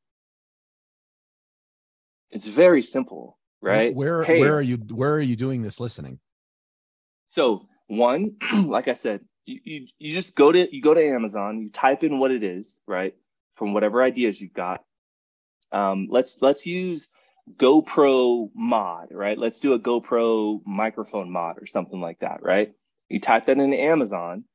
It's 2.29 2.45
very 2.45 2.83
simple, 2.83 3.39
right? 3.61 3.95
Where 3.95 4.23
hey, 4.23 4.39
where 4.39 4.55
are 4.55 4.61
you 4.61 4.77
where 4.77 5.13
are 5.13 5.21
you 5.21 5.35
doing 5.35 5.63
this 5.63 5.79
listening? 5.79 6.19
So 7.27 7.67
one, 7.87 8.35
like 8.53 8.87
I 8.87 8.93
said, 8.93 9.21
you, 9.45 9.59
you 9.63 9.87
you 9.97 10.13
just 10.13 10.35
go 10.35 10.51
to 10.51 10.73
you 10.73 10.81
go 10.81 10.93
to 10.93 11.03
Amazon, 11.03 11.61
you 11.61 11.69
type 11.69 12.03
in 12.03 12.19
what 12.19 12.31
it 12.31 12.43
is, 12.43 12.77
right? 12.85 13.15
From 13.55 13.73
whatever 13.73 14.03
ideas 14.03 14.39
you've 14.39 14.53
got. 14.53 14.83
Um, 15.71 16.07
let's 16.09 16.37
let's 16.41 16.65
use 16.65 17.07
GoPro 17.57 18.49
mod, 18.55 19.09
right? 19.11 19.37
Let's 19.37 19.59
do 19.59 19.73
a 19.73 19.79
GoPro 19.79 20.61
microphone 20.65 21.31
mod 21.31 21.57
or 21.61 21.67
something 21.67 21.99
like 22.01 22.19
that, 22.19 22.43
right? 22.43 22.73
You 23.09 23.19
type 23.19 23.45
that 23.47 23.57
into 23.57 23.77
Amazon, 23.77 24.45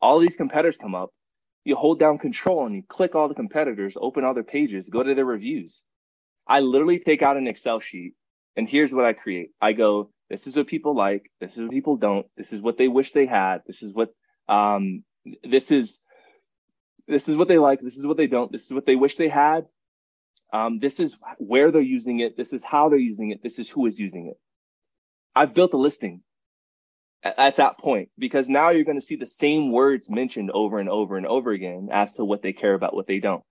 all 0.00 0.18
these 0.18 0.36
competitors 0.36 0.76
come 0.76 0.94
up. 0.94 1.10
You 1.64 1.76
hold 1.76 1.98
down 2.00 2.18
control 2.18 2.66
and 2.66 2.74
you 2.74 2.82
click 2.88 3.14
all 3.14 3.28
the 3.28 3.34
competitors, 3.34 3.94
open 4.00 4.24
all 4.24 4.34
their 4.34 4.42
pages, 4.42 4.88
go 4.88 5.02
to 5.02 5.14
their 5.14 5.24
reviews. 5.24 5.80
I 6.46 6.60
literally 6.60 6.98
take 6.98 7.22
out 7.22 7.36
an 7.36 7.46
Excel 7.46 7.80
sheet 7.80 8.14
and 8.56 8.68
here's 8.68 8.92
what 8.92 9.04
I 9.04 9.12
create. 9.12 9.50
I 9.60 9.72
go, 9.72 10.10
this 10.28 10.46
is 10.46 10.56
what 10.56 10.66
people 10.66 10.96
like. 10.96 11.30
This 11.40 11.52
is 11.52 11.64
what 11.64 11.70
people 11.70 11.96
don't. 11.96 12.26
This 12.36 12.52
is 12.52 12.60
what 12.60 12.78
they 12.78 12.88
wish 12.88 13.12
they 13.12 13.26
had. 13.26 13.62
This 13.66 13.82
is 13.82 13.94
what, 13.94 14.10
um, 14.48 15.04
this 15.44 15.70
is, 15.70 15.98
this 17.08 17.28
is 17.28 17.36
what 17.36 17.48
they 17.48 17.58
like. 17.58 17.80
This 17.80 17.96
is 17.96 18.06
what 18.06 18.16
they 18.16 18.26
don't. 18.26 18.50
This 18.52 18.64
is 18.64 18.72
what 18.72 18.86
they 18.86 18.96
wish 18.96 19.16
they 19.16 19.28
had. 19.28 19.66
Um, 20.52 20.78
this 20.78 21.00
is 21.00 21.16
where 21.38 21.70
they're 21.70 21.80
using 21.80 22.20
it. 22.20 22.36
This 22.36 22.52
is 22.52 22.62
how 22.62 22.88
they're 22.88 22.98
using 22.98 23.30
it. 23.30 23.42
This 23.42 23.58
is 23.58 23.68
who 23.68 23.86
is 23.86 23.98
using 23.98 24.28
it. 24.28 24.38
I've 25.34 25.54
built 25.54 25.72
a 25.72 25.78
listing 25.78 26.22
at, 27.22 27.38
at 27.38 27.56
that 27.56 27.78
point 27.78 28.10
because 28.18 28.48
now 28.48 28.70
you're 28.70 28.84
going 28.84 29.00
to 29.00 29.06
see 29.06 29.16
the 29.16 29.26
same 29.26 29.72
words 29.72 30.10
mentioned 30.10 30.50
over 30.50 30.78
and 30.78 30.88
over 30.88 31.16
and 31.16 31.26
over 31.26 31.52
again 31.52 31.88
as 31.90 32.12
to 32.14 32.24
what 32.24 32.42
they 32.42 32.52
care 32.52 32.74
about, 32.74 32.94
what 32.94 33.06
they 33.06 33.18
don't. 33.18 33.42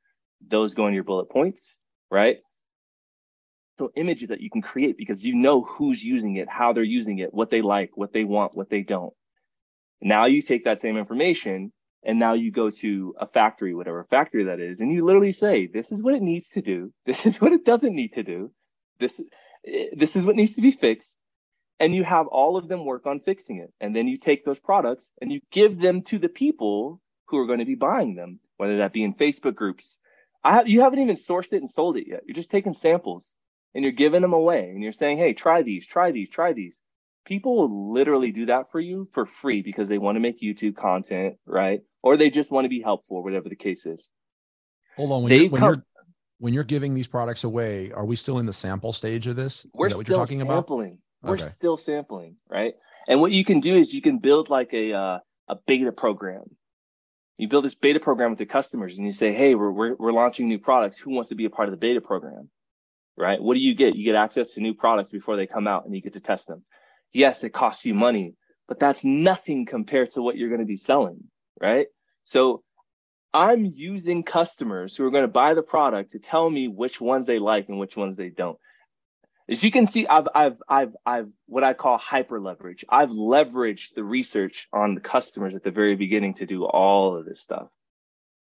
Those 0.47 0.75
go 0.75 0.87
in 0.87 0.93
your 0.93 1.03
bullet 1.03 1.29
points, 1.29 1.73
right? 2.11 2.37
So 3.79 3.91
images 3.95 4.29
that 4.29 4.41
you 4.41 4.51
can 4.51 4.61
create 4.61 4.95
because 4.97 5.23
you 5.23 5.35
know 5.35 5.61
who's 5.61 6.03
using 6.03 6.35
it, 6.35 6.47
how 6.49 6.73
they're 6.73 6.83
using 6.83 7.17
it, 7.19 7.33
what 7.33 7.49
they 7.49 7.63
like, 7.63 7.91
what 7.95 8.13
they 8.13 8.23
want, 8.23 8.55
what 8.55 8.69
they 8.69 8.81
don't. 8.81 9.13
Now 10.01 10.25
you 10.25 10.41
take 10.41 10.65
that 10.65 10.79
same 10.79 10.97
information 10.97 11.71
and 12.03 12.19
now 12.19 12.33
you 12.33 12.51
go 12.51 12.69
to 12.69 13.15
a 13.19 13.27
factory, 13.27 13.75
whatever 13.75 14.03
factory 14.09 14.45
that 14.45 14.59
is, 14.59 14.79
and 14.79 14.91
you 14.91 15.05
literally 15.05 15.33
say, 15.33 15.67
this 15.67 15.91
is 15.91 16.01
what 16.01 16.15
it 16.15 16.21
needs 16.21 16.49
to 16.49 16.61
do. 16.61 16.91
This 17.05 17.25
is 17.25 17.39
what 17.39 17.53
it 17.53 17.65
doesn't 17.65 17.95
need 17.95 18.13
to 18.13 18.23
do. 18.23 18.51
This, 18.99 19.13
eh, 19.67 19.87
this 19.93 20.15
is 20.15 20.25
what 20.25 20.35
needs 20.35 20.55
to 20.55 20.61
be 20.61 20.71
fixed. 20.71 21.15
And 21.79 21.95
you 21.95 22.03
have 22.03 22.27
all 22.27 22.57
of 22.57 22.67
them 22.67 22.85
work 22.85 23.07
on 23.07 23.19
fixing 23.19 23.57
it. 23.57 23.73
And 23.79 23.95
then 23.95 24.07
you 24.07 24.17
take 24.17 24.45
those 24.45 24.59
products 24.59 25.07
and 25.19 25.31
you 25.31 25.41
give 25.51 25.79
them 25.79 26.03
to 26.03 26.19
the 26.19 26.29
people 26.29 27.01
who 27.27 27.37
are 27.37 27.47
going 27.47 27.59
to 27.59 27.65
be 27.65 27.75
buying 27.75 28.15
them, 28.15 28.39
whether 28.57 28.77
that 28.77 28.93
be 28.93 29.03
in 29.03 29.15
Facebook 29.15 29.55
groups. 29.55 29.97
Have, 30.43 30.67
you 30.67 30.81
haven't 30.81 30.99
even 30.99 31.15
sourced 31.15 31.53
it 31.53 31.61
and 31.61 31.69
sold 31.69 31.97
it 31.97 32.07
yet. 32.07 32.21
You're 32.25 32.35
just 32.35 32.51
taking 32.51 32.73
samples 32.73 33.31
and 33.73 33.83
you're 33.83 33.93
giving 33.93 34.21
them 34.21 34.33
away 34.33 34.69
and 34.69 34.83
you're 34.83 34.91
saying, 34.91 35.17
hey, 35.17 35.33
try 35.33 35.61
these, 35.63 35.85
try 35.87 36.11
these, 36.11 36.29
try 36.29 36.53
these 36.53 36.79
people 37.25 37.55
will 37.55 37.93
literally 37.93 38.31
do 38.31 38.47
that 38.47 38.71
for 38.71 38.79
you 38.79 39.07
for 39.13 39.25
free 39.25 39.61
because 39.61 39.87
they 39.87 39.97
want 39.97 40.15
to 40.15 40.19
make 40.19 40.41
YouTube 40.41 40.75
content, 40.75 41.35
right? 41.45 41.81
Or 42.03 42.17
they 42.17 42.29
just 42.29 42.51
want 42.51 42.65
to 42.65 42.69
be 42.69 42.81
helpful, 42.81 43.23
whatever 43.23 43.49
the 43.49 43.55
case 43.55 43.85
is. 43.85 44.07
Hold 44.97 45.11
on, 45.11 45.23
when, 45.23 45.33
you're, 45.33 45.49
when 45.49 45.59
come, 45.59 45.69
you're 45.69 45.85
when 46.39 46.53
you're 46.53 46.63
giving 46.63 46.93
these 46.93 47.07
products 47.07 47.43
away, 47.43 47.91
are 47.91 48.05
we 48.05 48.15
still 48.15 48.39
in 48.39 48.45
the 48.45 48.53
sample 48.53 48.93
stage 48.93 49.27
of 49.27 49.35
this? 49.35 49.65
We're 49.73 49.87
is 49.87 49.93
that 49.93 49.97
what 49.97 50.07
you're 50.07 50.17
talking 50.17 50.39
sampling. 50.39 50.97
about? 51.23 51.39
We're 51.39 51.49
still 51.49 51.77
sampling, 51.77 52.35
right? 52.49 52.73
And 53.07 53.21
what 53.21 53.31
you 53.31 53.45
can 53.45 53.59
do 53.59 53.75
is 53.75 53.93
you 53.93 54.01
can 54.01 54.17
build 54.17 54.49
like 54.49 54.73
a 54.73 54.93
uh, 54.93 55.19
a 55.47 55.55
beta 55.67 55.91
program. 55.91 56.43
You 57.37 57.47
build 57.47 57.65
this 57.65 57.75
beta 57.75 57.99
program 57.99 58.31
with 58.31 58.39
your 58.39 58.47
customers, 58.47 58.97
and 58.97 59.05
you 59.05 59.13
say, 59.13 59.31
"Hey, 59.31 59.55
we're, 59.55 59.71
we're 59.71 59.95
we're 59.95 60.11
launching 60.11 60.47
new 60.47 60.59
products. 60.59 60.97
Who 60.97 61.11
wants 61.11 61.29
to 61.29 61.35
be 61.35 61.45
a 61.45 61.49
part 61.49 61.67
of 61.67 61.71
the 61.71 61.77
beta 61.77 62.01
program?" 62.01 62.49
Right? 63.17 63.41
What 63.41 63.53
do 63.53 63.59
you 63.59 63.75
get? 63.75 63.95
You 63.95 64.03
get 64.03 64.15
access 64.15 64.53
to 64.53 64.61
new 64.61 64.73
products 64.73 65.11
before 65.11 65.35
they 65.35 65.47
come 65.47 65.67
out, 65.67 65.85
and 65.85 65.95
you 65.95 66.01
get 66.01 66.13
to 66.13 66.19
test 66.19 66.47
them 66.47 66.63
yes, 67.13 67.43
it 67.43 67.49
costs 67.51 67.85
you 67.85 67.93
money, 67.93 68.35
but 68.67 68.79
that's 68.79 69.03
nothing 69.03 69.65
compared 69.65 70.11
to 70.11 70.21
what 70.21 70.37
you're 70.37 70.49
going 70.49 70.61
to 70.61 70.65
be 70.65 70.77
selling, 70.77 71.23
right? 71.59 71.87
So 72.25 72.63
I'm 73.33 73.65
using 73.65 74.23
customers 74.23 74.95
who 74.95 75.05
are 75.05 75.11
going 75.11 75.23
to 75.23 75.27
buy 75.27 75.53
the 75.53 75.61
product 75.61 76.13
to 76.13 76.19
tell 76.19 76.49
me 76.49 76.67
which 76.67 76.99
ones 76.99 77.25
they 77.25 77.39
like 77.39 77.69
and 77.69 77.79
which 77.79 77.95
ones 77.95 78.15
they 78.15 78.29
don't. 78.29 78.57
As 79.49 79.63
you 79.63 79.71
can 79.71 79.85
see, 79.85 80.07
I've, 80.07 80.27
I've, 80.33 80.57
I've, 80.69 80.95
I've, 81.05 81.29
what 81.47 81.63
I 81.63 81.73
call 81.73 81.97
hyper 81.97 82.39
leverage. 82.39 82.85
I've 82.87 83.09
leveraged 83.09 83.95
the 83.95 84.03
research 84.03 84.67
on 84.71 84.95
the 84.95 85.01
customers 85.01 85.55
at 85.55 85.63
the 85.63 85.71
very 85.71 85.95
beginning 85.95 86.35
to 86.35 86.45
do 86.45 86.65
all 86.65 87.17
of 87.17 87.25
this 87.25 87.41
stuff. 87.41 87.67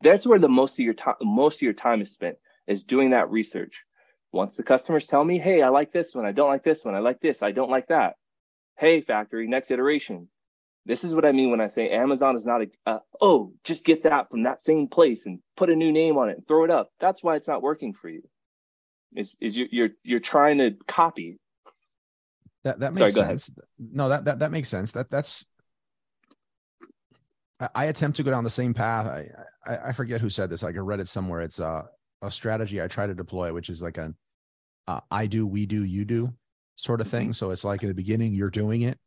That's 0.01 0.25
where 0.25 0.39
the 0.39 0.49
most 0.49 0.73
of 0.73 0.85
your 0.85 0.93
time, 0.93 1.15
most 1.21 1.57
of 1.57 1.61
your 1.63 1.73
time 1.73 2.01
is 2.01 2.11
spent 2.11 2.37
is 2.67 2.83
doing 2.83 3.11
that 3.11 3.29
research. 3.29 3.83
Once 4.31 4.55
the 4.55 4.63
customers 4.63 5.05
tell 5.05 5.23
me, 5.23 5.39
Hey, 5.39 5.61
I 5.61 5.69
like 5.69 5.91
this 5.91 6.15
one. 6.15 6.25
I 6.25 6.31
don't 6.31 6.49
like 6.49 6.63
this 6.63 6.83
one. 6.83 6.95
I 6.95 6.99
like 6.99 7.19
this. 7.19 7.43
I 7.43 7.51
don't 7.51 7.69
like 7.69 7.87
that 7.87 8.15
hey 8.77 9.01
factory 9.01 9.47
next 9.47 9.71
iteration. 9.71 10.27
This 10.85 11.03
is 11.03 11.13
what 11.13 11.25
i 11.25 11.33
mean 11.33 11.51
when 11.51 11.59
i 11.59 11.67
say 11.67 11.89
amazon 11.89 12.37
is 12.37 12.45
not 12.45 12.61
a 12.61 12.67
uh, 12.85 12.99
oh 13.19 13.51
just 13.65 13.83
get 13.83 14.03
that 14.03 14.29
from 14.29 14.43
that 14.43 14.63
same 14.63 14.87
place 14.87 15.25
and 15.25 15.39
put 15.57 15.69
a 15.69 15.75
new 15.75 15.91
name 15.91 16.17
on 16.17 16.29
it 16.29 16.37
and 16.37 16.47
throw 16.47 16.63
it 16.63 16.71
up. 16.71 16.91
That's 16.99 17.21
why 17.21 17.35
it's 17.35 17.47
not 17.47 17.61
working 17.61 17.93
for 17.93 18.07
you. 18.09 18.23
Is 19.15 19.35
is 19.41 19.57
you're 19.57 19.67
you're, 19.71 19.89
you're 20.03 20.19
trying 20.19 20.59
to 20.59 20.75
copy. 20.87 21.39
That 22.63 22.79
that 22.79 22.93
makes 22.93 23.15
Sorry, 23.15 23.27
sense. 23.27 23.51
No 23.77 24.09
that, 24.09 24.25
that 24.25 24.39
that 24.39 24.51
makes 24.51 24.69
sense. 24.69 24.93
That 24.93 25.09
that's 25.09 25.45
I, 27.59 27.69
I 27.75 27.85
attempt 27.85 28.17
to 28.17 28.23
go 28.23 28.31
down 28.31 28.43
the 28.43 28.49
same 28.49 28.73
path. 28.73 29.07
I, 29.07 29.27
I, 29.65 29.77
I 29.89 29.91
forget 29.91 30.21
who 30.21 30.29
said 30.29 30.49
this. 30.49 30.63
Like 30.63 30.75
i 30.75 30.79
read 30.79 30.99
it 30.99 31.07
somewhere. 31.07 31.41
It's 31.41 31.59
a, 31.59 31.85
a 32.21 32.31
strategy 32.31 32.81
i 32.81 32.87
try 32.87 33.05
to 33.05 33.13
deploy 33.13 33.53
which 33.53 33.69
is 33.69 33.81
like 33.81 33.97
a 33.97 34.13
uh, 34.87 34.99
i 35.11 35.27
do 35.27 35.45
we 35.45 35.65
do 35.65 35.83
you 35.83 36.05
do 36.05 36.33
sort 36.77 37.01
of 37.01 37.07
thing. 37.09 37.27
Mm-hmm. 37.27 37.33
So 37.33 37.51
it's 37.51 37.65
like 37.65 37.81
in 37.81 37.89
the 37.89 37.93
beginning, 37.93 38.33
you're 38.33 38.49
doing 38.49 38.83
it 38.83 38.97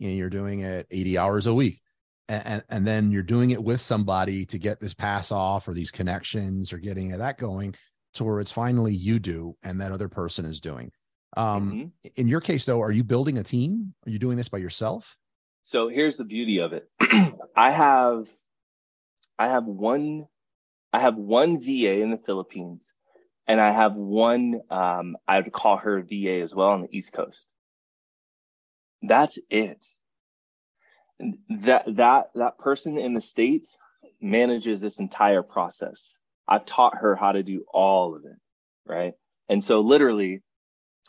and 0.00 0.16
you're 0.16 0.30
doing 0.30 0.60
it 0.60 0.86
80 0.90 1.18
hours 1.18 1.46
a 1.46 1.54
week. 1.54 1.80
And, 2.28 2.62
and 2.68 2.86
then 2.86 3.10
you're 3.10 3.22
doing 3.22 3.50
it 3.50 3.62
with 3.62 3.80
somebody 3.80 4.46
to 4.46 4.58
get 4.58 4.80
this 4.80 4.94
pass 4.94 5.32
off 5.32 5.66
or 5.66 5.74
these 5.74 5.90
connections 5.90 6.72
or 6.72 6.78
getting 6.78 7.10
that 7.10 7.38
going 7.38 7.74
to 8.14 8.24
where 8.24 8.40
it's 8.40 8.52
finally 8.52 8.94
you 8.94 9.18
do 9.18 9.56
and 9.62 9.80
that 9.80 9.92
other 9.92 10.08
person 10.08 10.44
is 10.44 10.60
doing. 10.60 10.92
Um, 11.36 11.72
mm-hmm. 11.72 12.08
In 12.16 12.28
your 12.28 12.40
case, 12.40 12.64
though, 12.64 12.80
are 12.82 12.92
you 12.92 13.04
building 13.04 13.38
a 13.38 13.42
team? 13.42 13.94
Are 14.06 14.10
you 14.10 14.18
doing 14.18 14.36
this 14.36 14.48
by 14.48 14.58
yourself? 14.58 15.16
So 15.64 15.88
here's 15.88 16.16
the 16.16 16.24
beauty 16.24 16.58
of 16.58 16.72
it. 16.72 16.88
I 17.56 17.70
have, 17.72 18.28
I 19.38 19.48
have 19.48 19.64
one, 19.64 20.26
I 20.92 21.00
have 21.00 21.16
one 21.16 21.60
VA 21.60 22.00
in 22.00 22.10
the 22.12 22.18
Philippines 22.24 22.92
and 23.50 23.60
I 23.60 23.72
have 23.72 23.96
one, 23.96 24.60
um, 24.70 25.16
I 25.26 25.40
would 25.40 25.52
call 25.52 25.78
her 25.78 26.02
VA 26.02 26.40
as 26.40 26.54
well 26.54 26.68
on 26.68 26.82
the 26.82 26.96
East 26.96 27.12
Coast. 27.12 27.48
That's 29.02 29.40
it. 29.50 29.84
That 31.48 31.96
that 31.96 32.30
that 32.36 32.58
person 32.58 32.96
in 32.96 33.12
the 33.12 33.20
states 33.20 33.76
manages 34.20 34.80
this 34.80 35.00
entire 35.00 35.42
process. 35.42 36.16
I've 36.46 36.64
taught 36.64 36.98
her 36.98 37.16
how 37.16 37.32
to 37.32 37.42
do 37.42 37.64
all 37.72 38.14
of 38.14 38.24
it, 38.24 38.38
right? 38.86 39.14
And 39.48 39.64
so 39.64 39.80
literally, 39.80 40.42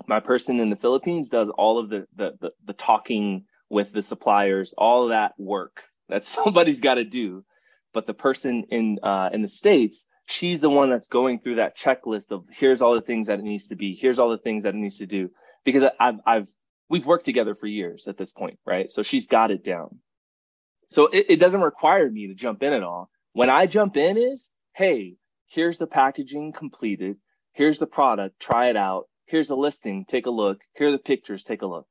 my 0.08 0.20
person 0.20 0.60
in 0.60 0.72
the 0.72 0.76
Philippines 0.76 1.30
does 1.30 1.50
all 1.50 1.78
of 1.78 1.89
the 1.89 2.08
the 2.16 2.38
the, 2.42 2.52
the 2.66 2.74
talking 2.74 3.46
with 3.70 3.92
the 3.92 4.02
suppliers, 4.02 4.74
all 4.76 5.10
that 5.10 5.34
work, 5.38 5.84
that 6.10 6.26
somebody's 6.38 6.82
got 6.82 6.96
to 6.96 7.04
do. 7.04 7.46
But 7.94 8.08
the 8.08 8.16
person 8.16 8.64
in 8.72 8.98
uh, 9.04 9.30
in 9.32 9.44
the 9.44 9.48
states, 9.48 10.06
she's 10.26 10.61
the 10.61 10.69
one 10.69 10.89
that's 10.89 11.07
going 11.07 11.39
through 11.39 11.55
that 11.55 11.78
checklist 11.78 12.32
of 12.32 12.45
here's 12.49 12.82
all 12.82 12.95
the 12.95 13.01
things 13.01 13.28
that 13.28 13.39
it 13.39 13.43
needs 13.43 13.67
to 13.67 13.76
be, 13.76 13.93
here's 13.93 14.19
all 14.19 14.30
the 14.30 14.38
things 14.38 14.63
that 14.63 14.76
it 14.76 14.78
needs 14.78 14.97
to 14.97 15.05
do. 15.05 15.30
Because 15.63 15.84
I've 15.99 16.15
I've 16.26 16.49
we've 16.89 17.05
worked 17.05 17.26
together 17.26 17.55
for 17.55 17.67
years 17.67 18.07
at 18.07 18.17
this 18.17 18.32
point, 18.32 18.59
right? 18.65 18.91
So 18.91 19.03
she's 19.03 19.28
got 19.28 19.51
it 19.51 19.63
down. 19.63 19.99
So 20.89 21.07
it, 21.07 21.28
it 21.30 21.39
doesn't 21.39 21.61
require 21.61 22.09
me 22.09 22.28
to 22.28 22.34
jump 22.34 22.63
in 22.63 22.74
at 22.74 22.84
all. 22.84 23.09
When 23.34 23.49
I 23.49 23.65
jump 23.65 23.95
in 23.95 24.17
is, 24.17 24.49
hey, 24.76 25.15
here's 25.47 25.78
the 25.78 25.88
packaging 25.88 26.51
completed, 26.51 27.17
here's 27.53 27.78
the 27.78 27.88
product, 27.88 28.39
try 28.39 28.69
it 28.69 28.76
out, 28.76 29.05
here's 29.26 29.47
the 29.47 29.55
listing, 29.55 30.05
take 30.05 30.26
a 30.26 30.32
look, 30.32 30.59
here 30.76 30.89
are 30.89 30.91
the 30.91 30.97
pictures, 30.97 31.43
take 31.43 31.61
a 31.61 31.67
look. 31.67 31.88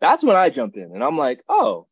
That's 0.00 0.24
when 0.24 0.36
I 0.36 0.48
jump 0.48 0.76
in 0.76 0.90
and 0.94 1.04
I'm 1.04 1.18
like, 1.18 1.40
oh, 1.48 1.86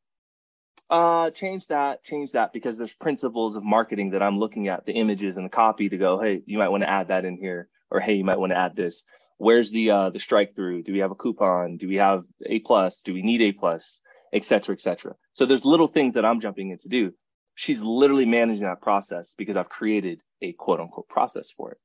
uh, 0.91 1.31
change 1.31 1.66
that, 1.68 2.05
change 2.05 2.33
that, 2.33 2.53
because 2.53 2.79
there's 2.79 2.95
principles 2.95 3.57
of 3.57 3.64
marketing 3.64 4.11
that 4.11 4.23
I'm 4.23 4.39
looking 4.39 4.68
at, 4.68 4.87
the 4.87 4.93
images 4.93 5.37
and 5.37 5.47
the 5.47 5.51
copy 5.51 5.89
to 5.89 5.97
go, 5.97 6.20
hey, 6.20 6.43
you 6.47 6.59
might 6.59 6.68
want 6.68 6.83
to 6.83 6.91
add 6.91 7.09
that 7.09 7.25
in 7.25 7.37
here, 7.37 7.68
or 7.91 8.01
hey, 8.01 8.14
you 8.14 8.25
might 8.25 8.39
want 8.39 8.53
to 8.53 8.59
add 8.59 8.77
this. 8.77 9.05
Where's 9.39 9.70
the 9.70 9.91
uh, 9.91 10.11
the 10.11 10.20
strike 10.20 10.55
through? 10.55 10.83
Do 10.85 10.93
we 10.93 11.01
have 11.01 11.11
a 11.11 11.16
coupon? 11.16 11.77
Do 11.77 11.89
we 11.89 11.97
have 11.97 12.23
a 12.47 12.61
plus? 12.61 13.01
Do 13.01 13.12
we 13.12 13.23
need 13.23 13.43
a 13.43 13.53
plus? 13.53 13.99
Et 14.35 14.45
cetera, 14.45 14.75
et 14.75 14.81
cetera. 14.81 15.14
So 15.35 15.45
there's 15.45 15.66
little 15.66 15.89
things 15.89 16.14
that 16.14 16.25
I'm 16.25 16.41
jumping 16.41 16.70
in 16.70 16.79
to 16.79 16.89
do. 16.89 17.12
She's 17.55 17.83
literally 17.83 18.25
managing 18.25 18.64
that 18.64 18.81
process 18.81 19.35
because 19.37 19.59
I've 19.59 19.68
created 19.68 20.20
a 20.41 20.55
quote 20.55 20.81
unquote 20.81 21.07
process 21.09 21.51
for 21.55 21.73
it. 21.73 21.79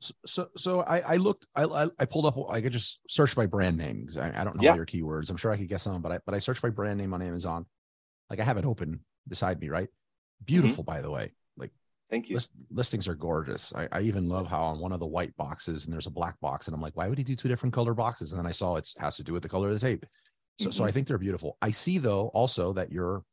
So, 0.00 0.14
so, 0.26 0.48
so 0.56 0.80
I, 0.80 0.98
I 1.00 1.16
looked, 1.16 1.46
I, 1.54 1.88
I 1.96 2.06
pulled 2.06 2.26
up, 2.26 2.36
I 2.50 2.60
could 2.60 2.72
just 2.72 2.98
search 3.08 3.36
by 3.36 3.46
brand 3.46 3.76
names. 3.76 4.16
I, 4.16 4.32
I 4.40 4.42
don't 4.42 4.56
know 4.56 4.64
yeah. 4.64 4.74
your 4.74 4.86
keywords. 4.86 5.30
I'm 5.30 5.36
sure 5.36 5.52
I 5.52 5.58
could 5.58 5.68
guess 5.68 5.84
them, 5.84 6.02
but 6.02 6.10
I, 6.10 6.18
but 6.26 6.34
I 6.34 6.40
searched 6.40 6.62
by 6.62 6.70
brand 6.70 6.98
name 6.98 7.14
on 7.14 7.22
Amazon. 7.22 7.66
Like 8.30 8.40
I 8.40 8.44
have 8.44 8.56
it 8.56 8.64
open 8.64 9.00
beside 9.28 9.60
me, 9.60 9.68
right? 9.68 9.88
Mm-hmm. 9.88 10.44
Beautiful, 10.46 10.84
mm-hmm. 10.84 10.94
by 10.94 11.00
the 11.02 11.10
way. 11.10 11.32
Like, 11.56 11.72
thank 12.08 12.30
you. 12.30 12.36
List, 12.36 12.52
listings 12.70 13.08
are 13.08 13.14
gorgeous. 13.14 13.72
I, 13.74 13.88
I 13.92 14.00
even 14.02 14.28
love 14.28 14.46
how 14.46 14.62
on 14.62 14.80
one 14.80 14.92
of 14.92 15.00
the 15.00 15.06
white 15.06 15.36
boxes 15.36 15.84
and 15.84 15.92
there's 15.92 16.06
a 16.06 16.10
black 16.10 16.38
box, 16.40 16.66
and 16.66 16.74
I'm 16.74 16.82
like, 16.82 16.96
why 16.96 17.08
would 17.08 17.18
he 17.18 17.24
do 17.24 17.36
two 17.36 17.48
different 17.48 17.74
color 17.74 17.94
boxes? 17.94 18.32
And 18.32 18.38
then 18.38 18.46
I 18.46 18.52
saw 18.52 18.76
it 18.76 18.88
has 18.98 19.16
to 19.16 19.24
do 19.24 19.32
with 19.32 19.42
the 19.42 19.48
color 19.48 19.68
of 19.68 19.74
the 19.74 19.86
tape. 19.86 20.06
So, 20.58 20.66
mm-hmm. 20.66 20.72
so 20.72 20.84
I 20.84 20.86
mm-hmm. 20.88 20.94
think 20.94 21.06
they're 21.08 21.18
beautiful. 21.18 21.58
I 21.60 21.70
see 21.70 21.98
though 21.98 22.28
also 22.28 22.72
that 22.74 22.92
you're 22.92 23.24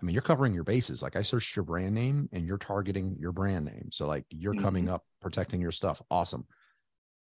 I 0.00 0.04
mean, 0.04 0.14
you're 0.14 0.22
covering 0.22 0.54
your 0.54 0.64
bases. 0.64 1.02
Like 1.02 1.16
I 1.16 1.22
searched 1.22 1.54
your 1.54 1.64
brand 1.64 1.94
name 1.94 2.28
and 2.32 2.44
you're 2.44 2.58
targeting 2.58 3.16
your 3.18 3.32
brand 3.32 3.64
name. 3.64 3.90
So 3.92 4.06
like 4.06 4.24
you're 4.30 4.52
mm-hmm. 4.52 4.64
coming 4.64 4.88
up 4.88 5.04
protecting 5.20 5.60
your 5.60 5.70
stuff. 5.70 6.02
Awesome. 6.10 6.46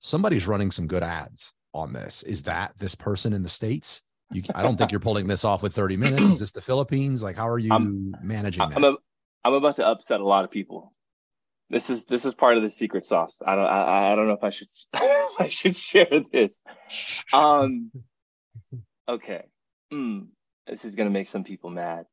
Somebody's 0.01 0.47
running 0.47 0.71
some 0.71 0.87
good 0.87 1.03
ads 1.03 1.53
on 1.75 1.93
this. 1.93 2.23
Is 2.23 2.45
that 2.45 2.73
this 2.79 2.95
person 2.95 3.33
in 3.33 3.43
the 3.43 3.49
States? 3.49 4.03
You, 4.33 4.43
I 4.55 4.63
don't 4.63 4.77
think 4.77 4.93
you're 4.93 5.01
pulling 5.01 5.27
this 5.27 5.45
off 5.45 5.63
with 5.63 5.75
30 5.75 5.97
minutes. 5.97 6.29
Is 6.29 6.39
this 6.39 6.53
the 6.53 6.61
Philippines? 6.61 7.23
Like, 7.23 7.37
how 7.37 7.49
are 7.49 7.59
you 7.59 7.73
I'm, 7.73 8.15
managing 8.23 8.63
I'm, 8.63 8.85
a, 8.85 8.97
I'm 9.45 9.55
about 9.55 9.77
to 9.77 9.87
upset 9.87 10.21
a 10.21 10.27
lot 10.27 10.45
of 10.45 10.51
people. 10.51 10.93
This 11.69 11.89
is 11.89 12.05
this 12.07 12.25
is 12.25 12.35
part 12.35 12.57
of 12.57 12.65
the 12.65 12.71
secret 12.71 13.05
sauce. 13.05 13.41
I 13.47 13.55
don't 13.55 13.65
I, 13.65 14.13
I 14.13 14.17
don't 14.17 14.27
know 14.27 14.35
if 14.35 14.43
I 14.43 14.51
should 14.51 14.69
I 14.93 15.49
should 15.49 15.77
share 15.77 16.25
this. 16.33 16.63
Um 17.33 17.93
okay. 19.09 19.45
Mm, 19.93 20.29
this 20.67 20.85
is 20.85 20.97
gonna 20.97 21.11
make 21.11 21.29
some 21.29 21.45
people 21.45 21.71
mad. 21.71 22.07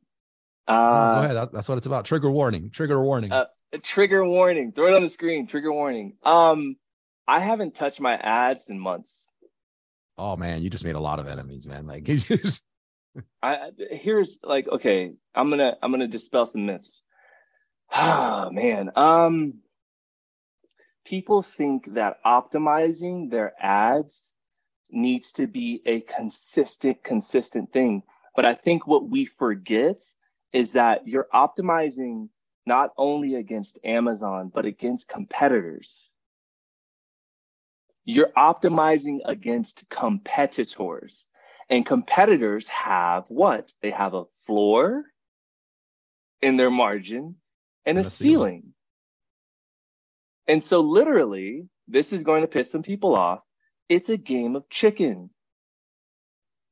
Uh, 0.67 1.15
go 1.15 1.23
ahead. 1.23 1.35
That, 1.35 1.51
that's 1.53 1.69
what 1.69 1.77
it's 1.77 1.87
about. 1.87 2.05
Trigger 2.05 2.29
warning. 2.29 2.69
Trigger 2.69 3.01
warning. 3.01 3.31
Uh, 3.31 3.45
trigger 3.81 4.25
warning. 4.25 4.73
Throw 4.73 4.87
it 4.87 4.93
on 4.93 5.01
the 5.01 5.09
screen. 5.09 5.47
Trigger 5.47 5.71
warning. 5.71 6.17
Um, 6.23 6.75
I 7.27 7.39
haven't 7.39 7.73
touched 7.73 8.01
my 8.01 8.15
ads 8.15 8.69
in 8.69 8.79
months. 8.79 9.26
Oh 10.17 10.35
man, 10.35 10.61
you 10.61 10.69
just 10.69 10.85
made 10.85 10.95
a 10.95 10.99
lot 10.99 11.19
of 11.19 11.27
enemies, 11.27 11.67
man. 11.67 11.85
Like, 11.85 12.09
I 13.41 13.71
here's 13.91 14.39
like, 14.43 14.67
okay, 14.67 15.13
I'm 15.35 15.49
gonna 15.49 15.77
I'm 15.81 15.91
gonna 15.91 16.07
dispel 16.07 16.45
some 16.45 16.65
myths. 16.65 17.01
Ah 17.89 18.49
man, 18.51 18.91
um, 18.97 19.59
people 21.05 21.41
think 21.41 21.93
that 21.93 22.17
optimizing 22.25 23.31
their 23.31 23.53
ads 23.59 24.31
needs 24.89 25.31
to 25.33 25.47
be 25.47 25.81
a 25.85 26.01
consistent 26.01 27.01
consistent 27.03 27.71
thing, 27.71 28.03
but 28.35 28.45
I 28.45 28.55
think 28.55 28.87
what 28.87 29.09
we 29.09 29.25
forget 29.25 30.03
is 30.51 30.73
that 30.73 31.07
you're 31.07 31.27
optimizing 31.33 32.29
not 32.65 32.91
only 32.97 33.35
against 33.35 33.79
Amazon, 33.83 34.51
but 34.53 34.65
against 34.65 35.07
competitors. 35.07 36.06
You're 38.07 38.31
optimizing 38.37 39.19
against 39.25 39.83
competitors. 39.89 41.25
And 41.69 41.85
competitors 41.85 42.65
have 42.69 43.25
what? 43.27 43.73
They 43.81 43.91
have 43.91 44.13
a 44.13 44.23
floor 44.45 45.03
in 46.41 46.55
their 46.55 46.69
margin 46.69 47.35
and, 47.85 47.97
a, 47.97 48.05
ceiling. 48.05 48.39
ceiling. 48.39 48.73
And 50.47 50.63
so, 50.63 50.79
literally, 50.79 51.67
this 51.89 52.13
is 52.13 52.23
going 52.23 52.41
to 52.41 52.47
piss 52.47 52.71
some 52.71 52.81
people 52.81 53.13
off. 53.13 53.41
It's 53.89 54.07
a 54.07 54.15
game 54.15 54.55
of 54.55 54.69
chicken. 54.69 55.29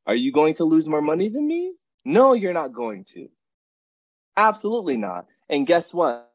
Are 0.08 0.16
you 0.16 0.32
going 0.32 0.54
to 0.56 0.64
lose 0.64 0.88
more 0.88 1.02
money 1.02 1.28
than 1.28 1.46
me? 1.46 1.74
No, 2.06 2.32
you're 2.32 2.54
not 2.54 2.72
going 2.72 3.04
to. 3.14 3.28
Absolutely 4.38 4.96
not. 4.96 5.26
And 5.50 5.68
guess 5.68 5.94
what? 5.94 6.32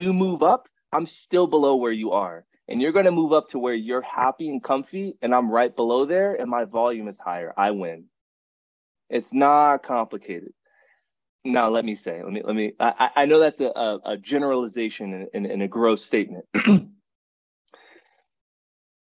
You 0.00 0.12
move 0.12 0.42
up, 0.42 0.68
I'm 0.92 1.06
still 1.06 1.46
below 1.46 1.76
where 1.76 1.92
you 1.92 2.10
are. 2.12 2.44
And 2.68 2.82
you're 2.82 2.92
going 2.92 3.06
to 3.06 3.10
move 3.10 3.32
up 3.32 3.48
to 3.48 3.58
where 3.58 3.74
you're 3.74 4.02
happy 4.02 4.48
and 4.48 4.62
comfy, 4.62 5.16
and 5.22 5.34
I'm 5.34 5.50
right 5.50 5.74
below 5.74 6.04
there, 6.04 6.34
and 6.34 6.50
my 6.50 6.64
volume 6.64 7.08
is 7.08 7.18
higher. 7.18 7.54
I 7.56 7.70
win. 7.70 8.04
It's 9.08 9.32
not 9.32 9.82
complicated. 9.82 10.52
Now, 11.44 11.70
let 11.70 11.84
me 11.84 11.94
say, 11.94 12.22
let 12.22 12.32
me, 12.32 12.42
let 12.44 12.54
me, 12.54 12.72
I, 12.78 13.10
I 13.16 13.24
know 13.24 13.38
that's 13.38 13.60
a, 13.62 14.00
a, 14.04 14.16
generalization 14.18 15.28
and, 15.32 15.46
and 15.46 15.62
a 15.62 15.68
gross 15.68 16.04
statement. 16.04 16.44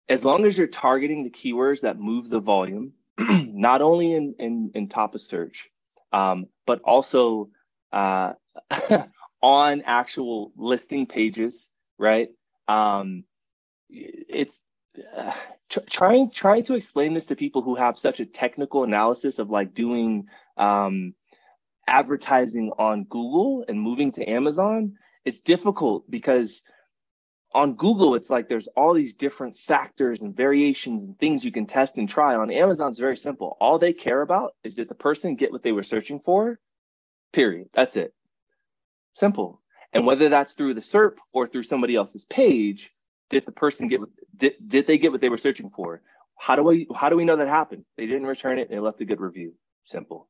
as 0.10 0.26
long 0.26 0.46
as 0.46 0.58
you're 0.58 0.68
targeting 0.68 1.24
the 1.24 1.30
keywords 1.30 1.82
that 1.82 2.00
move 2.00 2.30
the 2.30 2.40
volume, 2.40 2.94
not 3.20 3.82
only 3.82 4.14
in, 4.14 4.34
in, 4.40 4.72
in 4.74 4.90
top 4.90 5.14
of 5.14 5.22
search, 5.22 5.70
um, 6.12 6.48
but 6.66 6.82
also 6.82 7.50
uh, 7.92 8.34
on 9.42 9.84
actual 9.86 10.52
listing 10.56 11.06
pages, 11.06 11.68
right? 12.00 12.30
Um, 12.68 13.24
it's 13.92 14.60
uh, 15.16 15.34
tr- 15.70 15.80
trying 15.90 16.32
trying 16.32 16.64
to 16.66 16.76
explain 16.76 17.14
this 17.14 17.28
to 17.28 17.36
people 17.36 17.62
who 17.62 17.76
have 17.76 17.98
such 17.98 18.20
a 18.20 18.26
technical 18.26 18.84
analysis 18.84 19.40
of 19.40 19.50
like 19.50 19.74
doing 19.74 20.28
um, 20.58 21.14
advertising 21.88 22.72
on 22.78 23.04
Google 23.06 23.66
and 23.68 23.80
moving 23.80 24.12
to 24.14 24.26
Amazon. 24.26 24.96
It's 25.26 25.42
difficult 25.42 26.10
because 26.10 26.62
on 27.54 27.76
Google, 27.76 28.16
it's 28.16 28.30
like 28.30 28.48
there's 28.50 28.68
all 28.70 28.94
these 28.94 29.14
different 29.14 29.58
factors 29.58 30.22
and 30.22 30.36
variations 30.36 31.04
and 31.04 31.20
things 31.20 31.46
you 31.46 31.52
can 31.52 31.66
test 31.68 31.98
and 31.98 32.10
try. 32.10 32.36
On 32.36 32.52
Amazon, 32.52 32.92
it's 32.92 33.00
very 33.00 33.18
simple. 33.18 33.58
All 33.60 33.78
they 33.78 33.94
care 33.94 34.22
about 34.22 34.56
is 34.64 34.76
that 34.76 34.90
the 34.90 34.96
person 34.96 35.36
get 35.36 35.52
what 35.52 35.64
they 35.64 35.74
were 35.74 35.84
searching 35.84 36.20
for 36.22 36.60
Period. 37.34 37.70
That's 37.74 37.96
it. 37.96 38.14
Simple. 39.16 39.62
And 39.94 40.06
whether 40.06 40.30
that's 40.30 40.54
through 40.54 40.74
the 40.74 40.82
SERP 40.82 41.18
or 41.34 41.48
through 41.48 41.64
somebody 41.64 41.96
else's 41.96 42.26
page, 42.26 42.92
did 43.32 43.46
the 43.46 43.52
person 43.52 43.88
get 43.88 44.02
did, 44.38 44.54
did 44.66 44.88
they 44.88 44.98
get 44.98 45.12
what 45.12 45.22
they 45.22 45.30
were 45.30 45.38
searching 45.38 45.70
for? 45.70 46.02
How 46.38 46.56
do 46.56 46.64
we 46.64 46.88
how 46.96 47.10
do 47.10 47.16
we 47.16 47.26
know 47.26 47.38
that 47.38 47.48
happened? 47.48 47.86
They 47.98 48.06
didn't 48.06 48.28
return 48.28 48.60
it, 48.60 48.70
they 48.70 48.80
left 48.80 49.02
a 49.02 49.06
good 49.06 49.20
review. 49.20 49.54
Simple. 49.86 50.28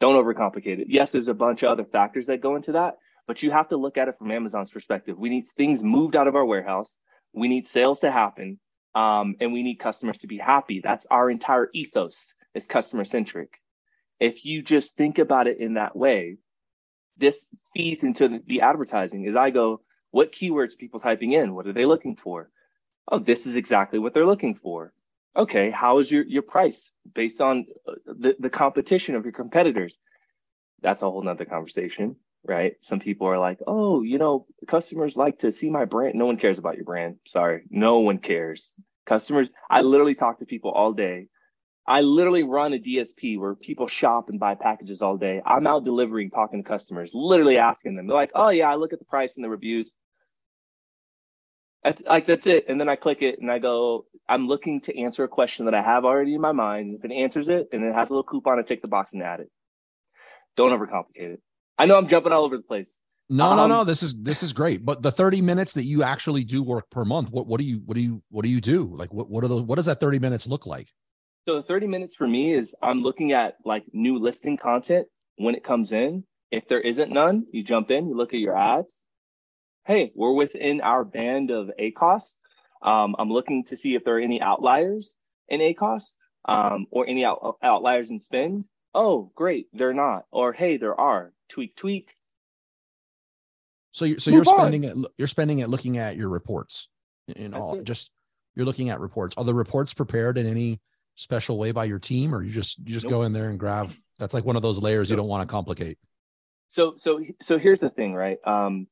Don't 0.00 0.14
overcomplicate 0.14 0.78
it. 0.80 0.88
Yes, 0.90 1.10
there's 1.10 1.28
a 1.28 1.34
bunch 1.34 1.62
of 1.62 1.70
other 1.70 1.84
factors 1.84 2.26
that 2.26 2.40
go 2.40 2.54
into 2.54 2.72
that, 2.72 2.98
but 3.26 3.42
you 3.42 3.50
have 3.50 3.70
to 3.70 3.76
look 3.76 3.96
at 3.96 4.08
it 4.08 4.18
from 4.18 4.30
Amazon's 4.30 4.70
perspective. 4.70 5.18
We 5.18 5.28
need 5.28 5.48
things 5.48 5.82
moved 5.82 6.14
out 6.14 6.28
of 6.28 6.36
our 6.36 6.44
warehouse. 6.44 6.96
We 7.32 7.48
need 7.48 7.66
sales 7.66 8.00
to 8.00 8.12
happen. 8.12 8.60
Um, 8.94 9.36
and 9.40 9.52
we 9.52 9.62
need 9.62 9.76
customers 9.76 10.18
to 10.18 10.26
be 10.26 10.38
happy. 10.38 10.80
That's 10.82 11.06
our 11.10 11.30
entire 11.30 11.68
ethos 11.72 12.16
is 12.54 12.66
customer 12.66 13.04
centric 13.04 13.60
if 14.20 14.44
you 14.44 14.62
just 14.62 14.96
think 14.96 15.18
about 15.18 15.46
it 15.46 15.58
in 15.58 15.74
that 15.74 15.96
way, 15.96 16.38
this 17.16 17.46
feeds 17.74 18.02
into 18.02 18.40
the 18.46 18.62
advertising. 18.62 19.26
As 19.26 19.36
I 19.36 19.50
go, 19.50 19.80
what 20.10 20.32
keywords 20.32 20.76
people 20.76 21.00
typing 21.00 21.32
in? 21.32 21.54
What 21.54 21.66
are 21.66 21.72
they 21.72 21.86
looking 21.86 22.16
for? 22.16 22.50
Oh, 23.10 23.18
this 23.18 23.46
is 23.46 23.56
exactly 23.56 23.98
what 23.98 24.14
they're 24.14 24.26
looking 24.26 24.54
for. 24.54 24.92
Okay, 25.36 25.70
how 25.70 25.98
is 25.98 26.10
your 26.10 26.24
your 26.24 26.42
price 26.42 26.90
based 27.14 27.40
on 27.40 27.66
uh, 27.86 27.92
the, 28.06 28.36
the 28.38 28.50
competition 28.50 29.14
of 29.14 29.24
your 29.24 29.32
competitors? 29.32 29.96
That's 30.82 31.02
a 31.02 31.10
whole 31.10 31.22
nother 31.22 31.44
conversation, 31.44 32.16
right? 32.44 32.74
Some 32.82 33.00
people 33.00 33.26
are 33.28 33.38
like, 33.38 33.60
oh, 33.66 34.02
you 34.02 34.18
know, 34.18 34.46
customers 34.66 35.16
like 35.16 35.40
to 35.40 35.52
see 35.52 35.70
my 35.70 35.84
brand. 35.84 36.14
No 36.16 36.26
one 36.26 36.36
cares 36.38 36.58
about 36.58 36.76
your 36.76 36.84
brand. 36.84 37.16
Sorry, 37.26 37.62
no 37.70 38.00
one 38.00 38.18
cares. 38.18 38.70
Customers, 39.06 39.50
I 39.70 39.82
literally 39.82 40.14
talk 40.14 40.38
to 40.38 40.46
people 40.46 40.70
all 40.70 40.92
day 40.92 41.28
I 41.88 42.02
literally 42.02 42.42
run 42.42 42.74
a 42.74 42.78
DSP 42.78 43.38
where 43.38 43.54
people 43.54 43.86
shop 43.86 44.28
and 44.28 44.38
buy 44.38 44.54
packages 44.54 45.00
all 45.00 45.16
day. 45.16 45.40
I'm 45.46 45.66
out 45.66 45.84
delivering, 45.86 46.28
talking 46.30 46.62
to 46.62 46.68
customers, 46.68 47.12
literally 47.14 47.56
asking 47.56 47.96
them. 47.96 48.06
They're 48.06 48.14
like, 48.14 48.32
"Oh 48.34 48.50
yeah, 48.50 48.70
I 48.70 48.74
look 48.74 48.92
at 48.92 48.98
the 48.98 49.06
price 49.06 49.36
and 49.36 49.44
the 49.44 49.48
reviews." 49.48 49.94
That's 51.84 52.02
like 52.02 52.26
that's 52.26 52.46
it. 52.46 52.66
And 52.68 52.80
then 52.80 52.88
I 52.88 52.96
click 52.96 53.22
it 53.22 53.40
and 53.40 53.50
I 53.50 53.58
go, 53.58 54.06
I'm 54.28 54.46
looking 54.46 54.80
to 54.82 55.00
answer 55.00 55.24
a 55.24 55.28
question 55.28 55.64
that 55.66 55.74
I 55.74 55.82
have 55.82 56.04
already 56.04 56.34
in 56.34 56.40
my 56.40 56.52
mind. 56.52 56.96
If 56.98 57.04
it 57.04 57.12
answers 57.12 57.48
it 57.48 57.68
and 57.72 57.84
it 57.84 57.94
has 57.94 58.10
a 58.10 58.12
little 58.12 58.24
coupon, 58.24 58.58
I 58.58 58.62
tick 58.62 58.82
the 58.82 58.88
box 58.88 59.12
and 59.12 59.22
add 59.22 59.40
it. 59.40 59.50
Don't 60.56 60.72
overcomplicate 60.72 61.34
it. 61.34 61.42
I 61.78 61.86
know 61.86 61.96
I'm 61.96 62.08
jumping 62.08 62.32
all 62.32 62.44
over 62.44 62.56
the 62.56 62.64
place. 62.64 62.90
No, 63.30 63.46
um, 63.46 63.56
no, 63.56 63.66
no. 63.66 63.84
This 63.84 64.02
is 64.02 64.16
this 64.20 64.42
is 64.42 64.52
great. 64.52 64.84
But 64.84 65.02
the 65.02 65.12
30 65.12 65.40
minutes 65.42 65.74
that 65.74 65.84
you 65.84 66.02
actually 66.02 66.44
do 66.44 66.62
work 66.62 66.90
per 66.90 67.04
month, 67.04 67.30
what 67.30 67.46
what 67.46 67.60
do 67.60 67.64
you 67.64 67.80
what 67.84 67.94
do 67.94 68.02
you 68.02 68.22
what 68.30 68.42
do 68.42 68.48
you 68.48 68.60
do? 68.60 68.94
Like 68.96 69.12
what 69.12 69.30
what 69.30 69.44
are 69.44 69.48
those 69.48 69.62
what 69.62 69.76
does 69.76 69.86
that 69.86 70.00
30 70.00 70.18
minutes 70.18 70.46
look 70.46 70.66
like? 70.66 70.88
So 71.46 71.56
the 71.56 71.62
30 71.62 71.86
minutes 71.86 72.16
for 72.16 72.26
me 72.26 72.54
is 72.54 72.74
I'm 72.82 73.02
looking 73.02 73.32
at 73.32 73.54
like 73.64 73.84
new 73.92 74.18
listing 74.18 74.56
content 74.56 75.06
when 75.36 75.54
it 75.54 75.64
comes 75.64 75.92
in. 75.92 76.24
If 76.50 76.66
there 76.68 76.80
isn't 76.80 77.12
none, 77.12 77.46
you 77.52 77.62
jump 77.62 77.90
in, 77.90 78.08
you 78.08 78.16
look 78.16 78.34
at 78.34 78.40
your 78.40 78.56
ads. 78.56 78.94
Hey, 79.88 80.12
we're 80.14 80.34
within 80.34 80.82
our 80.82 81.02
band 81.02 81.50
of 81.50 81.70
ACOS. 81.80 82.34
Um, 82.82 83.16
I'm 83.18 83.30
looking 83.30 83.64
to 83.64 83.76
see 83.76 83.94
if 83.94 84.04
there 84.04 84.18
are 84.18 84.20
any 84.20 84.38
outliers 84.38 85.14
in 85.48 85.60
ACOS 85.60 86.02
um, 86.44 86.84
or 86.90 87.08
any 87.08 87.24
out- 87.24 87.56
outliers 87.62 88.10
in 88.10 88.20
spend. 88.20 88.66
Oh, 88.94 89.32
great, 89.34 89.68
they're 89.72 89.94
not. 89.94 90.26
Or 90.30 90.52
hey, 90.52 90.76
there 90.76 90.94
are. 91.00 91.32
Tweak, 91.48 91.74
tweak. 91.74 92.14
So 93.92 94.04
you're 94.04 94.18
so 94.18 94.30
Move 94.30 94.44
you're 94.44 94.54
spending 94.54 94.84
it. 94.84 94.94
You're 95.16 95.26
spending 95.26 95.60
it 95.60 95.70
looking 95.70 95.96
at 95.96 96.16
your 96.16 96.28
reports. 96.28 96.88
In 97.26 97.52
That's 97.52 97.60
all, 97.60 97.78
it. 97.78 97.84
just 97.84 98.10
you're 98.54 98.66
looking 98.66 98.90
at 98.90 99.00
reports. 99.00 99.36
Are 99.38 99.44
the 99.44 99.54
reports 99.54 99.94
prepared 99.94 100.36
in 100.36 100.46
any 100.46 100.80
special 101.14 101.56
way 101.56 101.72
by 101.72 101.86
your 101.86 101.98
team, 101.98 102.34
or 102.34 102.42
you 102.42 102.52
just 102.52 102.78
you 102.80 102.92
just 102.92 103.06
nope. 103.06 103.10
go 103.12 103.22
in 103.22 103.32
there 103.32 103.48
and 103.48 103.58
grab? 103.58 103.90
That's 104.18 104.34
like 104.34 104.44
one 104.44 104.56
of 104.56 104.62
those 104.62 104.78
layers 104.78 105.08
nope. 105.08 105.16
you 105.16 105.22
don't 105.22 105.28
want 105.28 105.48
to 105.48 105.50
complicate. 105.50 105.96
So 106.68 106.92
so 106.96 107.22
so 107.40 107.58
here's 107.58 107.80
the 107.80 107.88
thing, 107.88 108.12
right? 108.12 108.36
Um, 108.44 108.86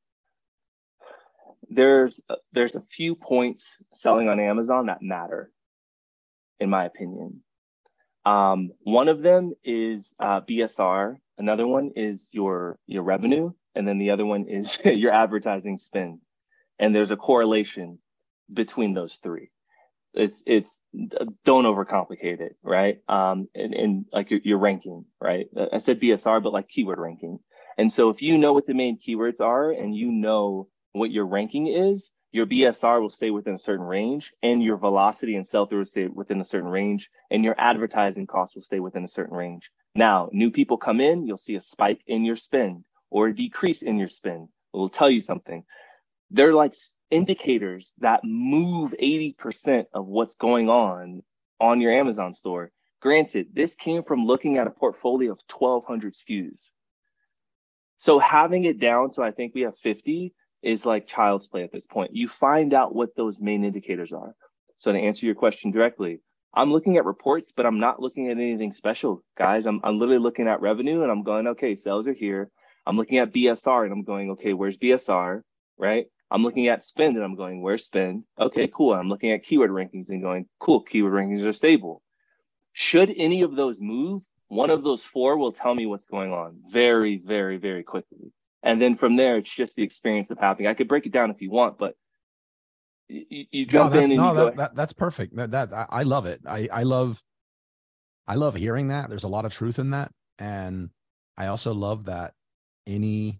there's 1.69 2.21
there's 2.53 2.75
a 2.75 2.81
few 2.81 3.15
points 3.15 3.77
selling 3.93 4.29
on 4.29 4.39
Amazon 4.39 4.87
that 4.87 5.01
matter, 5.01 5.51
in 6.59 6.69
my 6.69 6.85
opinion. 6.85 7.41
Um, 8.25 8.71
one 8.79 9.07
of 9.07 9.21
them 9.21 9.53
is 9.63 10.13
uh, 10.19 10.41
BSR. 10.41 11.15
Another 11.37 11.67
one 11.67 11.91
is 11.95 12.27
your 12.31 12.79
your 12.85 13.03
revenue, 13.03 13.51
and 13.75 13.87
then 13.87 13.97
the 13.97 14.11
other 14.11 14.25
one 14.25 14.47
is 14.47 14.77
your 14.85 15.11
advertising 15.11 15.77
spend. 15.77 16.19
And 16.79 16.93
there's 16.93 17.11
a 17.11 17.17
correlation 17.17 17.99
between 18.53 18.93
those 18.93 19.15
three. 19.23 19.49
It's 20.13 20.41
it's 20.45 20.79
don't 21.45 21.65
overcomplicate 21.65 22.39
it, 22.41 22.55
right? 22.63 22.99
Um, 23.07 23.47
and, 23.53 23.73
and 23.73 24.05
like 24.11 24.31
your, 24.31 24.39
your 24.43 24.57
ranking, 24.57 25.05
right? 25.21 25.47
I 25.71 25.77
said 25.79 25.99
BSR, 25.99 26.41
but 26.41 26.53
like 26.53 26.67
keyword 26.67 26.99
ranking. 26.99 27.39
And 27.77 27.91
so 27.91 28.09
if 28.09 28.21
you 28.21 28.37
know 28.37 28.53
what 28.53 28.65
the 28.65 28.73
main 28.73 28.97
keywords 28.97 29.39
are 29.39 29.71
and 29.71 29.95
you 29.95 30.11
know 30.11 30.67
what 30.93 31.11
your 31.11 31.25
ranking 31.25 31.67
is, 31.67 32.11
your 32.31 32.45
BSR 32.45 33.01
will 33.01 33.09
stay 33.09 33.31
within 33.31 33.55
a 33.55 33.59
certain 33.59 33.85
range 33.85 34.33
and 34.43 34.61
your 34.61 34.77
velocity 34.77 35.35
and 35.35 35.47
sell 35.47 35.65
through 35.65 35.79
will 35.79 35.85
stay 35.85 36.07
within 36.07 36.41
a 36.41 36.45
certain 36.45 36.69
range 36.69 37.09
and 37.31 37.43
your 37.43 37.55
advertising 37.57 38.27
costs 38.27 38.55
will 38.55 38.61
stay 38.61 38.79
within 38.79 39.05
a 39.05 39.09
certain 39.09 39.35
range. 39.35 39.71
Now, 39.95 40.29
new 40.31 40.51
people 40.51 40.77
come 40.77 40.99
in, 40.99 41.25
you'll 41.25 41.37
see 41.37 41.55
a 41.55 41.61
spike 41.61 42.01
in 42.05 42.23
your 42.25 42.35
spend 42.35 42.83
or 43.09 43.27
a 43.27 43.35
decrease 43.35 43.81
in 43.81 43.97
your 43.97 44.09
spend. 44.09 44.49
It 44.73 44.77
will 44.77 44.89
tell 44.89 45.09
you 45.09 45.21
something. 45.21 45.63
They're 46.29 46.53
like 46.53 46.75
indicators 47.09 47.93
that 47.99 48.23
move 48.23 48.93
80% 49.01 49.85
of 49.93 50.05
what's 50.05 50.35
going 50.35 50.69
on 50.69 51.23
on 51.59 51.81
your 51.81 51.93
Amazon 51.93 52.33
store. 52.33 52.71
Granted, 53.01 53.47
this 53.53 53.75
came 53.75 54.03
from 54.03 54.25
looking 54.25 54.57
at 54.57 54.67
a 54.67 54.71
portfolio 54.71 55.31
of 55.31 55.39
1200 55.49 56.13
SKUs. 56.13 56.71
So 57.99 58.19
having 58.19 58.65
it 58.65 58.79
down 58.79 59.13
so 59.13 59.23
I 59.23 59.31
think 59.31 59.55
we 59.55 59.61
have 59.61 59.77
50 59.77 60.33
is 60.61 60.85
like 60.85 61.07
child's 61.07 61.47
play 61.47 61.63
at 61.63 61.71
this 61.71 61.85
point. 61.85 62.15
You 62.15 62.27
find 62.27 62.73
out 62.73 62.95
what 62.95 63.15
those 63.15 63.39
main 63.39 63.63
indicators 63.63 64.11
are. 64.11 64.33
So 64.77 64.91
to 64.91 64.97
answer 64.97 65.25
your 65.25 65.35
question 65.35 65.71
directly, 65.71 66.19
I'm 66.53 66.71
looking 66.71 66.97
at 66.97 67.05
reports, 67.05 67.51
but 67.55 67.65
I'm 67.65 67.79
not 67.79 68.01
looking 68.01 68.27
at 68.29 68.37
anything 68.37 68.73
special, 68.73 69.23
guys. 69.37 69.65
I'm, 69.65 69.79
I'm 69.83 69.99
literally 69.99 70.21
looking 70.21 70.47
at 70.47 70.61
revenue 70.61 71.03
and 71.03 71.11
I'm 71.11 71.23
going, 71.23 71.47
okay, 71.47 71.75
sales 71.75 72.07
are 72.07 72.13
here. 72.13 72.49
I'm 72.85 72.97
looking 72.97 73.17
at 73.17 73.33
BSR 73.33 73.83
and 73.83 73.91
I'm 73.91 74.03
going, 74.03 74.31
okay, 74.31 74.53
where's 74.53 74.77
BSR? 74.77 75.41
Right. 75.77 76.05
I'm 76.29 76.43
looking 76.43 76.67
at 76.67 76.83
spend 76.83 77.15
and 77.15 77.23
I'm 77.23 77.35
going, 77.35 77.61
where's 77.61 77.85
spend? 77.85 78.23
Okay, 78.39 78.69
cool. 78.73 78.93
I'm 78.93 79.09
looking 79.09 79.31
at 79.31 79.43
keyword 79.43 79.71
rankings 79.71 80.09
and 80.09 80.21
going, 80.21 80.47
cool, 80.59 80.81
keyword 80.81 81.13
rankings 81.13 81.45
are 81.45 81.53
stable. 81.53 82.01
Should 82.73 83.13
any 83.15 83.43
of 83.43 83.55
those 83.55 83.79
move, 83.79 84.23
one 84.47 84.69
of 84.69 84.83
those 84.83 85.03
four 85.03 85.37
will 85.37 85.51
tell 85.51 85.73
me 85.73 85.85
what's 85.85 86.05
going 86.07 86.31
on 86.31 86.61
very, 86.71 87.17
very, 87.17 87.57
very 87.57 87.83
quickly. 87.83 88.31
And 88.63 88.81
then 88.81 88.95
from 88.95 89.15
there, 89.15 89.37
it's 89.37 89.53
just 89.53 89.75
the 89.75 89.83
experience 89.83 90.29
of 90.29 90.39
having. 90.39 90.67
I 90.67 90.73
could 90.73 90.87
break 90.87 91.05
it 91.05 91.11
down 91.11 91.29
if 91.31 91.41
you 91.41 91.51
want, 91.51 91.77
but 91.77 91.95
you, 93.07 93.45
you 93.51 93.65
jump 93.65 93.93
no, 93.93 93.99
in 93.99 94.11
and 94.11 94.15
no, 94.15 94.29
you 94.29 94.35
that, 94.35 94.55
that, 94.57 94.75
that's 94.75 94.93
perfect. 94.93 95.35
That, 95.35 95.51
that 95.51 95.73
I, 95.73 95.85
I 95.89 96.03
love 96.03 96.25
it. 96.25 96.41
I, 96.45 96.67
I 96.71 96.83
love, 96.83 97.21
I 98.27 98.35
love 98.35 98.55
hearing 98.55 98.89
that. 98.89 99.09
There's 99.09 99.23
a 99.23 99.29
lot 99.29 99.45
of 99.45 99.53
truth 99.53 99.79
in 99.79 99.91
that, 99.91 100.11
and 100.39 100.89
I 101.37 101.47
also 101.47 101.73
love 101.73 102.05
that 102.05 102.33
any, 102.85 103.39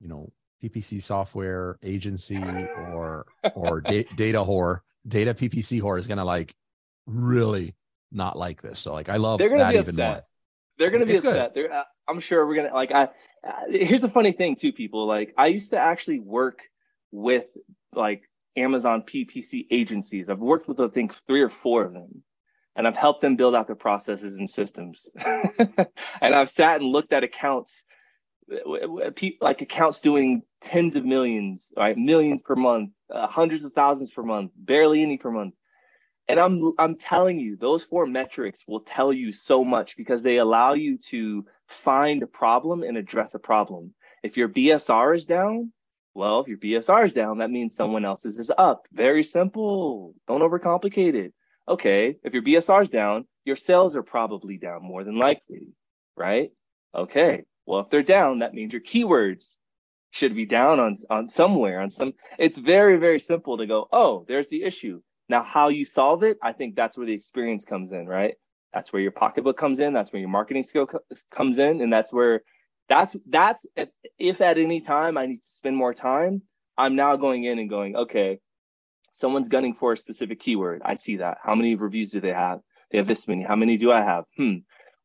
you 0.00 0.08
know, 0.08 0.32
PPC 0.62 1.02
software 1.02 1.78
agency 1.82 2.42
or 2.42 3.26
or 3.54 3.80
da- 3.80 4.06
data 4.16 4.38
whore, 4.38 4.80
data 5.06 5.32
PPC 5.32 5.80
whore 5.80 5.98
is 5.98 6.06
gonna 6.06 6.24
like 6.24 6.54
really 7.06 7.76
not 8.10 8.36
like 8.36 8.60
this. 8.60 8.80
So 8.80 8.92
like 8.92 9.08
I 9.08 9.16
love 9.16 9.38
They're 9.38 9.48
gonna 9.48 9.62
that 9.62 9.72
be 9.72 9.78
even 9.78 9.94
upset. 9.94 10.12
more. 10.12 10.22
They're 10.78 10.90
gonna 10.90 11.06
be 11.06 11.12
it's 11.12 11.24
upset. 11.24 11.54
They're, 11.54 11.72
uh, 11.72 11.84
I'm 12.08 12.20
sure 12.20 12.46
we're 12.46 12.56
gonna 12.56 12.74
like. 12.74 12.92
I 12.92 13.04
uh, 13.46 13.52
here's 13.68 14.00
the 14.00 14.08
funny 14.08 14.32
thing 14.32 14.56
too, 14.56 14.72
people. 14.72 15.06
Like 15.06 15.34
I 15.36 15.48
used 15.48 15.70
to 15.70 15.78
actually 15.78 16.20
work 16.20 16.60
with 17.12 17.46
like 17.94 18.22
Amazon 18.56 19.02
PPC 19.02 19.66
agencies. 19.70 20.28
I've 20.28 20.38
worked 20.38 20.68
with 20.68 20.80
I 20.80 20.88
think 20.88 21.14
three 21.26 21.42
or 21.42 21.48
four 21.48 21.84
of 21.84 21.92
them, 21.92 22.22
and 22.76 22.86
I've 22.86 22.96
helped 22.96 23.20
them 23.20 23.36
build 23.36 23.54
out 23.54 23.66
their 23.66 23.76
processes 23.76 24.38
and 24.38 24.48
systems. 24.48 25.06
and 25.24 26.34
I've 26.34 26.50
sat 26.50 26.80
and 26.80 26.90
looked 26.90 27.12
at 27.12 27.24
accounts 27.24 27.82
like 29.40 29.60
accounts 29.60 30.00
doing 30.00 30.42
tens 30.60 30.96
of 30.96 31.04
millions, 31.04 31.72
right? 31.76 31.96
Millions 31.96 32.42
per 32.42 32.56
month, 32.56 32.90
uh, 33.12 33.26
hundreds 33.26 33.64
of 33.64 33.72
thousands 33.72 34.10
per 34.10 34.22
month, 34.22 34.52
barely 34.56 35.02
any 35.02 35.18
per 35.18 35.30
month. 35.30 35.54
And 36.28 36.38
I'm 36.38 36.72
I'm 36.78 36.96
telling 36.96 37.38
you, 37.38 37.56
those 37.56 37.82
four 37.84 38.06
metrics 38.06 38.64
will 38.66 38.80
tell 38.80 39.12
you 39.12 39.32
so 39.32 39.64
much 39.64 39.96
because 39.96 40.22
they 40.22 40.36
allow 40.36 40.74
you 40.74 40.98
to 41.10 41.46
find 41.68 42.22
a 42.22 42.26
problem 42.26 42.82
and 42.82 42.96
address 42.98 43.34
a 43.34 43.38
problem. 43.38 43.94
If 44.22 44.36
your 44.36 44.48
BSR 44.48 45.16
is 45.16 45.26
down, 45.26 45.72
well, 46.14 46.40
if 46.40 46.48
your 46.48 46.58
BSR 46.58 47.06
is 47.06 47.14
down, 47.14 47.38
that 47.38 47.50
means 47.50 47.74
someone 47.74 48.04
else's 48.04 48.38
is 48.38 48.52
up. 48.58 48.86
Very 48.92 49.22
simple. 49.24 50.14
Don't 50.26 50.42
overcomplicate 50.42 51.14
it. 51.14 51.32
Okay, 51.68 52.16
if 52.24 52.32
your 52.32 52.42
BSR 52.42 52.82
is 52.82 52.88
down, 52.88 53.26
your 53.44 53.56
sales 53.56 53.94
are 53.96 54.02
probably 54.02 54.56
down 54.58 54.82
more 54.82 55.04
than 55.04 55.16
likely, 55.16 55.68
right? 56.16 56.50
Okay, 56.94 57.44
well, 57.66 57.80
if 57.80 57.90
they're 57.90 58.02
down, 58.02 58.40
that 58.40 58.54
means 58.54 58.72
your 58.72 58.82
keywords 58.82 59.54
should 60.10 60.34
be 60.34 60.46
down 60.46 60.80
on, 60.80 60.96
on 61.10 61.28
somewhere 61.28 61.80
on 61.80 61.90
some. 61.90 62.14
It's 62.38 62.58
very, 62.58 62.96
very 62.96 63.20
simple 63.20 63.58
to 63.58 63.66
go, 63.66 63.86
oh, 63.92 64.24
there's 64.26 64.48
the 64.48 64.64
issue. 64.64 65.02
Now, 65.28 65.42
how 65.42 65.68
you 65.68 65.84
solve 65.84 66.22
it, 66.22 66.38
I 66.42 66.52
think 66.52 66.74
that's 66.74 66.96
where 66.96 67.06
the 67.06 67.12
experience 67.12 67.64
comes 67.64 67.92
in, 67.92 68.06
right? 68.06 68.34
That's 68.72 68.92
where 68.92 69.02
your 69.02 69.12
pocketbook 69.12 69.56
comes 69.56 69.80
in. 69.80 69.92
That's 69.92 70.12
where 70.12 70.20
your 70.20 70.28
marketing 70.28 70.62
skill 70.62 70.86
co- 70.86 71.02
comes 71.30 71.58
in. 71.58 71.80
And 71.80 71.92
that's 71.92 72.12
where 72.12 72.42
that's, 72.88 73.16
that's 73.28 73.66
if, 73.76 73.88
if 74.18 74.40
at 74.40 74.58
any 74.58 74.80
time 74.80 75.18
I 75.18 75.26
need 75.26 75.44
to 75.44 75.50
spend 75.50 75.76
more 75.76 75.94
time, 75.94 76.42
I'm 76.76 76.96
now 76.96 77.16
going 77.16 77.44
in 77.44 77.58
and 77.58 77.68
going, 77.68 77.96
okay, 77.96 78.40
someone's 79.12 79.48
gunning 79.48 79.74
for 79.74 79.92
a 79.92 79.96
specific 79.96 80.40
keyword. 80.40 80.82
I 80.84 80.94
see 80.94 81.16
that. 81.16 81.38
How 81.42 81.54
many 81.54 81.74
reviews 81.74 82.10
do 82.10 82.20
they 82.20 82.32
have? 82.32 82.60
They 82.90 82.98
have 82.98 83.08
this 83.08 83.26
many. 83.28 83.42
How 83.42 83.56
many 83.56 83.76
do 83.76 83.92
I 83.92 84.02
have? 84.02 84.24
Hmm 84.36 84.58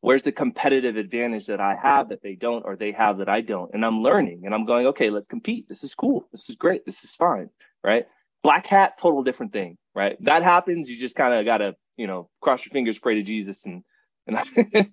where's 0.04 0.22
the 0.22 0.30
competitive 0.30 0.98
advantage 0.98 1.46
that 1.46 1.62
I 1.62 1.74
have 1.82 2.10
that 2.10 2.20
they 2.20 2.34
don't 2.34 2.62
or 2.66 2.76
they 2.76 2.92
have 2.92 3.16
that 3.18 3.28
I 3.30 3.40
don't? 3.40 3.70
And 3.72 3.82
I'm 3.86 4.02
learning 4.02 4.42
and 4.44 4.54
I'm 4.54 4.66
going, 4.66 4.86
okay, 4.88 5.08
let's 5.08 5.26
compete. 5.26 5.66
This 5.66 5.82
is 5.82 5.94
cool. 5.94 6.28
This 6.30 6.50
is 6.50 6.56
great. 6.56 6.84
This 6.84 7.04
is 7.04 7.12
fine. 7.12 7.48
Right. 7.82 8.04
Black 8.44 8.66
hat, 8.66 8.98
total 8.98 9.24
different 9.24 9.52
thing. 9.52 9.76
Right. 9.94 10.16
That 10.24 10.44
happens. 10.44 10.88
You 10.88 10.98
just 10.98 11.16
kind 11.16 11.34
of 11.34 11.44
got 11.44 11.58
to, 11.58 11.74
you 11.96 12.06
know, 12.06 12.30
cross 12.40 12.64
your 12.64 12.70
fingers, 12.70 12.98
pray 12.98 13.16
to 13.16 13.22
Jesus 13.22 13.64
and, 13.64 13.82
and, 14.28 14.38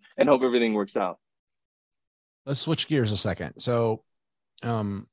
and 0.18 0.30
hope 0.30 0.42
everything 0.42 0.74
works 0.74 0.96
out. 0.96 1.20
Let's 2.46 2.62
switch 2.62 2.88
gears 2.88 3.12
a 3.12 3.18
second. 3.18 3.60
So, 3.60 4.04
um, 4.64 5.08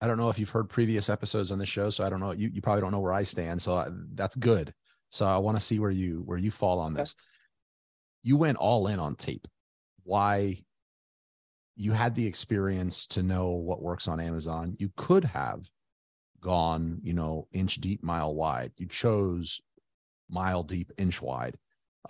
I 0.00 0.06
don't 0.06 0.16
know 0.16 0.30
if 0.30 0.38
you've 0.38 0.48
heard 0.48 0.70
previous 0.70 1.10
episodes 1.10 1.50
on 1.50 1.58
the 1.58 1.66
show, 1.66 1.90
so 1.90 2.04
I 2.04 2.08
don't 2.08 2.20
know. 2.20 2.30
You, 2.30 2.48
you 2.48 2.62
probably 2.62 2.80
don't 2.80 2.92
know 2.92 3.00
where 3.00 3.12
I 3.12 3.24
stand, 3.24 3.60
so 3.60 3.74
I, 3.74 3.88
that's 4.14 4.36
good. 4.36 4.72
So 5.10 5.26
I 5.26 5.38
want 5.38 5.56
to 5.56 5.60
see 5.60 5.78
where 5.80 5.90
you 5.90 6.22
where 6.24 6.38
you 6.38 6.50
fall 6.50 6.78
on 6.78 6.94
this 6.94 7.14
you 8.22 8.36
went 8.36 8.58
all 8.58 8.86
in 8.88 8.98
on 8.98 9.14
tape. 9.14 9.46
Why? 10.04 10.62
You 11.76 11.92
had 11.92 12.14
the 12.14 12.26
experience 12.26 13.06
to 13.08 13.22
know 13.22 13.50
what 13.50 13.82
works 13.82 14.08
on 14.08 14.20
Amazon. 14.20 14.76
You 14.78 14.90
could 14.96 15.24
have 15.24 15.70
gone, 16.40 17.00
you 17.02 17.12
know, 17.12 17.48
inch 17.52 17.76
deep, 17.76 18.02
mile 18.02 18.34
wide. 18.34 18.72
You 18.76 18.86
chose 18.86 19.60
mile 20.28 20.62
deep, 20.62 20.92
inch 20.98 21.20
wide. 21.20 21.56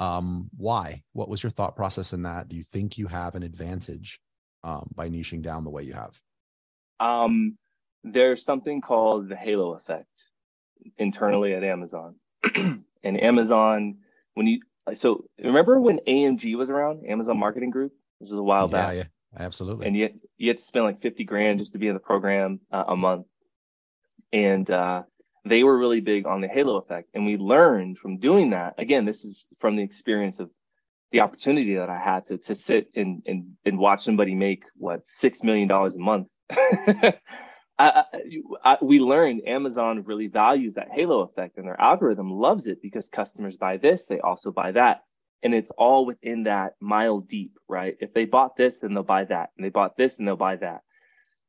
Um, 0.01 0.51
why? 0.57 1.03
What 1.13 1.29
was 1.29 1.43
your 1.43 1.51
thought 1.51 1.77
process 1.77 2.13
in 2.13 2.23
that? 2.23 2.49
Do 2.49 2.57
you 2.57 2.63
think 2.63 2.99
you 2.99 3.07
have 3.07 3.35
an 3.35 3.43
advantage 3.43 4.21
um, 4.63 4.89
by 4.95 5.09
niching 5.09 5.43
down 5.43 5.65
the 5.65 5.71
way 5.71 5.83
you 5.83 5.95
have? 5.95 6.21
Um, 7.01 7.57
there's 8.05 8.45
something 8.45 8.81
called 8.81 9.29
the 9.29 9.37
halo 9.37 9.75
effect 9.75 10.25
internally 10.99 11.55
at 11.55 11.65
Amazon. 11.65 12.17
and 12.55 13.23
Amazon, 13.23 13.99
when 14.35 14.47
you 14.47 14.61
so 14.95 15.25
remember 15.39 15.81
when 15.81 16.01
AMG 16.07 16.57
was 16.57 16.71
around, 16.71 17.07
Amazon 17.07 17.39
Marketing 17.39 17.71
Group? 17.71 17.93
This 18.21 18.31
is 18.31 18.39
a 18.39 18.43
while 18.43 18.69
yeah, 18.69 18.73
back. 18.73 18.97
Yeah, 18.97 19.05
absolutely. 19.39 19.87
And 19.87 19.97
yet 19.97 20.15
you 20.37 20.49
had 20.49 20.59
to 20.59 20.63
spend 20.63 20.85
like 20.85 21.01
50 21.01 21.25
grand 21.25 21.59
just 21.59 21.73
to 21.73 21.79
be 21.79 21.89
in 21.89 21.95
the 21.95 22.01
program 22.01 22.61
uh, 22.73 22.85
a 22.89 22.97
month. 22.97 23.27
And 24.33 24.71
uh, 24.71 25.03
they 25.45 25.63
were 25.63 25.79
really 25.79 26.01
big 26.01 26.27
on 26.27 26.41
the 26.41 26.49
halo 26.49 26.77
effect. 26.77 27.11
And 27.15 27.25
we 27.27 27.37
learned 27.37 27.99
from 27.99 28.19
doing 28.19 28.51
that. 28.51 28.75
Again, 28.79 29.05
this 29.05 29.25
is 29.25 29.47
from 29.61 29.77
the 29.77 29.83
experience 29.83 30.39
of 30.41 30.51
the 31.13 31.21
opportunity 31.21 31.77
that 31.77 31.89
I 31.89 31.99
had 31.99 32.27
to 32.27 32.39
to 32.39 32.55
sit 32.55 32.91
and 32.95 33.23
and, 33.27 33.53
and 33.65 33.79
watch 33.79 34.05
somebody 34.05 34.35
make 34.35 34.65
what 34.77 35.09
six 35.09 35.43
million 35.43 35.69
dollars 35.69 35.95
a 35.95 35.99
month. 35.99 36.29
I, 37.79 38.05
I, 38.65 38.79
we 38.83 38.99
learned 38.99 39.47
Amazon 39.47 40.03
really 40.05 40.27
values 40.27 40.75
that 40.75 40.91
halo 40.91 41.21
effect, 41.21 41.59
and 41.59 41.67
their 41.67 41.81
algorithm 41.81 42.31
loves 42.33 42.67
it 42.67 42.83
because 42.83 43.09
customers 43.09 43.57
buy 43.57 43.77
this, 43.77 44.07
they 44.07 44.19
also 44.21 44.51
buy 44.51 44.73
that, 44.73 45.03
and 45.45 45.55
it's 45.55 45.71
all 45.79 46.05
within 46.05 46.45
that 46.45 46.75
mile 46.81 47.21
deep, 47.21 47.53
right? 47.69 47.97
If 48.01 48.13
they 48.13 48.25
bought 48.25 48.57
this, 48.57 48.81
then 48.81 48.95
they'll 48.95 49.05
buy 49.05 49.25
that, 49.27 49.51
and 49.57 49.65
they 49.65 49.71
bought 49.71 49.97
this, 49.97 50.19
and 50.19 50.27
they'll 50.27 50.37
buy 50.37 50.57
that. 50.57 50.83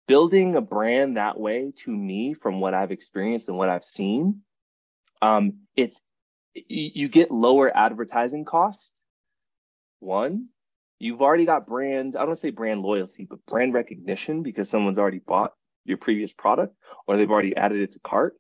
Building 0.09 0.55
a 0.55 0.61
brand 0.61 1.17
that 1.17 1.39
way, 1.39 1.71
to 1.83 1.91
me, 1.91 2.33
from 2.33 2.59
what 2.59 2.73
I've 2.73 2.89
experienced 2.89 3.47
and 3.47 3.59
what 3.59 3.69
I've 3.69 3.85
seen, 3.85 4.41
um, 5.21 5.59
it's 5.75 6.01
you 6.55 7.07
get 7.07 7.29
lower 7.29 7.71
advertising 7.77 8.43
costs. 8.43 8.91
One, 9.99 10.47
you've 10.97 11.21
already 11.21 11.45
got 11.45 11.67
brand. 11.67 12.17
I 12.17 12.25
don't 12.25 12.39
say 12.39 12.49
brand 12.49 12.81
loyalty, 12.81 13.27
but 13.29 13.45
brand 13.45 13.75
recognition 13.75 14.41
because 14.41 14.67
someone's 14.67 14.97
already 14.97 15.19
bought 15.19 15.53
your 15.85 15.97
previous 15.97 16.33
product 16.33 16.75
or 17.05 17.15
they've 17.15 17.29
already 17.29 17.55
added 17.55 17.79
it 17.79 17.91
to 17.91 17.99
cart. 17.99 18.33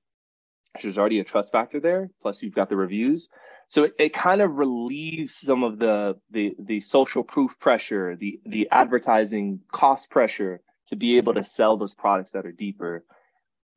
There's 0.81 0.97
already 0.97 1.19
a 1.19 1.23
trust 1.23 1.51
factor 1.51 1.79
there. 1.79 2.09
Plus 2.19 2.41
you've 2.41 2.55
got 2.55 2.69
the 2.69 2.77
reviews. 2.77 3.29
So 3.67 3.83
it, 3.83 3.93
it 3.99 4.13
kind 4.13 4.41
of 4.41 4.55
relieves 4.55 5.35
some 5.35 5.63
of 5.63 5.77
the, 5.77 6.17
the 6.31 6.55
the 6.57 6.81
social 6.81 7.23
proof 7.23 7.59
pressure, 7.59 8.15
the 8.15 8.39
the 8.43 8.67
advertising 8.71 9.59
cost 9.71 10.09
pressure 10.09 10.61
to 10.89 10.95
be 10.95 11.17
able 11.17 11.33
to 11.35 11.43
sell 11.43 11.77
those 11.77 11.93
products 11.93 12.31
that 12.31 12.45
are 12.45 12.51
deeper. 12.51 13.03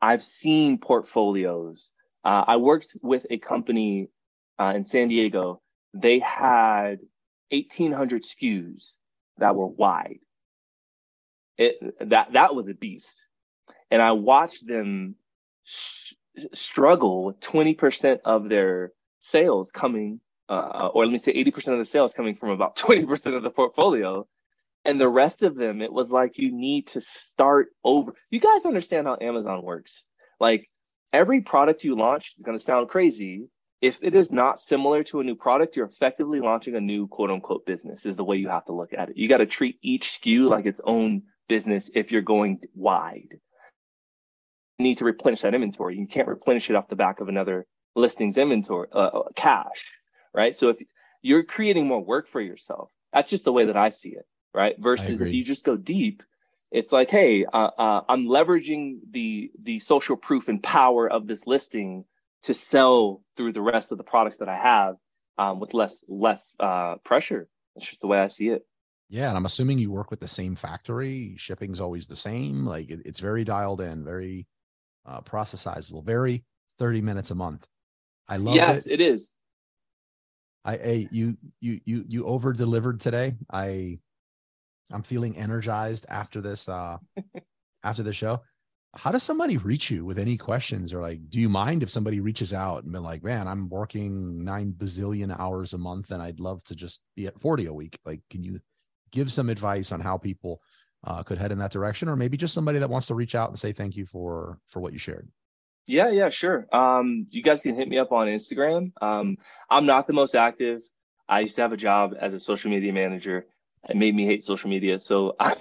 I've 0.00 0.22
seen 0.22 0.78
portfolios. 0.78 1.90
Uh, 2.24 2.44
I 2.46 2.56
worked 2.56 2.96
with 3.02 3.26
a 3.30 3.38
company 3.38 4.08
uh, 4.58 4.72
in 4.76 4.84
San 4.84 5.08
Diego. 5.08 5.60
They 5.94 6.18
had 6.18 7.00
1,800 7.50 8.24
SKUs 8.24 8.92
that 9.38 9.54
were 9.54 9.66
wide. 9.66 10.18
It 11.58 11.76
that 12.08 12.32
that 12.32 12.54
was 12.54 12.68
a 12.68 12.74
beast 12.74 13.20
and 13.92 14.00
I 14.00 14.12
watched 14.12 14.66
them 14.66 15.16
sh- 15.64 16.14
struggle 16.54 17.26
with 17.26 17.40
20% 17.40 18.20
of 18.24 18.48
their 18.48 18.92
sales 19.20 19.70
coming, 19.70 20.18
uh, 20.48 20.88
or 20.94 21.04
let 21.04 21.12
me 21.12 21.18
say 21.18 21.34
80% 21.34 21.74
of 21.74 21.78
the 21.78 21.84
sales 21.84 22.14
coming 22.14 22.34
from 22.34 22.48
about 22.50 22.74
20% 22.78 23.36
of 23.36 23.42
the 23.42 23.50
portfolio. 23.50 24.26
And 24.84 25.00
the 25.00 25.08
rest 25.08 25.42
of 25.42 25.54
them, 25.54 25.80
it 25.80 25.92
was 25.92 26.10
like 26.10 26.38
you 26.38 26.50
need 26.52 26.88
to 26.88 27.00
start 27.00 27.68
over. 27.84 28.14
You 28.30 28.40
guys 28.40 28.64
understand 28.64 29.06
how 29.06 29.16
Amazon 29.20 29.62
works. 29.62 30.02
Like 30.40 30.68
every 31.12 31.40
product 31.40 31.84
you 31.84 31.96
launch 31.96 32.34
is 32.36 32.44
going 32.44 32.58
to 32.58 32.64
sound 32.64 32.88
crazy. 32.88 33.48
If 33.80 33.98
it 34.02 34.14
is 34.14 34.32
not 34.32 34.60
similar 34.60 35.02
to 35.04 35.20
a 35.20 35.24
new 35.24 35.36
product, 35.36 35.76
you're 35.76 35.86
effectively 35.86 36.40
launching 36.40 36.74
a 36.74 36.80
new 36.80 37.06
quote 37.08 37.30
unquote 37.30 37.66
business, 37.66 38.04
is 38.04 38.16
the 38.16 38.24
way 38.24 38.36
you 38.36 38.48
have 38.48 38.64
to 38.66 38.72
look 38.72 38.92
at 38.92 39.08
it. 39.08 39.16
You 39.16 39.28
got 39.28 39.38
to 39.38 39.46
treat 39.46 39.78
each 39.82 40.20
SKU 40.20 40.48
like 40.48 40.66
its 40.66 40.80
own 40.84 41.22
business 41.48 41.90
if 41.94 42.10
you're 42.10 42.22
going 42.22 42.60
wide 42.74 43.38
need 44.82 44.98
to 44.98 45.04
replenish 45.04 45.42
that 45.42 45.54
inventory. 45.54 45.96
You 45.96 46.06
can't 46.06 46.28
replenish 46.28 46.68
it 46.68 46.76
off 46.76 46.88
the 46.88 46.96
back 46.96 47.20
of 47.20 47.28
another 47.28 47.66
listings 47.94 48.36
inventory, 48.36 48.88
uh, 48.92 48.98
uh, 48.98 49.22
cash, 49.34 49.92
right? 50.34 50.54
So 50.54 50.70
if 50.70 50.76
you're 51.22 51.44
creating 51.44 51.86
more 51.86 52.04
work 52.04 52.28
for 52.28 52.40
yourself, 52.40 52.90
that's 53.12 53.30
just 53.30 53.44
the 53.44 53.52
way 53.52 53.66
that 53.66 53.76
I 53.76 53.90
see 53.90 54.10
it, 54.10 54.26
right? 54.54 54.76
Versus 54.78 55.20
if 55.20 55.32
you 55.32 55.44
just 55.44 55.64
go 55.64 55.76
deep, 55.76 56.22
it's 56.70 56.92
like, 56.92 57.10
hey, 57.10 57.44
uh, 57.44 57.70
uh, 57.78 58.02
I'm 58.08 58.24
leveraging 58.26 59.00
the 59.10 59.50
the 59.62 59.80
social 59.80 60.16
proof 60.16 60.48
and 60.48 60.62
power 60.62 61.10
of 61.10 61.26
this 61.26 61.46
listing 61.46 62.04
to 62.44 62.54
sell 62.54 63.22
through 63.36 63.52
the 63.52 63.60
rest 63.60 63.92
of 63.92 63.98
the 63.98 64.04
products 64.04 64.38
that 64.38 64.48
I 64.48 64.56
have 64.56 64.96
um, 65.38 65.60
with 65.60 65.74
less 65.74 66.02
less 66.08 66.52
uh, 66.58 66.96
pressure. 67.04 67.48
It's 67.76 67.86
just 67.86 68.00
the 68.00 68.06
way 68.06 68.18
I 68.18 68.28
see 68.28 68.48
it. 68.48 68.66
Yeah, 69.08 69.28
and 69.28 69.36
I'm 69.36 69.44
assuming 69.44 69.78
you 69.78 69.90
work 69.90 70.10
with 70.10 70.20
the 70.20 70.28
same 70.28 70.56
factory. 70.56 71.34
Shipping's 71.36 71.80
always 71.80 72.08
the 72.08 72.16
same. 72.16 72.64
Like 72.64 72.90
it, 72.90 73.00
it's 73.04 73.20
very 73.20 73.44
dialed 73.44 73.82
in, 73.82 74.04
very 74.04 74.46
uh, 75.04 75.20
processizable, 75.20 76.04
very 76.04 76.44
30 76.78 77.02
minutes 77.02 77.30
a 77.30 77.34
month. 77.34 77.68
I 78.28 78.38
love 78.38 78.56
yes, 78.56 78.86
it. 78.86 78.94
it 78.94 79.00
is. 79.02 79.30
I, 80.64 80.74
I 80.76 81.08
you 81.10 81.36
you 81.60 81.80
you 81.84 82.04
you 82.08 82.24
over 82.24 82.52
delivered 82.52 83.00
today. 83.00 83.34
I 83.52 83.98
I'm 84.90 85.02
feeling 85.02 85.36
energized 85.36 86.06
after 86.08 86.40
this 86.40 86.68
uh 86.68 86.98
after 87.84 88.02
the 88.02 88.12
show. 88.12 88.42
How 88.94 89.10
does 89.10 89.22
somebody 89.22 89.56
reach 89.56 89.90
you 89.90 90.04
with 90.04 90.18
any 90.18 90.36
questions 90.36 90.92
or 90.92 91.00
like 91.00 91.30
do 91.30 91.40
you 91.40 91.48
mind 91.48 91.82
if 91.82 91.90
somebody 91.90 92.20
reaches 92.20 92.52
out 92.52 92.84
and 92.84 92.92
be 92.92 92.98
like, 92.98 93.22
man, 93.22 93.48
I'm 93.48 93.68
working 93.68 94.44
nine 94.44 94.74
bazillion 94.76 95.38
hours 95.38 95.72
a 95.72 95.78
month 95.78 96.10
and 96.10 96.22
I'd 96.22 96.40
love 96.40 96.62
to 96.64 96.74
just 96.74 97.00
be 97.16 97.26
at 97.26 97.40
40 97.40 97.66
a 97.66 97.72
week. 97.72 97.98
Like, 98.04 98.20
can 98.30 98.42
you 98.42 98.60
give 99.12 99.32
some 99.32 99.48
advice 99.48 99.92
on 99.92 100.00
how 100.00 100.18
people 100.18 100.60
uh, 101.04 101.22
could 101.22 101.38
head 101.38 101.52
in 101.52 101.58
that 101.58 101.72
direction, 101.72 102.08
or 102.08 102.16
maybe 102.16 102.36
just 102.36 102.54
somebody 102.54 102.78
that 102.78 102.90
wants 102.90 103.06
to 103.08 103.14
reach 103.14 103.34
out 103.34 103.48
and 103.48 103.58
say 103.58 103.72
thank 103.72 103.96
you 103.96 104.06
for 104.06 104.58
for 104.68 104.80
what 104.80 104.92
you 104.92 104.98
shared. 104.98 105.28
Yeah, 105.86 106.10
yeah, 106.10 106.28
sure. 106.28 106.66
Um, 106.72 107.26
you 107.30 107.42
guys 107.42 107.60
can 107.60 107.74
hit 107.74 107.88
me 107.88 107.98
up 107.98 108.12
on 108.12 108.28
Instagram. 108.28 108.92
Um, 109.02 109.36
I'm 109.68 109.84
not 109.84 110.06
the 110.06 110.12
most 110.12 110.36
active. 110.36 110.82
I 111.28 111.40
used 111.40 111.56
to 111.56 111.62
have 111.62 111.72
a 111.72 111.76
job 111.76 112.14
as 112.20 112.34
a 112.34 112.40
social 112.40 112.70
media 112.70 112.92
manager. 112.92 113.46
It 113.88 113.96
made 113.96 114.14
me 114.14 114.26
hate 114.26 114.44
social 114.44 114.70
media, 114.70 114.98
so 114.98 115.34
I, 115.40 115.56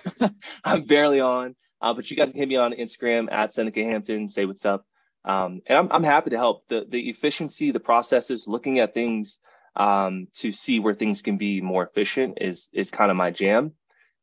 am 0.63 0.83
barely 0.83 1.19
on. 1.19 1.55
Uh, 1.81 1.93
but 1.93 2.09
you 2.09 2.15
guys 2.15 2.31
can 2.31 2.39
hit 2.39 2.47
me 2.47 2.57
on 2.57 2.73
Instagram 2.73 3.31
at 3.31 3.53
Seneca 3.53 3.83
Hampton. 3.83 4.27
Say 4.27 4.45
what's 4.45 4.65
up, 4.65 4.85
um, 5.25 5.61
and 5.65 5.77
I'm 5.77 5.91
I'm 5.91 6.03
happy 6.03 6.29
to 6.31 6.37
help. 6.37 6.67
The 6.67 6.85
the 6.87 7.09
efficiency, 7.09 7.71
the 7.71 7.79
processes, 7.79 8.45
looking 8.47 8.79
at 8.79 8.93
things 8.93 9.39
um, 9.75 10.27
to 10.35 10.51
see 10.51 10.79
where 10.79 10.93
things 10.93 11.21
can 11.21 11.37
be 11.37 11.61
more 11.61 11.83
efficient 11.83 12.37
is 12.41 12.69
is 12.73 12.91
kind 12.91 13.09
of 13.09 13.17
my 13.17 13.31
jam. 13.31 13.73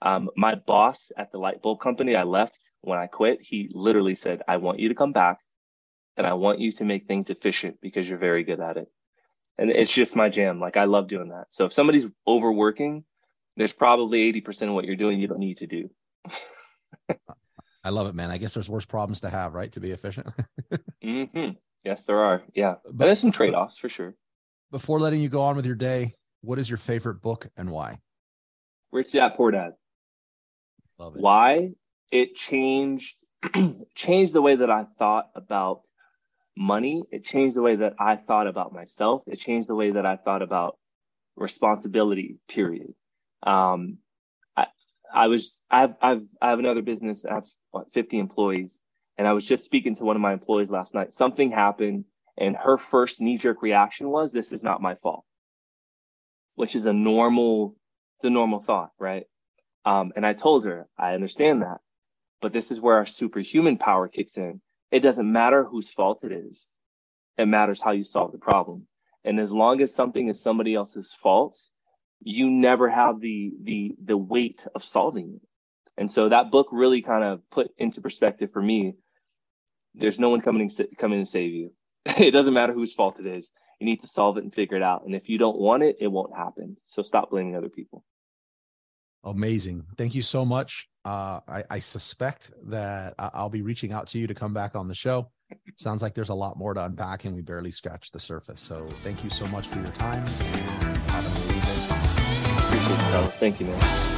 Um, 0.01 0.30
my 0.36 0.55
boss 0.55 1.11
at 1.16 1.32
the 1.32 1.38
light 1.38 1.61
bulb 1.61 1.80
company, 1.80 2.14
I 2.14 2.22
left 2.22 2.57
when 2.82 2.99
I 2.99 3.07
quit. 3.07 3.40
He 3.42 3.68
literally 3.72 4.14
said, 4.14 4.42
I 4.46 4.59
want 4.59 4.78
you 4.78 4.88
to 4.88 4.94
come 4.94 5.12
back 5.12 5.38
and 6.16 6.26
I 6.26 6.34
want 6.34 6.61
you 6.61 6.72
to 6.72 6.84
make 6.84 7.07
things 7.07 7.30
efficient 7.30 7.78
because 7.80 8.09
you're 8.09 8.18
very 8.18 8.44
good 8.44 8.61
at 8.61 8.76
it. 8.76 8.88
And 9.57 9.70
it's 9.70 9.92
just 9.92 10.14
my 10.14 10.28
jam. 10.28 10.61
Like 10.61 10.76
I 10.76 10.84
love 10.84 11.09
doing 11.09 11.30
that. 11.30 11.46
So 11.51 11.64
if 11.64 11.72
somebody's 11.72 12.07
overworking, 12.26 13.05
there's 13.59 13.72
probably 13.72 14.32
80% 14.32 14.68
of 14.68 14.74
what 14.74 14.84
you're 14.84 14.96
doing 14.96 15.18
you 15.18 15.26
don't 15.26 15.40
need 15.40 15.59
to 15.59 15.66
do. 15.66 15.90
I 17.84 17.90
love 17.90 18.06
it, 18.06 18.14
man. 18.14 18.30
I 18.30 18.38
guess 18.38 18.54
there's 18.54 18.70
worse 18.70 18.86
problems 18.86 19.20
to 19.20 19.30
have, 19.30 19.52
right? 19.52 19.72
To 19.72 19.80
be 19.80 19.90
efficient. 19.90 20.28
mm-hmm. 21.04 21.50
Yes, 21.84 22.04
there 22.04 22.20
are. 22.20 22.42
Yeah. 22.54 22.76
But 22.84 23.06
there's 23.06 23.18
some 23.18 23.32
trade 23.32 23.54
offs 23.54 23.78
for 23.78 23.88
sure. 23.88 24.14
Before 24.70 25.00
letting 25.00 25.20
you 25.20 25.28
go 25.28 25.42
on 25.42 25.56
with 25.56 25.66
your 25.66 25.74
day, 25.74 26.14
what 26.40 26.59
is 26.59 26.70
your 26.70 26.78
favorite 26.78 27.20
book 27.20 27.48
and 27.56 27.70
why? 27.70 27.98
Rich 28.92 29.12
Dad 29.12 29.34
Poor 29.36 29.50
Dad. 29.50 29.72
Love 30.98 31.16
it. 31.16 31.22
Why? 31.22 31.70
It 32.12 32.36
changed 32.36 33.16
changed 33.94 34.32
the 34.32 34.42
way 34.42 34.56
that 34.56 34.70
I 34.70 34.84
thought 34.98 35.30
about 35.34 35.82
money. 36.56 37.02
It 37.11 37.24
changed 37.24 37.56
the 37.56 37.62
way 37.62 37.76
that 37.76 37.94
I 37.98 38.16
thought 38.16 38.46
about 38.46 38.72
myself. 38.72 39.22
It 39.26 39.36
changed 39.36 39.68
the 39.68 39.74
way 39.74 39.92
that 39.92 40.06
I 40.06 40.16
thought 40.16 40.42
about 40.42 40.78
responsibility. 41.36 42.36
Period. 42.48 42.94
Um, 43.43 43.99
I 44.57 44.66
I 45.12 45.26
was 45.28 45.62
I've 45.70 45.95
I've 46.03 46.22
I 46.41 46.51
have 46.51 46.59
another 46.59 46.82
business. 46.82 47.24
I 47.24 47.34
have 47.34 47.47
what, 47.70 47.93
50 47.93 48.18
employees, 48.18 48.78
and 49.16 49.26
I 49.26 49.32
was 49.32 49.45
just 49.45 49.64
speaking 49.64 49.95
to 49.97 50.05
one 50.05 50.16
of 50.16 50.22
my 50.22 50.32
employees 50.32 50.70
last 50.70 50.95
night. 50.95 51.14
Something 51.14 51.51
happened, 51.51 52.05
and 52.36 52.57
her 52.57 52.78
first 52.78 53.20
knee 53.20 53.39
jerk 53.39 53.62
reaction 53.62 54.11
was, 54.11 54.32
"This 54.32 54.53
is 54.53 54.62
not 54.62 54.82
my 54.82 54.95
fault," 54.97 55.24
which 56.57 56.74
is 56.76 56.86
a 56.86 56.93
normal 56.93 57.76
it's 58.16 58.24
a 58.24 58.30
normal 58.30 58.59
thought, 58.59 58.91
right? 58.99 59.26
Um, 59.84 60.12
and 60.16 60.26
I 60.26 60.32
told 60.32 60.64
her, 60.66 60.89
I 60.99 61.14
understand 61.14 61.62
that, 61.62 61.80
but 62.43 62.53
this 62.53 62.70
is 62.72 62.80
where 62.80 62.97
our 62.97 63.07
superhuman 63.07 63.78
power 63.78 64.09
kicks 64.09 64.36
in. 64.36 64.61
It 64.91 65.01
doesn't 65.01 65.30
matter 65.30 65.64
whose 65.64 65.91
fault 65.91 66.24
it 66.24 66.32
is. 66.32 66.68
It 67.36 67.47
matters 67.47 67.80
how 67.80 67.93
you 67.93 68.03
solve 68.03 68.32
the 68.32 68.39
problem. 68.39 68.89
And 69.24 69.39
as 69.39 69.53
long 69.53 69.80
as 69.80 69.95
something 69.95 70.28
is 70.28 70.41
somebody 70.43 70.74
else's 70.74 71.12
fault, 71.14 71.59
you 72.20 72.50
never 72.50 72.88
have 72.88 73.20
the 73.20 73.52
the 73.62 73.94
the 74.04 74.16
weight 74.16 74.66
of 74.74 74.84
solving 74.84 75.34
it. 75.36 75.48
And 75.96 76.10
so 76.10 76.28
that 76.28 76.50
book 76.50 76.68
really 76.70 77.02
kind 77.02 77.24
of 77.24 77.40
put 77.50 77.70
into 77.76 78.00
perspective 78.00 78.52
for 78.52 78.62
me. 78.62 78.94
There's 79.94 80.20
no 80.20 80.28
one 80.28 80.40
coming 80.40 80.68
to 80.68 81.26
save 81.26 81.52
you. 81.52 81.72
it 82.06 82.30
doesn't 82.30 82.54
matter 82.54 82.72
whose 82.72 82.94
fault 82.94 83.18
it 83.18 83.26
is. 83.26 83.50
You 83.80 83.86
need 83.86 84.00
to 84.02 84.06
solve 84.06 84.38
it 84.38 84.44
and 84.44 84.54
figure 84.54 84.76
it 84.76 84.82
out. 84.82 85.04
And 85.04 85.14
if 85.14 85.28
you 85.28 85.38
don't 85.38 85.58
want 85.58 85.82
it, 85.82 85.96
it 86.00 86.06
won't 86.06 86.36
happen. 86.36 86.76
So 86.86 87.02
stop 87.02 87.30
blaming 87.30 87.56
other 87.56 87.68
people. 87.68 88.04
Amazing. 89.24 89.84
Thank 89.96 90.14
you 90.14 90.22
so 90.22 90.44
much. 90.44 90.88
Uh, 91.04 91.40
I, 91.48 91.64
I, 91.70 91.78
suspect 91.78 92.52
that 92.66 93.14
I'll 93.18 93.48
be 93.48 93.62
reaching 93.62 93.92
out 93.92 94.06
to 94.08 94.18
you 94.18 94.26
to 94.26 94.34
come 94.34 94.52
back 94.52 94.76
on 94.76 94.88
the 94.88 94.94
show. 94.94 95.30
Sounds 95.76 96.02
like 96.02 96.14
there's 96.14 96.28
a 96.28 96.34
lot 96.34 96.56
more 96.56 96.74
to 96.74 96.84
unpack 96.84 97.24
and 97.24 97.34
we 97.34 97.40
barely 97.40 97.70
scratched 97.70 98.12
the 98.12 98.20
surface. 98.20 98.60
So 98.60 98.88
thank 99.02 99.24
you 99.24 99.30
so 99.30 99.46
much 99.46 99.66
for 99.66 99.80
your 99.80 99.92
time 99.92 100.88
Thank 103.38 103.61
you, 103.61 103.66
man. 103.66 104.17